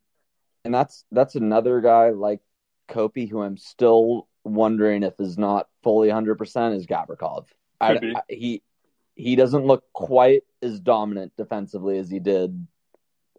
and 0.64 0.74
that's 0.74 1.04
that's 1.11 1.34
another 1.34 1.80
guy 1.80 2.11
like 2.11 2.40
Kopi 2.88 3.28
who 3.28 3.42
I'm 3.42 3.56
still 3.56 4.28
wondering 4.44 5.02
if 5.02 5.14
is 5.20 5.38
not 5.38 5.68
fully 5.82 6.09
100% 6.09 6.76
is 6.76 6.86
Gavrikov. 6.86 7.46
I, 7.80 7.92
I, 7.92 8.20
he 8.28 8.62
he 9.14 9.36
doesn't 9.36 9.66
look 9.66 9.84
quite 9.92 10.42
as 10.62 10.80
dominant 10.80 11.32
defensively 11.36 11.98
as 11.98 12.11
he 12.11 12.18
did 12.18 12.66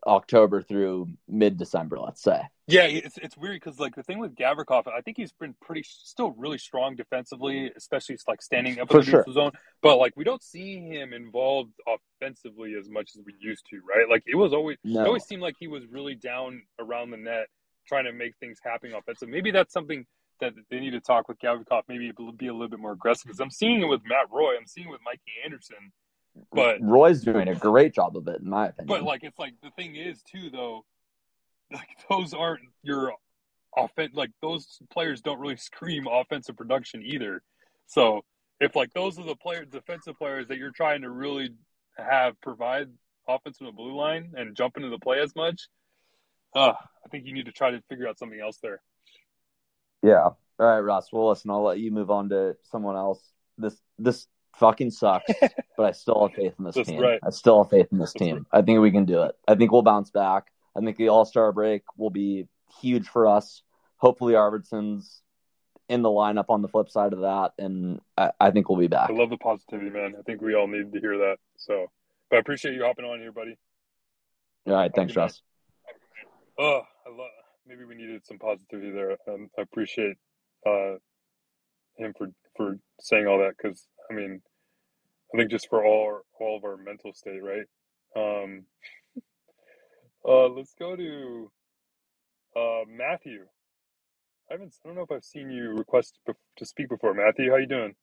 October 0.05 0.61
through 0.61 1.09
mid 1.27 1.57
December, 1.57 1.99
let's 1.99 2.21
say. 2.21 2.41
Yeah, 2.67 2.83
it's 2.83 3.17
it's 3.17 3.35
weird 3.35 3.55
because 3.55 3.79
like 3.79 3.95
the 3.95 4.03
thing 4.03 4.19
with 4.19 4.35
Gavrikov, 4.35 4.87
I 4.87 5.01
think 5.01 5.17
he's 5.17 5.31
been 5.31 5.55
pretty 5.61 5.83
still 5.83 6.31
really 6.37 6.59
strong 6.59 6.95
defensively, 6.95 7.71
especially 7.75 8.17
like 8.27 8.41
standing 8.41 8.79
up 8.79 8.91
in 8.91 8.97
the 8.97 9.03
sure. 9.03 9.25
zone. 9.31 9.51
But 9.81 9.97
like 9.97 10.13
we 10.15 10.23
don't 10.23 10.43
see 10.43 10.79
him 10.79 11.13
involved 11.13 11.73
offensively 11.87 12.75
as 12.79 12.87
much 12.87 13.11
as 13.17 13.23
we 13.25 13.33
used 13.39 13.65
to, 13.71 13.77
right? 13.77 14.07
Like 14.07 14.23
it 14.27 14.35
was 14.35 14.53
always 14.53 14.77
no. 14.83 15.01
it 15.01 15.07
always 15.07 15.23
seemed 15.23 15.41
like 15.41 15.55
he 15.59 15.67
was 15.67 15.83
really 15.87 16.15
down 16.15 16.61
around 16.79 17.11
the 17.11 17.17
net 17.17 17.47
trying 17.87 18.05
to 18.05 18.13
make 18.13 18.35
things 18.39 18.59
happen 18.63 18.93
offensively. 18.93 19.33
Maybe 19.33 19.49
that's 19.49 19.73
something 19.73 20.05
that 20.39 20.53
they 20.69 20.79
need 20.79 20.91
to 20.91 21.01
talk 21.01 21.27
with 21.27 21.39
Gavrikov. 21.39 21.83
Maybe 21.87 22.11
be 22.37 22.47
a 22.47 22.53
little 22.53 22.69
bit 22.69 22.79
more 22.79 22.91
aggressive 22.91 23.25
because 23.25 23.39
I'm 23.39 23.49
seeing 23.49 23.81
it 23.81 23.85
with 23.85 24.01
Matt 24.05 24.27
Roy. 24.31 24.55
I'm 24.55 24.67
seeing 24.67 24.87
it 24.87 24.91
with 24.91 25.01
Mikey 25.03 25.33
Anderson 25.43 25.91
but 26.51 26.81
Roy's 26.81 27.23
doing 27.23 27.47
a 27.47 27.55
great 27.55 27.93
job 27.93 28.15
of 28.17 28.27
it, 28.27 28.41
in 28.41 28.49
my 28.49 28.67
opinion. 28.67 28.87
But 28.87 29.03
like, 29.03 29.23
it's 29.23 29.39
like 29.39 29.53
the 29.61 29.71
thing 29.71 29.95
is 29.95 30.21
too, 30.23 30.49
though, 30.49 30.85
like 31.73 31.89
those 32.09 32.33
aren't 32.33 32.61
your 32.83 33.13
offense. 33.75 34.11
Like 34.13 34.31
those 34.41 34.79
players 34.91 35.21
don't 35.21 35.39
really 35.39 35.57
scream 35.57 36.07
offensive 36.07 36.57
production 36.57 37.03
either. 37.03 37.41
So 37.87 38.23
if 38.59 38.75
like 38.75 38.93
those 38.93 39.19
are 39.19 39.25
the 39.25 39.35
players, 39.35 39.67
defensive 39.71 40.17
players 40.17 40.47
that 40.47 40.57
you're 40.57 40.71
trying 40.71 41.01
to 41.01 41.09
really 41.09 41.49
have 41.97 42.39
provide 42.41 42.89
offense 43.27 43.57
from 43.57 43.67
the 43.67 43.73
blue 43.73 43.95
line 43.95 44.33
and 44.35 44.55
jump 44.55 44.77
into 44.77 44.89
the 44.89 44.99
play 44.99 45.19
as 45.19 45.35
much, 45.35 45.67
uh, 46.55 46.73
I 46.73 47.09
think 47.09 47.25
you 47.25 47.33
need 47.33 47.45
to 47.45 47.51
try 47.51 47.71
to 47.71 47.81
figure 47.89 48.07
out 48.07 48.17
something 48.17 48.39
else 48.39 48.57
there. 48.61 48.81
Yeah. 50.01 50.23
All 50.23 50.65
right, 50.65 50.79
Ross. 50.79 51.11
Well, 51.11 51.29
listen, 51.29 51.51
I'll 51.51 51.63
let 51.63 51.79
you 51.79 51.91
move 51.91 52.11
on 52.11 52.29
to 52.29 52.57
someone 52.71 52.95
else. 52.95 53.21
This 53.57 53.75
this 53.97 54.27
fucking 54.59 54.91
sucks, 54.91 55.31
but 55.77 55.85
I 55.85 55.91
still 55.91 56.27
have 56.27 56.35
faith 56.35 56.53
in 56.59 56.65
this 56.65 56.75
That's 56.75 56.89
team. 56.89 57.01
Right. 57.01 57.19
I 57.23 57.31
still 57.31 57.63
have 57.63 57.71
faith 57.71 57.87
in 57.91 57.97
this 57.97 58.13
That's 58.13 58.25
team. 58.25 58.35
Right. 58.51 58.59
I 58.59 58.61
think 58.61 58.79
we 58.81 58.91
can 58.91 59.05
do 59.05 59.23
it. 59.23 59.35
I 59.47 59.55
think 59.55 59.71
we'll 59.71 59.81
bounce 59.81 60.11
back. 60.11 60.51
I 60.75 60.81
think 60.81 60.97
the 60.97 61.09
All 61.09 61.25
Star 61.25 61.51
break 61.51 61.83
will 61.97 62.09
be 62.09 62.47
huge 62.81 63.07
for 63.07 63.27
us. 63.27 63.63
Hopefully, 63.97 64.33
Arvidsson's 64.33 65.21
in 65.87 66.03
the 66.03 66.09
lineup 66.09 66.45
on 66.49 66.61
the 66.61 66.67
flip 66.67 66.89
side 66.89 67.13
of 67.13 67.21
that, 67.21 67.53
and 67.57 67.99
I, 68.15 68.31
I, 68.39 68.51
think 68.51 68.69
we'll 68.69 68.77
be 68.77 68.87
back. 68.87 69.09
I 69.09 69.13
love 69.13 69.31
the 69.31 69.37
positivity, 69.37 69.89
man. 69.89 70.13
I 70.17 70.21
think 70.21 70.39
we 70.39 70.53
all 70.53 70.67
need 70.67 70.93
to 70.93 70.99
hear 70.99 71.17
that. 71.17 71.37
So, 71.57 71.87
but 72.29 72.37
I 72.37 72.39
appreciate 72.39 72.75
you 72.75 72.83
hopping 72.83 73.05
on 73.05 73.19
here, 73.19 73.31
buddy. 73.31 73.57
All 74.67 74.73
right, 74.73 74.91
thanks, 74.93 75.15
Russ. 75.15 75.41
Oh, 76.59 76.81
I 77.05 77.09
love. 77.09 77.29
Maybe 77.65 77.85
we 77.85 77.95
needed 77.95 78.25
some 78.25 78.37
positivity 78.37 78.91
there. 78.91 79.17
Um, 79.27 79.49
I 79.57 79.61
appreciate 79.61 80.17
uh, 80.65 80.95
him 81.97 82.13
for 82.17 82.27
for 82.55 82.77
saying 82.99 83.27
all 83.27 83.39
that 83.39 83.55
because 83.57 83.87
I 84.09 84.13
mean, 84.13 84.41
I 85.33 85.37
think 85.37 85.51
just 85.51 85.69
for 85.69 85.85
all 85.85 86.05
our, 86.05 86.21
all 86.39 86.57
of 86.57 86.63
our 86.63 86.77
mental 86.77 87.13
state, 87.13 87.41
right? 87.43 87.65
Um, 88.15 88.65
uh, 90.27 90.47
let's 90.47 90.73
go 90.77 90.95
to 90.95 91.51
uh, 92.55 92.81
Matthew. 92.87 93.45
I 94.49 94.53
haven't. 94.53 94.73
I 94.83 94.87
don't 94.87 94.95
know 94.95 95.03
if 95.03 95.11
I've 95.11 95.23
seen 95.23 95.51
you 95.51 95.69
request 95.69 96.17
to 96.57 96.65
speak 96.65 96.89
before. 96.89 97.13
Matthew, 97.13 97.51
how 97.51 97.57
you 97.57 97.67
doing? 97.67 97.93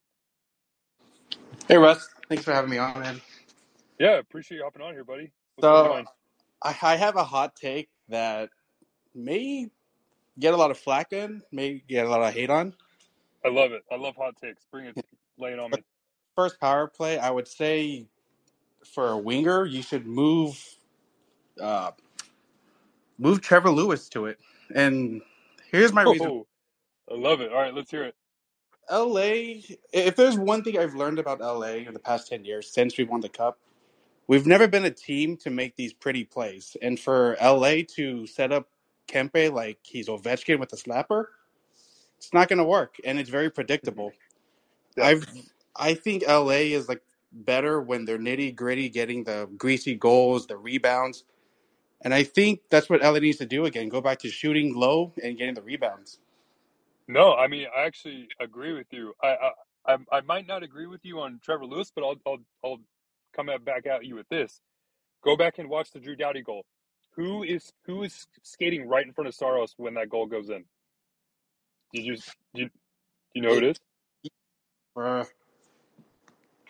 Hey 1.69 1.77
Russ, 1.77 2.09
thanks 2.29 2.45
for 2.45 2.53
having 2.53 2.71
me 2.71 2.79
on, 2.79 3.01
man. 3.01 3.21
Yeah, 3.99 4.19
appreciate 4.19 4.59
you 4.59 4.65
hopping 4.65 4.83
on 4.83 4.93
here, 4.93 5.05
buddy. 5.05 5.33
What's 5.57 5.65
so, 5.65 6.05
I, 6.63 6.77
I 6.81 6.97
have 6.97 7.17
a 7.17 7.25
hot 7.25 7.57
take 7.57 7.89
that 8.09 8.51
may 9.15 9.69
get 10.39 10.55
a 10.55 10.57
lot 10.57 10.71
of 10.71 10.79
flack 10.79 11.13
in, 11.13 11.43
may 11.51 11.83
get 11.89 12.07
a 12.07 12.09
lot 12.09 12.23
of 12.23 12.33
hate 12.33 12.51
on. 12.51 12.75
I 13.45 13.49
love 13.49 13.73
it. 13.73 13.83
I 13.91 13.97
love 13.97 14.15
hot 14.17 14.37
takes. 14.37 14.65
Bring 14.71 14.87
it, 14.87 14.97
lay 15.39 15.53
it 15.53 15.59
on 15.59 15.73
me 15.73 15.83
first 16.37 16.61
power 16.61 16.87
play, 16.87 17.19
I 17.19 17.31
would 17.31 17.49
say 17.49 18.07
for 18.85 19.09
a 19.09 19.19
winger, 19.19 19.65
you 19.65 19.83
should 19.83 20.07
move 20.07 20.63
uh, 21.61 21.91
move 23.19 23.41
Trevor 23.41 23.71
Lewis 23.71 24.09
to 24.11 24.27
it. 24.27 24.39
And 24.75 25.23
here's 25.71 25.93
my 25.93 26.03
reason. 26.03 26.29
Oh, 26.29 26.47
I 27.11 27.17
love 27.17 27.41
it. 27.41 27.51
All 27.53 27.59
right, 27.59 27.75
let's 27.75 27.91
hear 27.91 28.05
it. 28.05 28.15
LA, 28.91 29.63
if 29.93 30.15
there's 30.15 30.39
one 30.39 30.63
thing 30.63 30.79
I've 30.79 30.95
learned 30.95 31.19
about 31.19 31.41
LA 31.41 31.87
in 31.87 31.93
the 31.93 31.99
past 31.99 32.29
10 32.29 32.45
years 32.45 32.73
since 32.73 32.97
we 32.97 33.05
won 33.05 33.21
the 33.21 33.29
cup, 33.29 33.59
we've 34.29 34.47
never 34.47 34.69
been 34.69 34.85
a 34.85 34.91
team 34.91 35.37
to 35.39 35.51
make 35.51 35.75
these 35.77 35.93
pretty 35.93 36.25
plays. 36.25 36.77
And 36.83 36.99
for 36.99 37.37
LA 37.43 37.79
to 37.97 38.27
set 38.27 38.53
up 38.53 38.69
Kempe 39.09 39.53
like 39.53 39.79
he's 39.83 40.09
Ovechkin 40.09 40.61
with 40.61 40.73
a 40.73 40.77
slapper, 40.77 41.27
it's 42.19 42.33
not 42.33 42.49
going 42.49 42.59
to 42.59 42.65
work. 42.65 42.97
And 43.05 43.19
it's 43.19 43.31
very 43.31 43.51
predictable. 43.51 44.13
I've 45.03 45.27
I 45.79 45.95
think 45.95 46.25
LA 46.27 46.73
is 46.75 46.89
like 46.89 47.03
better 47.33 47.81
when 47.81 48.05
they're 48.05 48.19
nitty 48.19 48.55
gritty, 48.57 48.89
getting 48.89 49.25
the 49.25 49.49
greasy 49.57 49.95
goals, 49.95 50.47
the 50.47 50.57
rebounds. 50.57 51.25
And 52.03 52.15
I 52.15 52.25
think 52.25 52.61
that's 52.71 52.91
what 52.91 53.03
LA 53.03 53.19
needs 53.19 53.39
to 53.39 53.47
do 53.47 53.65
again. 53.67 53.89
Go 53.89 54.01
back 54.01 54.19
to 54.21 54.31
shooting 54.31 54.75
low 54.75 55.13
and 55.23 55.39
getting 55.39 55.55
the 55.55 55.63
rebounds. 55.63 56.19
No, 57.09 57.35
I 57.35 57.49
mean 57.49 57.67
I 57.77 57.83
actually 57.85 58.29
agree 58.41 58.73
with 58.73 58.87
you. 58.91 59.15
I 59.23 59.51
I 59.87 59.97
I 60.13 60.21
might 60.23 60.47
not 60.47 60.63
agree 60.63 60.87
with 60.87 61.05
you 61.05 61.21
on 61.21 61.41
Trevor 61.45 61.67
Lewis, 61.67 61.93
but 61.95 62.05
I'll 62.05 62.17
I'll 62.27 62.39
I'll 62.65 62.79
come 63.35 63.51
back 63.65 63.87
at 63.87 64.05
you 64.05 64.17
with 64.17 64.29
this. 64.29 64.61
Go 65.25 65.37
back 65.37 65.59
and 65.59 65.69
watch 65.69 65.91
the 65.93 66.01
Drew 66.01 66.17
Doughty 66.17 66.43
goal. 66.43 66.65
Who 67.17 67.43
is 67.43 67.73
who 67.87 68.03
is 68.03 68.27
skating 68.43 68.89
right 68.89 69.07
in 69.07 69.13
front 69.13 69.29
of 69.29 69.35
Saros 69.35 69.75
when 69.77 69.95
that 69.95 70.09
goal 70.09 70.27
goes 70.27 70.51
in? 70.51 70.65
Did 71.93 72.05
you 72.05 72.17
do 72.55 72.63
you, 72.63 72.71
you 73.35 73.43
know 73.43 73.51
who 73.51 73.59
it 73.59 73.65
is? 73.65 73.77
Uh, 74.97 75.25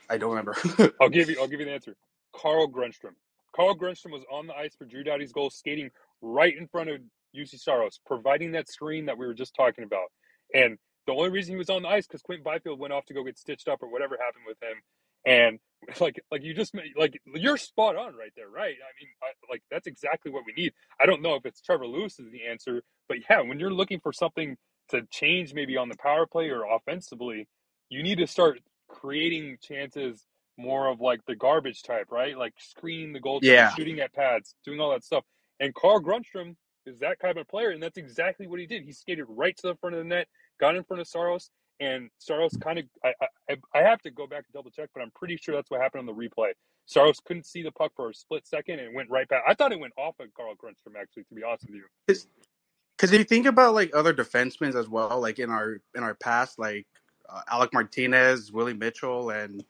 I 0.09 0.19
don't 0.19 0.31
remember. 0.31 0.57
I'll 1.01 1.09
give 1.09 1.31
you 1.31 1.39
I'll 1.41 1.49
give 1.49 1.61
you 1.61 1.67
the 1.67 1.73
answer. 1.73 1.97
Carl 2.35 2.69
Grundstrom. 2.69 3.15
Carl 3.55 3.77
Grundstrom 3.77 4.13
was 4.13 4.25
on 4.31 4.47
the 4.47 4.55
ice 4.55 4.75
for 4.77 4.85
Drew 4.85 5.03
Doughty's 5.03 5.33
goal, 5.33 5.51
skating 5.51 5.91
right 6.21 6.57
in 6.57 6.69
front 6.69 6.91
of 6.91 7.01
Juuse 7.35 7.59
Saros, 7.59 8.01
providing 8.07 8.53
that 8.53 8.69
screen 8.69 9.07
that 9.07 9.17
we 9.17 9.27
were 9.27 9.35
just 9.35 9.55
talking 9.55 9.85
about. 9.85 10.09
And 10.55 10.79
the 11.07 11.13
only 11.13 11.31
reason 11.31 11.55
he 11.55 11.59
was 11.59 11.71
on 11.71 11.83
the 11.83 11.89
ice 11.89 12.07
because 12.07 12.23
Quinton 12.23 12.45
Byfield 12.45 12.79
went 12.79 12.93
off 12.93 13.07
to 13.07 13.15
go 13.15 13.25
get 13.25 13.39
stitched 13.39 13.69
up 13.69 13.83
or 13.83 13.89
whatever 13.89 14.19
happened 14.21 14.45
with 14.47 14.63
him. 14.63 14.77
And 15.25 15.59
like, 16.01 16.21
like 16.31 16.43
you 16.43 16.55
just 16.55 16.75
like 16.97 17.19
you're 17.35 17.57
spot 17.57 17.97
on 17.97 18.17
right 18.17 18.33
there, 18.37 18.49
right? 18.49 18.75
I 18.75 18.93
mean, 19.01 19.11
I, 19.23 19.29
like 19.51 19.63
that's 19.71 19.87
exactly 19.87 20.31
what 20.31 20.45
we 20.47 20.53
need. 20.53 20.73
I 21.01 21.07
don't 21.07 21.23
know 21.23 21.35
if 21.35 21.47
it's 21.47 21.61
Trevor 21.61 21.87
Lewis 21.87 22.19
is 22.19 22.31
the 22.31 22.45
answer, 22.45 22.83
but 23.09 23.19
yeah, 23.29 23.41
when 23.41 23.59
you're 23.59 23.73
looking 23.73 24.01
for 24.01 24.13
something 24.13 24.57
to 24.91 25.03
change, 25.11 25.55
maybe 25.55 25.77
on 25.77 25.89
the 25.89 25.97
power 25.97 26.27
play 26.27 26.49
or 26.51 26.65
offensively, 26.65 27.49
you 27.89 28.03
need 28.03 28.19
to 28.19 28.27
start 28.27 28.61
creating 28.89 29.59
chances 29.63 30.27
more 30.59 30.89
of 30.89 31.01
like 31.01 31.21
the 31.27 31.37
garbage 31.37 31.83
type, 31.83 32.07
right? 32.11 32.37
Like 32.37 32.55
screening 32.59 33.13
the 33.13 33.21
goal, 33.21 33.41
yeah. 33.43 33.75
shooting 33.75 34.01
at 34.01 34.13
pads, 34.13 34.55
doing 34.65 34.81
all 34.81 34.91
that 34.91 35.05
stuff. 35.05 35.25
And 35.61 35.75
Carl 35.75 36.01
Grundstrom 36.01 36.57
is 36.87 36.99
that 37.01 37.19
kind 37.19 37.37
of 37.39 37.49
player, 37.49 37.71
and 37.71 37.83
that's 37.83 37.99
exactly 37.99 38.47
what 38.47 38.61
he 38.61 38.67
did. 38.67 38.83
He 38.85 38.93
skated 38.93 39.27
right 39.29 39.57
to 39.59 39.69
the 39.69 39.75
front 39.77 39.97
of 39.97 40.03
the 40.03 40.09
net, 40.09 40.29
got 40.61 40.77
in 40.77 40.85
front 40.85 41.01
of 41.01 41.09
Saros, 41.09 41.51
and 41.81 42.09
Saros 42.19 42.57
kind 42.57 42.79
of 42.79 42.85
I, 43.05 43.13
I 43.51 43.57
I 43.75 43.79
have 43.83 44.01
to 44.03 44.11
go 44.11 44.27
back 44.27 44.45
and 44.47 44.55
double 44.55 44.71
check, 44.71 44.91
but 44.95 45.03
I'm 45.03 45.11
pretty 45.15 45.37
sure 45.37 45.55
that's 45.55 45.71
what 45.71 45.81
happened 45.81 46.01
on 46.01 46.07
the 46.07 46.15
replay. 46.15 46.53
Saros 46.87 47.21
couldn't 47.21 47.47
see 47.47 47.63
the 47.63 47.73
puck 47.73 47.93
for 47.97 48.11
a 48.11 48.15
split 48.15 48.47
second 48.47 48.79
and 48.79 48.95
went 48.95 49.11
right 49.11 49.29
back. 49.29 49.43
I 49.47 49.55
thought 49.55 49.73
it 49.73 49.81
went 49.81 49.93
off 49.99 50.15
of 50.21 50.33
Carl 50.35 50.55
Grundstrom 50.55 51.01
actually, 51.01 51.25
to 51.25 51.35
be 51.35 51.43
honest 51.43 51.67
with 51.67 51.75
you. 51.75 51.85
Because 52.07 53.13
if 53.13 53.19
you 53.19 53.25
think 53.25 53.47
about 53.47 53.75
like 53.75 53.91
other 53.95 54.15
defensemen 54.15 54.75
as 54.75 54.89
well, 54.89 55.21
like 55.21 55.39
in 55.39 55.51
our 55.51 55.79
in 55.95 56.03
our 56.03 56.15
past, 56.15 56.59
like 56.59 56.87
uh, 57.29 57.43
Alec 57.51 57.73
Martinez, 57.73 58.53
Willie 58.53 58.75
Mitchell, 58.75 59.31
and 59.31 59.65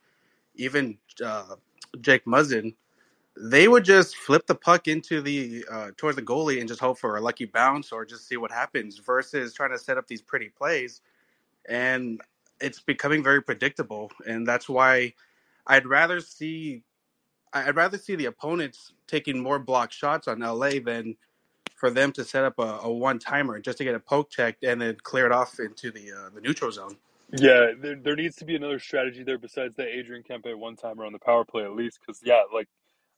even 0.55 0.97
uh, 1.23 1.55
Jake 2.01 2.25
Muzzin, 2.25 2.73
they 3.39 3.67
would 3.67 3.85
just 3.85 4.17
flip 4.17 4.47
the 4.47 4.55
puck 4.55 4.87
into 4.87 5.21
the 5.21 5.63
uh, 5.71 5.91
towards 5.97 6.15
the 6.15 6.21
goalie 6.21 6.59
and 6.59 6.67
just 6.67 6.79
hope 6.79 6.97
for 6.97 7.17
a 7.17 7.21
lucky 7.21 7.45
bounce 7.45 7.91
or 7.91 8.05
just 8.05 8.27
see 8.27 8.37
what 8.37 8.51
happens 8.51 8.97
versus 8.97 9.53
trying 9.53 9.71
to 9.71 9.77
set 9.77 9.97
up 9.97 10.07
these 10.07 10.21
pretty 10.21 10.49
plays 10.49 11.01
and 11.69 12.19
it's 12.59 12.79
becoming 12.79 13.23
very 13.23 13.41
predictable 13.41 14.11
and 14.27 14.47
that's 14.47 14.67
why 14.67 15.13
I'd 15.67 15.85
rather 15.85 16.19
see 16.19 16.83
I'd 17.53 17.75
rather 17.75 17.97
see 17.97 18.15
the 18.15 18.25
opponents 18.25 18.93
taking 19.07 19.39
more 19.39 19.59
block 19.59 19.91
shots 19.91 20.27
on 20.27 20.39
LA 20.39 20.79
than 20.83 21.15
for 21.75 21.91
them 21.91 22.11
to 22.13 22.23
set 22.23 22.43
up 22.43 22.57
a, 22.57 22.79
a 22.83 22.91
one 22.91 23.19
timer 23.19 23.59
just 23.59 23.77
to 23.77 23.83
get 23.83 23.93
a 23.93 23.99
poke 23.99 24.31
checked 24.31 24.63
and 24.63 24.81
then 24.81 24.97
clear 25.03 25.27
it 25.27 25.31
off 25.31 25.59
into 25.59 25.91
the 25.91 26.11
uh, 26.11 26.29
the 26.33 26.41
neutral 26.41 26.71
zone. 26.71 26.97
Yeah, 27.33 27.73
there, 27.81 27.97
there 28.01 28.15
needs 28.15 28.37
to 28.37 28.45
be 28.45 28.55
another 28.55 28.79
strategy 28.79 29.23
there 29.23 29.37
besides 29.39 29.75
that 29.77 29.87
Adrian 29.89 30.23
Kempe 30.23 30.55
one 30.57 30.77
timer 30.77 31.05
on 31.05 31.13
the 31.13 31.19
power 31.19 31.45
play 31.45 31.63
at 31.63 31.75
least 31.75 31.99
because 32.05 32.21
yeah, 32.23 32.43
like 32.53 32.67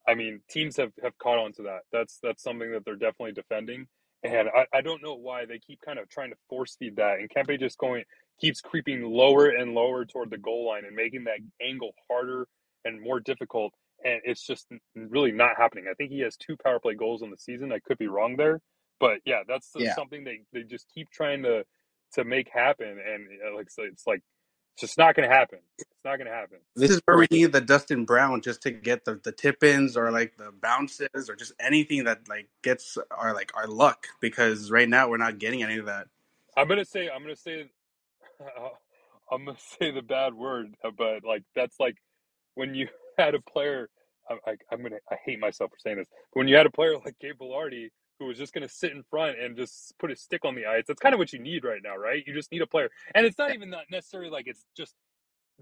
I 0.08 0.16
mean, 0.16 0.42
teams 0.50 0.78
have, 0.78 0.92
have 1.04 1.18
caught 1.18 1.40
on 1.40 1.54
to 1.54 1.64
that. 1.64 1.82
That's 1.92 2.20
that's 2.22 2.44
something 2.44 2.72
that 2.72 2.86
they're 2.86 2.96
definitely 2.96 3.34
defending. 3.34 3.88
And 4.24 4.50
I, 4.50 4.66
I 4.74 4.82
don't 4.82 5.04
know 5.04 5.16
why 5.16 5.46
they 5.46 5.60
keep 5.60 5.82
kind 5.82 6.00
of 6.00 6.10
trying 6.10 6.30
to 6.32 6.38
force 6.50 6.76
feed 6.80 6.96
that. 6.98 7.20
And 7.20 7.30
Kempe 7.30 7.60
just 7.60 7.78
going 7.78 8.04
keeps 8.40 8.62
creeping 8.62 9.04
lower 9.04 9.48
and 9.50 9.74
lower 9.74 10.06
toward 10.06 10.30
the 10.32 10.38
goal 10.38 10.68
line 10.68 10.86
and 10.86 10.96
making 10.96 11.26
that 11.26 11.40
angle 11.62 11.92
harder 12.10 12.48
and 12.86 13.02
more 13.02 13.20
difficult. 13.20 13.74
And 14.06 14.22
it's 14.24 14.46
just 14.46 14.68
really 14.96 15.32
not 15.32 15.58
happening. 15.58 15.86
I 15.90 15.94
think 15.94 16.12
he 16.12 16.20
has 16.22 16.38
two 16.38 16.58
power 16.64 16.80
play 16.80 16.96
goals 16.96 17.22
in 17.22 17.32
the 17.32 17.38
season. 17.38 17.72
I 17.72 17.80
could 17.80 17.98
be 17.98 18.08
wrong 18.08 18.36
there, 18.38 18.60
but 19.00 19.20
yeah, 19.26 19.42
that's 19.48 19.76
Yeah. 19.78 19.96
something 19.96 20.24
they, 20.24 20.42
they 20.54 20.64
just 20.64 20.88
keep 20.94 21.10
trying 21.12 21.44
to 21.44 21.64
to 22.14 22.24
make 22.24 22.50
happen. 22.50 22.88
And 22.88 23.28
uh, 23.46 23.56
like 23.56 23.70
so 23.70 23.84
it's 23.84 24.06
like 24.08 24.22
it's 24.74 24.82
just 24.82 24.98
not 24.98 25.16
going 25.16 25.30
to 25.30 25.36
happen. 25.36 25.60
It's 25.78 25.90
not 26.06 26.18
going 26.18 26.28
to 26.28 26.34
happen. 26.34 26.60
This 26.76 26.92
is 26.92 27.02
where 27.06 27.18
we 27.18 27.28
need 27.32 27.52
the 27.52 27.62
Dustin 27.62 28.06
Brown 28.06 28.42
just 28.42 28.62
to 28.64 28.72
get 28.72 29.06
the, 29.06 29.20
the 29.24 29.32
tip 29.32 29.64
ins 29.64 29.98
or 29.98 30.12
like 30.12 30.38
the 30.38 30.52
bounces 30.62 31.30
or 31.30 31.36
just 31.36 31.54
anything 31.60 32.06
that 32.06 32.28
like 32.30 32.48
gets 32.64 32.98
our 33.12 33.34
like 33.34 33.52
our 33.56 33.68
luck 33.68 34.08
because 34.22 34.72
right 34.72 34.88
now 34.88 35.10
we're 35.10 35.18
not 35.18 35.38
getting 35.40 35.64
any 35.64 35.78
of 35.78 35.86
that. 35.88 36.08
I'm 36.56 36.68
gonna 36.68 36.86
say 36.86 37.10
I'm 37.10 37.22
gonna 37.22 37.36
say 37.36 37.70
I'm 39.32 39.46
gonna 39.46 39.58
say 39.80 39.92
the 39.92 40.02
bad 40.02 40.34
word, 40.34 40.76
but 40.98 41.24
like 41.26 41.44
that's 41.56 41.80
like 41.80 41.98
when 42.56 42.76
you 42.76 42.88
had 43.18 43.36
a 43.36 43.42
player. 43.42 43.90
I, 44.30 44.52
I, 44.52 44.56
I'm 44.72 44.84
gonna 44.84 44.98
I 45.12 45.16
hate 45.26 45.40
myself 45.40 45.72
for 45.72 45.78
saying 45.80 45.98
this. 45.98 46.08
But 46.32 46.40
when 46.40 46.48
you 46.48 46.56
had 46.56 46.68
a 46.68 46.72
player 46.72 46.94
like 47.04 47.18
Gabe 47.20 47.40
Vilardi 47.42 47.90
who 48.20 48.26
was 48.26 48.38
just 48.38 48.54
gonna 48.54 48.70
sit 48.70 48.92
in 48.92 49.04
front 49.04 49.40
and 49.40 49.56
just 49.58 49.98
put 50.00 50.10
his 50.10 50.22
stick 50.22 50.46
on 50.46 50.56
the 50.56 50.66
ice, 50.66 50.86
that's 50.88 51.00
kind 51.00 51.14
of 51.16 51.20
what 51.20 51.34
you 51.34 51.40
need 51.40 51.64
right 51.64 51.82
now, 51.84 51.96
right? 51.98 52.24
You 52.28 52.34
just 52.34 52.52
need 52.52 52.62
a 52.62 52.68
player, 52.68 52.90
and 53.16 53.26
it's 53.26 53.38
not 53.38 53.54
even 53.54 53.70
not 53.70 53.86
necessarily 53.92 54.30
like 54.30 54.48
it's 54.48 54.66
just 54.76 54.94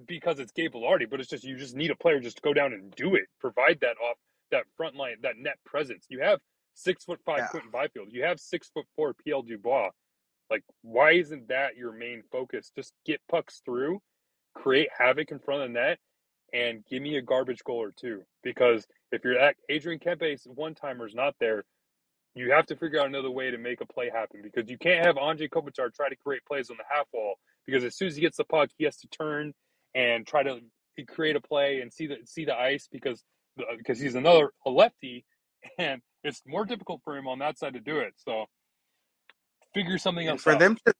because 0.07 0.39
it's 0.39 0.51
Gabe 0.51 0.73
Vilardi, 0.73 1.09
but 1.09 1.19
it's 1.19 1.29
just 1.29 1.43
you 1.43 1.57
just 1.57 1.75
need 1.75 1.91
a 1.91 1.95
player 1.95 2.19
just 2.19 2.37
to 2.37 2.41
go 2.41 2.53
down 2.53 2.73
and 2.73 2.91
do 2.95 3.15
it, 3.15 3.25
provide 3.39 3.79
that 3.81 3.97
off 4.03 4.17
that 4.51 4.65
front 4.77 4.95
line, 4.95 5.17
that 5.23 5.37
net 5.37 5.57
presence. 5.65 6.05
You 6.09 6.21
have 6.21 6.39
six 6.73 7.03
foot 7.05 7.19
five 7.25 7.39
Yeah. 7.39 7.47
Quinton 7.47 7.71
Byfield, 7.71 8.09
you 8.11 8.23
have 8.23 8.39
six 8.39 8.69
foot 8.69 8.85
four 8.95 9.13
PL 9.13 9.43
Dubois. 9.43 9.89
Like, 10.49 10.63
why 10.81 11.13
isn't 11.13 11.49
that 11.49 11.75
your 11.75 11.91
main 11.91 12.23
focus? 12.31 12.71
Just 12.75 12.93
get 13.05 13.21
pucks 13.29 13.61
through, 13.65 14.01
create 14.55 14.89
havoc 14.97 15.31
in 15.31 15.39
front 15.39 15.63
of 15.63 15.69
the 15.69 15.73
net, 15.73 15.99
and 16.53 16.85
give 16.89 17.01
me 17.01 17.17
a 17.17 17.21
garbage 17.21 17.63
goal 17.65 17.81
or 17.81 17.91
two. 17.91 18.23
Because 18.43 18.87
if 19.11 19.23
you're 19.23 19.39
at 19.39 19.55
Adrian 19.69 19.99
Kempe's 19.99 20.45
one 20.45 20.73
timer's 20.75 21.15
not 21.15 21.35
there, 21.39 21.65
you 22.37 22.51
have 22.51 22.67
to 22.67 22.75
figure 22.77 22.99
out 23.01 23.07
another 23.07 23.31
way 23.31 23.51
to 23.51 23.57
make 23.57 23.81
a 23.81 23.85
play 23.85 24.09
happen. 24.13 24.41
Because 24.43 24.69
you 24.69 24.77
can't 24.77 25.05
have 25.05 25.17
Andre 25.17 25.47
Kopitar 25.47 25.93
try 25.93 26.09
to 26.09 26.15
create 26.15 26.45
plays 26.45 26.69
on 26.69 26.77
the 26.77 26.83
half 26.89 27.07
wall. 27.13 27.35
Because 27.65 27.83
as 27.83 27.95
soon 27.97 28.09
as 28.09 28.15
he 28.15 28.21
gets 28.21 28.37
the 28.37 28.45
puck, 28.45 28.69
he 28.77 28.85
has 28.85 28.97
to 28.97 29.07
turn 29.09 29.53
and 29.95 30.27
try 30.27 30.43
to 30.43 30.59
create 31.07 31.35
a 31.35 31.41
play 31.41 31.81
and 31.81 31.93
see 31.93 32.07
the 32.07 32.17
see 32.25 32.45
the 32.45 32.55
ice 32.55 32.87
because 32.91 33.23
uh, 33.59 33.63
because 33.77 33.99
he's 33.99 34.15
another 34.15 34.51
a 34.65 34.69
lefty, 34.69 35.25
and 35.79 36.01
it's 36.23 36.43
more 36.47 36.65
difficult 36.65 37.01
for 37.03 37.17
him 37.17 37.27
on 37.27 37.39
that 37.39 37.57
side 37.59 37.73
to 37.73 37.79
do 37.81 37.99
it. 37.99 38.13
So 38.17 38.45
figure 39.73 39.97
something 39.97 40.27
else 40.27 40.45
for 40.45 40.49
out. 40.49 40.59
them 40.59 40.77
to 40.85 40.93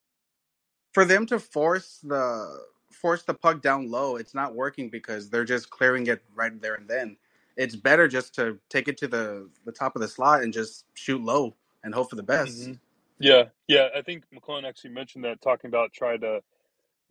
for 0.93 1.05
them 1.05 1.25
to 1.27 1.39
force 1.39 1.99
the 2.03 2.59
force 2.93 3.23
the 3.23 3.33
puck 3.33 3.61
down 3.61 3.89
low, 3.91 4.15
it's 4.17 4.35
not 4.35 4.55
working 4.55 4.89
because 4.89 5.29
they're 5.29 5.45
just 5.45 5.69
clearing 5.69 6.07
it 6.07 6.23
right 6.35 6.59
there 6.61 6.75
and 6.75 6.88
then. 6.89 7.17
It's 7.58 7.76
better 7.76 8.08
just 8.08 8.36
to 8.36 8.60
take 8.70 8.89
it 8.89 8.97
to 8.99 9.10
the 9.10 9.49
the 9.66 9.74
top 9.74 9.95
of 9.97 10.03
the 10.03 10.10
slot 10.10 10.43
and 10.43 10.53
just 10.53 10.86
shoot 10.95 11.22
low 11.24 11.55
and 11.84 11.95
hope 11.95 12.12
for 12.12 12.18
the 12.18 12.24
best. 12.24 12.60
hmm 12.60 12.74
Yeah, 13.20 13.45
yeah. 13.68 13.89
I 13.95 14.01
think 14.03 14.26
McLellan 14.36 14.68
actually 14.68 14.91
mentioned 14.91 15.26
that 15.26 15.41
talking 15.41 15.70
about 15.70 15.93
trying 15.93 16.22
to 16.22 16.41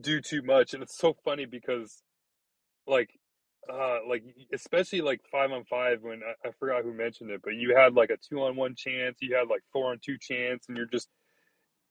do 0.00 0.20
too 0.20 0.42
much, 0.42 0.74
and 0.74 0.82
it's 0.82 0.98
so 0.98 1.16
funny 1.24 1.46
because 1.46 2.02
like 2.86 3.10
uh 3.72 3.98
like 4.08 4.24
especially 4.52 5.00
like 5.02 5.20
five 5.32 5.52
on 5.52 5.64
five 5.64 6.02
when 6.02 6.22
I, 6.22 6.48
I 6.48 6.52
forgot 6.58 6.84
who 6.84 6.92
mentioned 6.94 7.30
it, 7.30 7.42
but 7.44 7.54
you 7.54 7.76
had 7.76 7.94
like 7.94 8.10
a 8.10 8.18
two 8.18 8.42
on 8.42 8.56
one 8.56 8.74
chance, 8.76 9.18
you 9.20 9.36
had 9.36 9.48
like 9.48 9.62
four 9.72 9.92
on 9.92 10.00
two 10.04 10.18
chance, 10.18 10.66
and 10.68 10.76
you're 10.76 10.86
just 10.86 11.08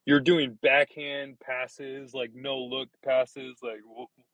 you're 0.05 0.19
doing 0.21 0.57
backhand 0.61 1.39
passes, 1.39 2.13
like 2.13 2.31
no 2.35 2.57
look 2.59 2.89
passes, 3.03 3.57
like 3.63 3.81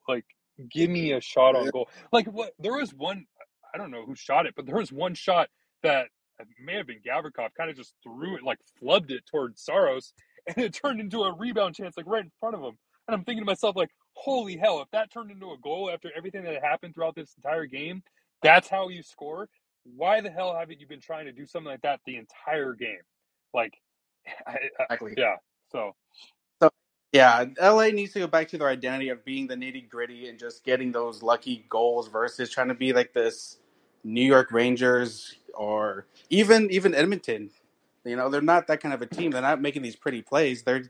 like 0.08 0.26
give 0.70 0.90
me 0.90 1.12
a 1.12 1.20
shot 1.20 1.56
on 1.56 1.70
goal. 1.70 1.88
Like 2.12 2.26
what? 2.26 2.52
There 2.58 2.74
was 2.74 2.94
one, 2.94 3.26
I 3.74 3.78
don't 3.78 3.90
know 3.90 4.04
who 4.04 4.14
shot 4.14 4.46
it, 4.46 4.54
but 4.56 4.66
there 4.66 4.76
was 4.76 4.92
one 4.92 5.14
shot 5.14 5.48
that 5.82 6.06
uh, 6.40 6.44
may 6.64 6.74
have 6.76 6.86
been 6.86 7.00
Gavrikov, 7.06 7.50
kind 7.56 7.70
of 7.70 7.76
just 7.76 7.94
threw 8.02 8.36
it, 8.36 8.42
like 8.42 8.58
flubbed 8.82 9.10
it 9.10 9.24
towards 9.30 9.62
Saros, 9.62 10.12
and 10.46 10.58
it 10.64 10.74
turned 10.74 11.00
into 11.00 11.22
a 11.22 11.34
rebound 11.34 11.74
chance, 11.74 11.96
like 11.96 12.06
right 12.06 12.24
in 12.24 12.32
front 12.40 12.54
of 12.56 12.62
him. 12.62 12.78
And 13.08 13.14
I'm 13.14 13.24
thinking 13.24 13.42
to 13.42 13.46
myself, 13.46 13.76
like, 13.76 13.90
holy 14.14 14.56
hell, 14.56 14.80
if 14.80 14.88
that 14.92 15.12
turned 15.12 15.30
into 15.30 15.50
a 15.52 15.58
goal 15.58 15.90
after 15.92 16.10
everything 16.16 16.44
that 16.44 16.62
happened 16.62 16.94
throughout 16.94 17.16
this 17.16 17.34
entire 17.36 17.66
game, 17.66 18.02
that's 18.42 18.68
how 18.68 18.88
you 18.88 19.02
score. 19.02 19.48
Why 19.84 20.20
the 20.20 20.30
hell 20.30 20.56
haven't 20.56 20.80
you 20.80 20.86
been 20.86 21.00
trying 21.00 21.26
to 21.26 21.32
do 21.32 21.46
something 21.46 21.70
like 21.70 21.82
that 21.82 22.00
the 22.06 22.16
entire 22.16 22.74
game? 22.74 23.00
Like, 23.52 23.74
I, 24.46 24.58
I, 24.90 24.94
Exactly. 24.94 25.14
yeah. 25.16 25.36
So 25.72 25.92
So 26.62 26.70
yeah, 27.12 27.44
LA 27.60 27.88
needs 27.88 28.12
to 28.14 28.20
go 28.20 28.28
back 28.28 28.48
to 28.48 28.58
their 28.58 28.68
identity 28.68 29.08
of 29.08 29.24
being 29.24 29.48
the 29.48 29.56
nitty 29.56 29.88
gritty 29.88 30.28
and 30.28 30.38
just 30.38 30.64
getting 30.64 30.92
those 30.92 31.22
lucky 31.22 31.66
goals 31.68 32.08
versus 32.08 32.50
trying 32.50 32.68
to 32.68 32.74
be 32.74 32.92
like 32.92 33.12
this 33.12 33.58
New 34.04 34.24
York 34.24 34.52
Rangers 34.52 35.34
or 35.54 36.06
even 36.30 36.70
even 36.70 36.94
Edmonton. 36.94 37.50
You 38.04 38.16
know, 38.16 38.28
they're 38.28 38.40
not 38.40 38.66
that 38.66 38.80
kind 38.80 38.94
of 38.94 39.02
a 39.02 39.06
team. 39.06 39.30
They're 39.30 39.42
not 39.42 39.60
making 39.60 39.82
these 39.82 39.96
pretty 39.96 40.22
plays. 40.22 40.62
They're 40.62 40.84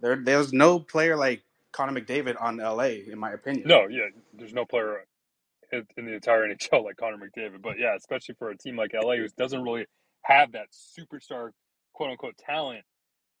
there 0.00 0.16
there's 0.16 0.52
no 0.52 0.78
player 0.78 1.16
like 1.16 1.42
Connor 1.72 2.00
McDavid 2.00 2.40
on 2.40 2.58
LA, 2.58 3.10
in 3.10 3.18
my 3.18 3.32
opinion. 3.32 3.66
no, 3.66 3.86
yeah, 3.88 4.08
there's 4.34 4.52
no 4.52 4.64
player 4.64 5.04
in, 5.72 5.86
in 5.96 6.06
the 6.06 6.14
entire 6.14 6.46
NHL 6.48 6.84
like 6.84 6.96
Connor 6.96 7.18
McDavid, 7.18 7.62
but 7.62 7.78
yeah, 7.78 7.96
especially 7.96 8.36
for 8.38 8.50
a 8.50 8.56
team 8.56 8.76
like 8.76 8.92
LA 8.94 9.16
who 9.16 9.28
doesn't 9.36 9.62
really 9.62 9.86
have 10.22 10.52
that 10.52 10.68
superstar 10.72 11.50
quote 11.94 12.10
unquote 12.10 12.36
talent 12.38 12.84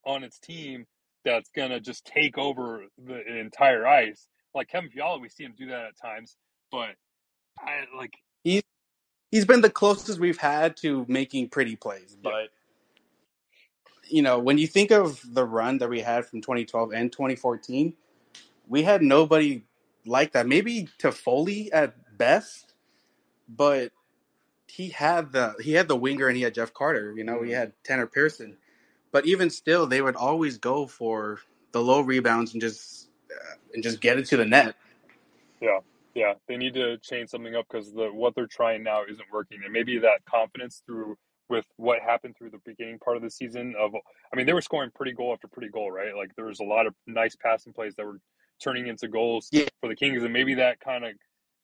on 0.04 0.24
its 0.24 0.38
team, 0.38 0.86
that's 1.24 1.50
gonna 1.54 1.80
just 1.80 2.04
take 2.04 2.38
over 2.38 2.84
the 3.04 3.38
entire 3.38 3.86
ice. 3.86 4.28
Like 4.54 4.68
Kevin 4.68 4.90
Fiala, 4.90 5.18
we 5.18 5.28
see 5.28 5.44
him 5.44 5.54
do 5.56 5.66
that 5.68 5.86
at 5.86 5.96
times, 6.00 6.36
but 6.70 6.90
I 7.58 7.84
like 7.96 8.12
he's 8.44 8.62
he's 9.30 9.44
been 9.44 9.62
the 9.62 9.70
closest 9.70 10.20
we've 10.20 10.38
had 10.38 10.76
to 10.78 11.04
making 11.08 11.48
pretty 11.48 11.74
plays. 11.74 12.16
But 12.22 12.30
yeah. 12.32 12.46
you 14.04 14.22
know, 14.22 14.38
when 14.38 14.58
you 14.58 14.68
think 14.68 14.92
of 14.92 15.20
the 15.34 15.44
run 15.44 15.78
that 15.78 15.88
we 15.88 16.00
had 16.00 16.26
from 16.26 16.40
2012 16.40 16.92
and 16.92 17.10
2014, 17.10 17.94
we 18.68 18.82
had 18.82 19.02
nobody 19.02 19.64
like 20.06 20.32
that. 20.32 20.46
Maybe 20.46 20.88
Toffoli 20.98 21.70
at 21.72 22.16
best, 22.16 22.74
but 23.48 23.90
he 24.68 24.88
had 24.88 25.32
the 25.32 25.54
he 25.60 25.72
had 25.72 25.88
the 25.88 25.96
winger 25.96 26.28
and 26.28 26.36
he 26.36 26.42
had 26.42 26.54
Jeff 26.54 26.72
Carter. 26.72 27.14
You 27.16 27.24
know, 27.24 27.36
mm-hmm. 27.36 27.46
he 27.46 27.52
had 27.52 27.72
Tanner 27.82 28.06
Pearson. 28.06 28.56
But 29.12 29.26
even 29.26 29.48
still, 29.48 29.86
they 29.86 30.02
would 30.02 30.16
always 30.16 30.58
go 30.58 30.88
for 30.88 31.38
the 31.70 31.80
low 31.80 32.00
rebounds 32.00 32.52
and 32.52 32.60
just 32.60 33.08
uh, 33.30 33.56
and 33.72 33.82
just 33.82 34.00
get 34.00 34.18
it 34.18 34.26
to 34.26 34.36
the 34.36 34.44
net. 34.44 34.74
Yeah, 35.60 35.78
yeah, 36.14 36.34
they 36.46 36.56
need 36.56 36.74
to 36.74 36.98
change 36.98 37.30
something 37.30 37.54
up 37.54 37.66
because 37.70 37.92
the 37.92 38.08
what 38.12 38.34
they're 38.34 38.46
trying 38.46 38.82
now 38.82 39.02
isn't 39.08 39.26
working, 39.32 39.60
and 39.64 39.72
maybe 39.72 39.98
that 39.98 40.24
confidence 40.28 40.82
through 40.86 41.16
with 41.48 41.66
what 41.76 42.00
happened 42.00 42.34
through 42.36 42.50
the 42.50 42.60
beginning 42.64 42.98
part 42.98 43.16
of 43.16 43.22
the 43.22 43.30
season. 43.30 43.74
Of 43.78 43.94
I 44.32 44.36
mean, 44.36 44.46
they 44.46 44.52
were 44.52 44.62
scoring 44.62 44.90
pretty 44.94 45.12
goal 45.12 45.32
after 45.32 45.48
pretty 45.48 45.70
goal, 45.70 45.90
right? 45.90 46.14
Like 46.16 46.30
there 46.36 46.46
was 46.46 46.60
a 46.60 46.64
lot 46.64 46.86
of 46.86 46.94
nice 47.06 47.36
passing 47.36 47.72
plays 47.72 47.94
that 47.96 48.06
were 48.06 48.20
turning 48.62 48.86
into 48.86 49.08
goals 49.08 49.48
yeah. 49.50 49.66
for 49.80 49.88
the 49.88 49.96
Kings, 49.96 50.22
and 50.22 50.32
maybe 50.32 50.54
that 50.54 50.80
kind 50.80 51.04
of 51.04 51.12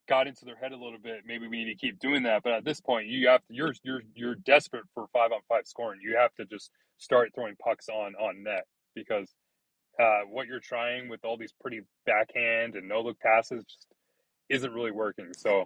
got 0.09 0.27
into 0.27 0.43
their 0.43 0.57
head 0.57 0.73
a 0.73 0.77
little 0.77 0.99
bit. 1.01 1.21
Maybe 1.25 1.47
we 1.47 1.63
need 1.63 1.71
to 1.71 1.75
keep 1.75 1.99
doing 1.99 2.23
that. 2.23 2.43
But 2.43 2.53
at 2.53 2.65
this 2.65 2.81
point, 2.81 3.07
you 3.07 3.29
have 3.29 3.41
to, 3.47 3.53
you're 3.53 3.73
you're 3.83 4.01
you're 4.15 4.35
desperate 4.35 4.83
for 4.93 5.07
five 5.13 5.31
on 5.31 5.39
five 5.47 5.65
scoring. 5.65 6.01
You 6.03 6.17
have 6.17 6.33
to 6.35 6.45
just 6.45 6.71
start 6.97 7.31
throwing 7.33 7.55
pucks 7.55 7.87
on 7.87 8.15
on 8.15 8.43
net 8.43 8.65
because 8.95 9.33
uh, 9.99 10.21
what 10.29 10.47
you're 10.47 10.59
trying 10.59 11.09
with 11.09 11.23
all 11.23 11.37
these 11.37 11.53
pretty 11.61 11.81
backhand 12.05 12.75
and 12.75 12.87
no 12.87 13.01
look 13.01 13.19
passes 13.19 13.63
just 13.63 13.87
isn't 14.51 14.73
really 14.73 14.91
working. 14.91 15.27
So 15.37 15.65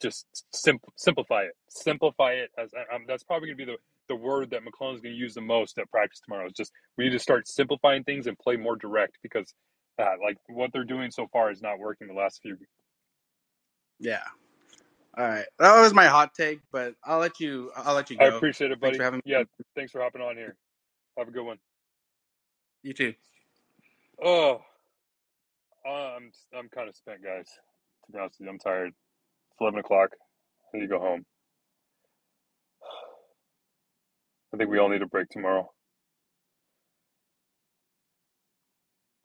just 0.00 0.26
sim- 0.52 0.80
simplify 0.96 1.42
it. 1.42 1.52
Simplify 1.68 2.32
it 2.32 2.50
as 2.58 2.70
um, 2.94 3.04
that's 3.08 3.24
probably 3.24 3.48
going 3.48 3.58
to 3.58 3.66
be 3.66 3.72
the 3.72 3.78
the 4.08 4.16
word 4.16 4.50
that 4.50 4.62
McLellan's 4.62 5.00
going 5.00 5.14
to 5.14 5.18
use 5.18 5.34
the 5.34 5.40
most 5.40 5.78
at 5.78 5.90
practice 5.90 6.20
tomorrow. 6.20 6.46
Is 6.46 6.52
just 6.52 6.72
we 6.98 7.04
need 7.04 7.10
to 7.10 7.18
start 7.18 7.48
simplifying 7.48 8.04
things 8.04 8.26
and 8.26 8.38
play 8.38 8.56
more 8.56 8.76
direct 8.76 9.18
because 9.22 9.52
uh, 9.98 10.14
like 10.24 10.36
what 10.48 10.70
they're 10.72 10.84
doing 10.84 11.10
so 11.10 11.26
far 11.32 11.50
is 11.50 11.62
not 11.62 11.78
working 11.78 12.08
the 12.08 12.14
last 12.14 12.40
few 12.42 12.56
yeah. 13.98 14.22
All 15.16 15.26
right, 15.26 15.46
that 15.58 15.80
was 15.80 15.94
my 15.94 16.06
hot 16.06 16.34
take, 16.34 16.60
but 16.70 16.94
I'll 17.02 17.18
let 17.18 17.40
you. 17.40 17.70
I'll 17.74 17.94
let 17.94 18.10
you 18.10 18.18
go. 18.18 18.24
I 18.24 18.28
appreciate 18.28 18.70
it, 18.70 18.80
buddy. 18.80 18.92
Thanks 18.92 18.98
for 18.98 19.04
having 19.04 19.22
me. 19.24 19.32
yeah, 19.32 19.44
thanks 19.74 19.92
for 19.92 20.02
hopping 20.02 20.20
on 20.20 20.36
here. 20.36 20.56
Have 21.16 21.28
a 21.28 21.30
good 21.30 21.44
one. 21.44 21.56
You 22.82 22.92
too. 22.92 23.14
Oh, 24.22 24.60
I'm 25.86 26.30
I'm 26.54 26.68
kind 26.68 26.88
of 26.88 26.96
spent, 26.96 27.22
guys. 27.24 27.48
To 28.06 28.12
be 28.12 28.18
honest 28.18 28.40
with 28.40 28.46
you, 28.46 28.52
I'm 28.52 28.58
tired. 28.58 28.88
It's 28.88 29.60
eleven 29.60 29.80
o'clock. 29.80 30.10
I 30.74 30.78
need 30.78 30.82
to 30.84 30.88
go 30.88 31.00
home. 31.00 31.24
I 34.54 34.56
think 34.56 34.70
we 34.70 34.78
all 34.78 34.88
need 34.88 35.02
a 35.02 35.06
break 35.06 35.28
tomorrow. 35.28 35.70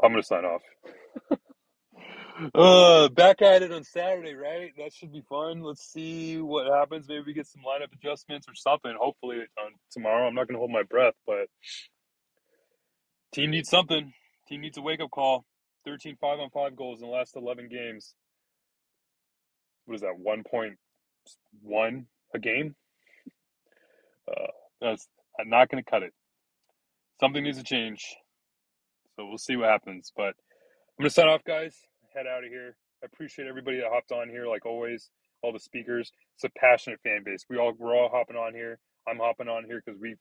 I'm 0.04 0.12
gonna 0.12 0.24
sign 0.24 0.46
off. 0.46 0.62
Uh, 2.56 3.08
back 3.10 3.42
at 3.42 3.62
it 3.62 3.72
on 3.72 3.84
Saturday, 3.84 4.34
right? 4.34 4.72
That 4.78 4.94
should 4.94 5.12
be 5.12 5.22
fun. 5.30 5.62
Let's 5.62 5.84
see 5.84 6.40
what 6.40 6.68
happens. 6.68 7.08
Maybe 7.08 7.24
we 7.28 7.34
get 7.34 7.48
some 7.48 7.62
lineup 7.62 7.94
adjustments 7.94 8.48
or 8.50 8.56
something. 8.56 8.96
Hopefully 9.00 9.38
on 9.60 9.74
tomorrow. 9.92 10.28
I'm 10.28 10.36
not 10.36 10.48
going 10.48 10.56
to 10.56 10.60
hold 10.60 10.72
my 10.72 10.84
breath, 10.84 11.14
but 11.28 11.48
team 13.34 13.52
needs 13.52 13.70
something. 13.70 14.14
Team 14.48 14.62
needs 14.62 14.78
a 14.78 14.82
wake 14.82 15.02
up 15.02 15.12
call. 15.12 15.46
13 15.86 16.18
5 16.20 16.40
on 16.40 16.50
5 16.50 16.76
goals 16.76 17.02
in 17.02 17.08
the 17.08 17.14
last 17.14 17.36
11 17.36 17.70
games. 17.70 18.16
What 19.86 19.96
is 19.96 20.02
that? 20.02 20.16
1.1 20.26 22.06
a 22.34 22.40
game? 22.40 22.76
Uh, 24.28 24.48
that's 24.80 25.08
I'm 25.40 25.50
not 25.50 25.70
going 25.70 25.84
to 25.84 25.90
cut 25.90 26.04
it. 26.04 26.14
Something 27.20 27.44
needs 27.44 27.58
to 27.58 27.64
change. 27.64 28.16
So 29.16 29.26
we'll 29.28 29.38
see 29.38 29.56
what 29.56 29.70
happens. 29.70 30.12
But 30.16 30.34
I'm 30.34 31.04
going 31.04 31.10
to 31.10 31.14
sign 31.14 31.28
off, 31.28 31.44
guys 31.44 31.76
head 32.14 32.28
out 32.28 32.44
of 32.44 32.50
here. 32.50 32.76
I 33.04 33.06
appreciate 33.06 33.48
everybody 33.48 33.78
that 33.78 33.92
hopped 33.92 34.12
on 34.12 34.30
here, 34.30 34.48
like 34.48 34.66
always. 34.66 35.10
All 35.44 35.52
the 35.52 35.60
speakers. 35.60 36.12
It's 36.36 36.44
a 36.44 36.60
passionate 36.60 37.00
fan 37.02 37.24
base. 37.26 37.46
We 37.50 37.58
all 37.58 37.74
we're 37.76 37.96
all 37.96 38.10
hopping 38.14 38.36
on 38.36 38.54
here. 38.54 38.78
I'm 39.08 39.18
hopping 39.18 39.48
on 39.48 39.66
here 39.66 39.82
because 39.84 40.00
we 40.00 40.16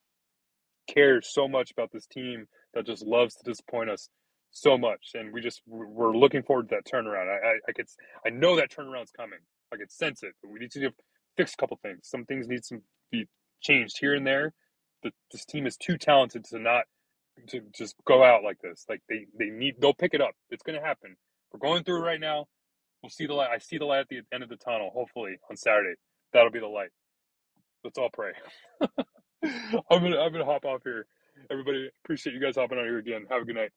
care 0.88 1.20
so 1.20 1.46
much 1.46 1.72
about 1.72 1.90
this 1.92 2.06
team 2.06 2.46
that 2.72 2.86
just 2.86 3.04
loves 3.04 3.34
to 3.34 3.44
disappoint 3.44 3.90
us 3.90 4.08
so 4.50 4.78
much, 4.78 5.12
and 5.14 5.32
we 5.32 5.40
just 5.40 5.62
we're 5.66 6.16
looking 6.16 6.42
forward 6.42 6.68
to 6.70 6.76
that 6.76 6.90
turnaround. 6.92 7.28
I 7.28 7.46
I, 7.48 7.54
I 7.68 7.72
could 7.72 7.86
I 8.26 8.30
know 8.30 8.56
that 8.56 8.70
turnaround's 8.70 9.12
coming. 9.12 9.40
I 9.72 9.76
could 9.76 9.92
sense 9.92 10.22
it, 10.22 10.32
but 10.42 10.50
we 10.52 10.60
need 10.60 10.72
to 10.72 10.90
fix 11.36 11.54
a 11.54 11.56
couple 11.56 11.78
things. 11.82 12.00
Some 12.04 12.24
things 12.24 12.48
need 12.48 12.62
to 12.68 12.82
be 13.10 13.26
changed 13.60 13.98
here 14.00 14.14
and 14.14 14.26
there. 14.26 14.54
The, 15.02 15.12
this 15.32 15.44
team 15.44 15.66
is 15.66 15.76
too 15.76 15.96
talented 15.98 16.44
to 16.46 16.58
not 16.58 16.84
to 17.48 17.60
just 17.76 17.96
go 18.06 18.24
out 18.24 18.42
like 18.42 18.58
this. 18.62 18.86
Like 18.88 19.02
they 19.08 19.26
they 19.38 19.50
need 19.50 19.76
they'll 19.80 19.94
pick 19.94 20.14
it 20.14 20.20
up. 20.20 20.32
It's 20.50 20.62
going 20.62 20.78
to 20.80 20.86
happen. 20.86 21.16
We're 21.52 21.60
going 21.60 21.84
through 21.84 21.98
it 22.02 22.06
right 22.06 22.20
now. 22.20 22.46
We'll 23.02 23.10
see 23.10 23.26
the 23.26 23.34
light. 23.34 23.50
I 23.52 23.58
see 23.58 23.78
the 23.78 23.84
light 23.86 24.00
at 24.00 24.08
the 24.08 24.20
end 24.32 24.42
of 24.42 24.48
the 24.48 24.56
tunnel. 24.56 24.90
Hopefully 24.94 25.38
on 25.50 25.56
Saturday, 25.56 25.94
that'll 26.32 26.50
be 26.50 26.60
the 26.60 26.66
light. 26.66 26.90
Let's 27.84 27.98
all 27.98 28.10
pray. 28.12 28.32
I'm 29.44 30.02
gonna 30.02 30.18
I'm 30.20 30.32
gonna 30.32 30.44
hop 30.44 30.64
off 30.64 30.82
here. 30.84 31.06
Everybody, 31.50 31.90
appreciate 32.04 32.34
you 32.34 32.40
guys 32.40 32.56
hopping 32.56 32.78
on 32.78 32.84
here 32.84 32.98
again. 32.98 33.26
Have 33.30 33.42
a 33.42 33.44
good 33.44 33.56
night. 33.56 33.70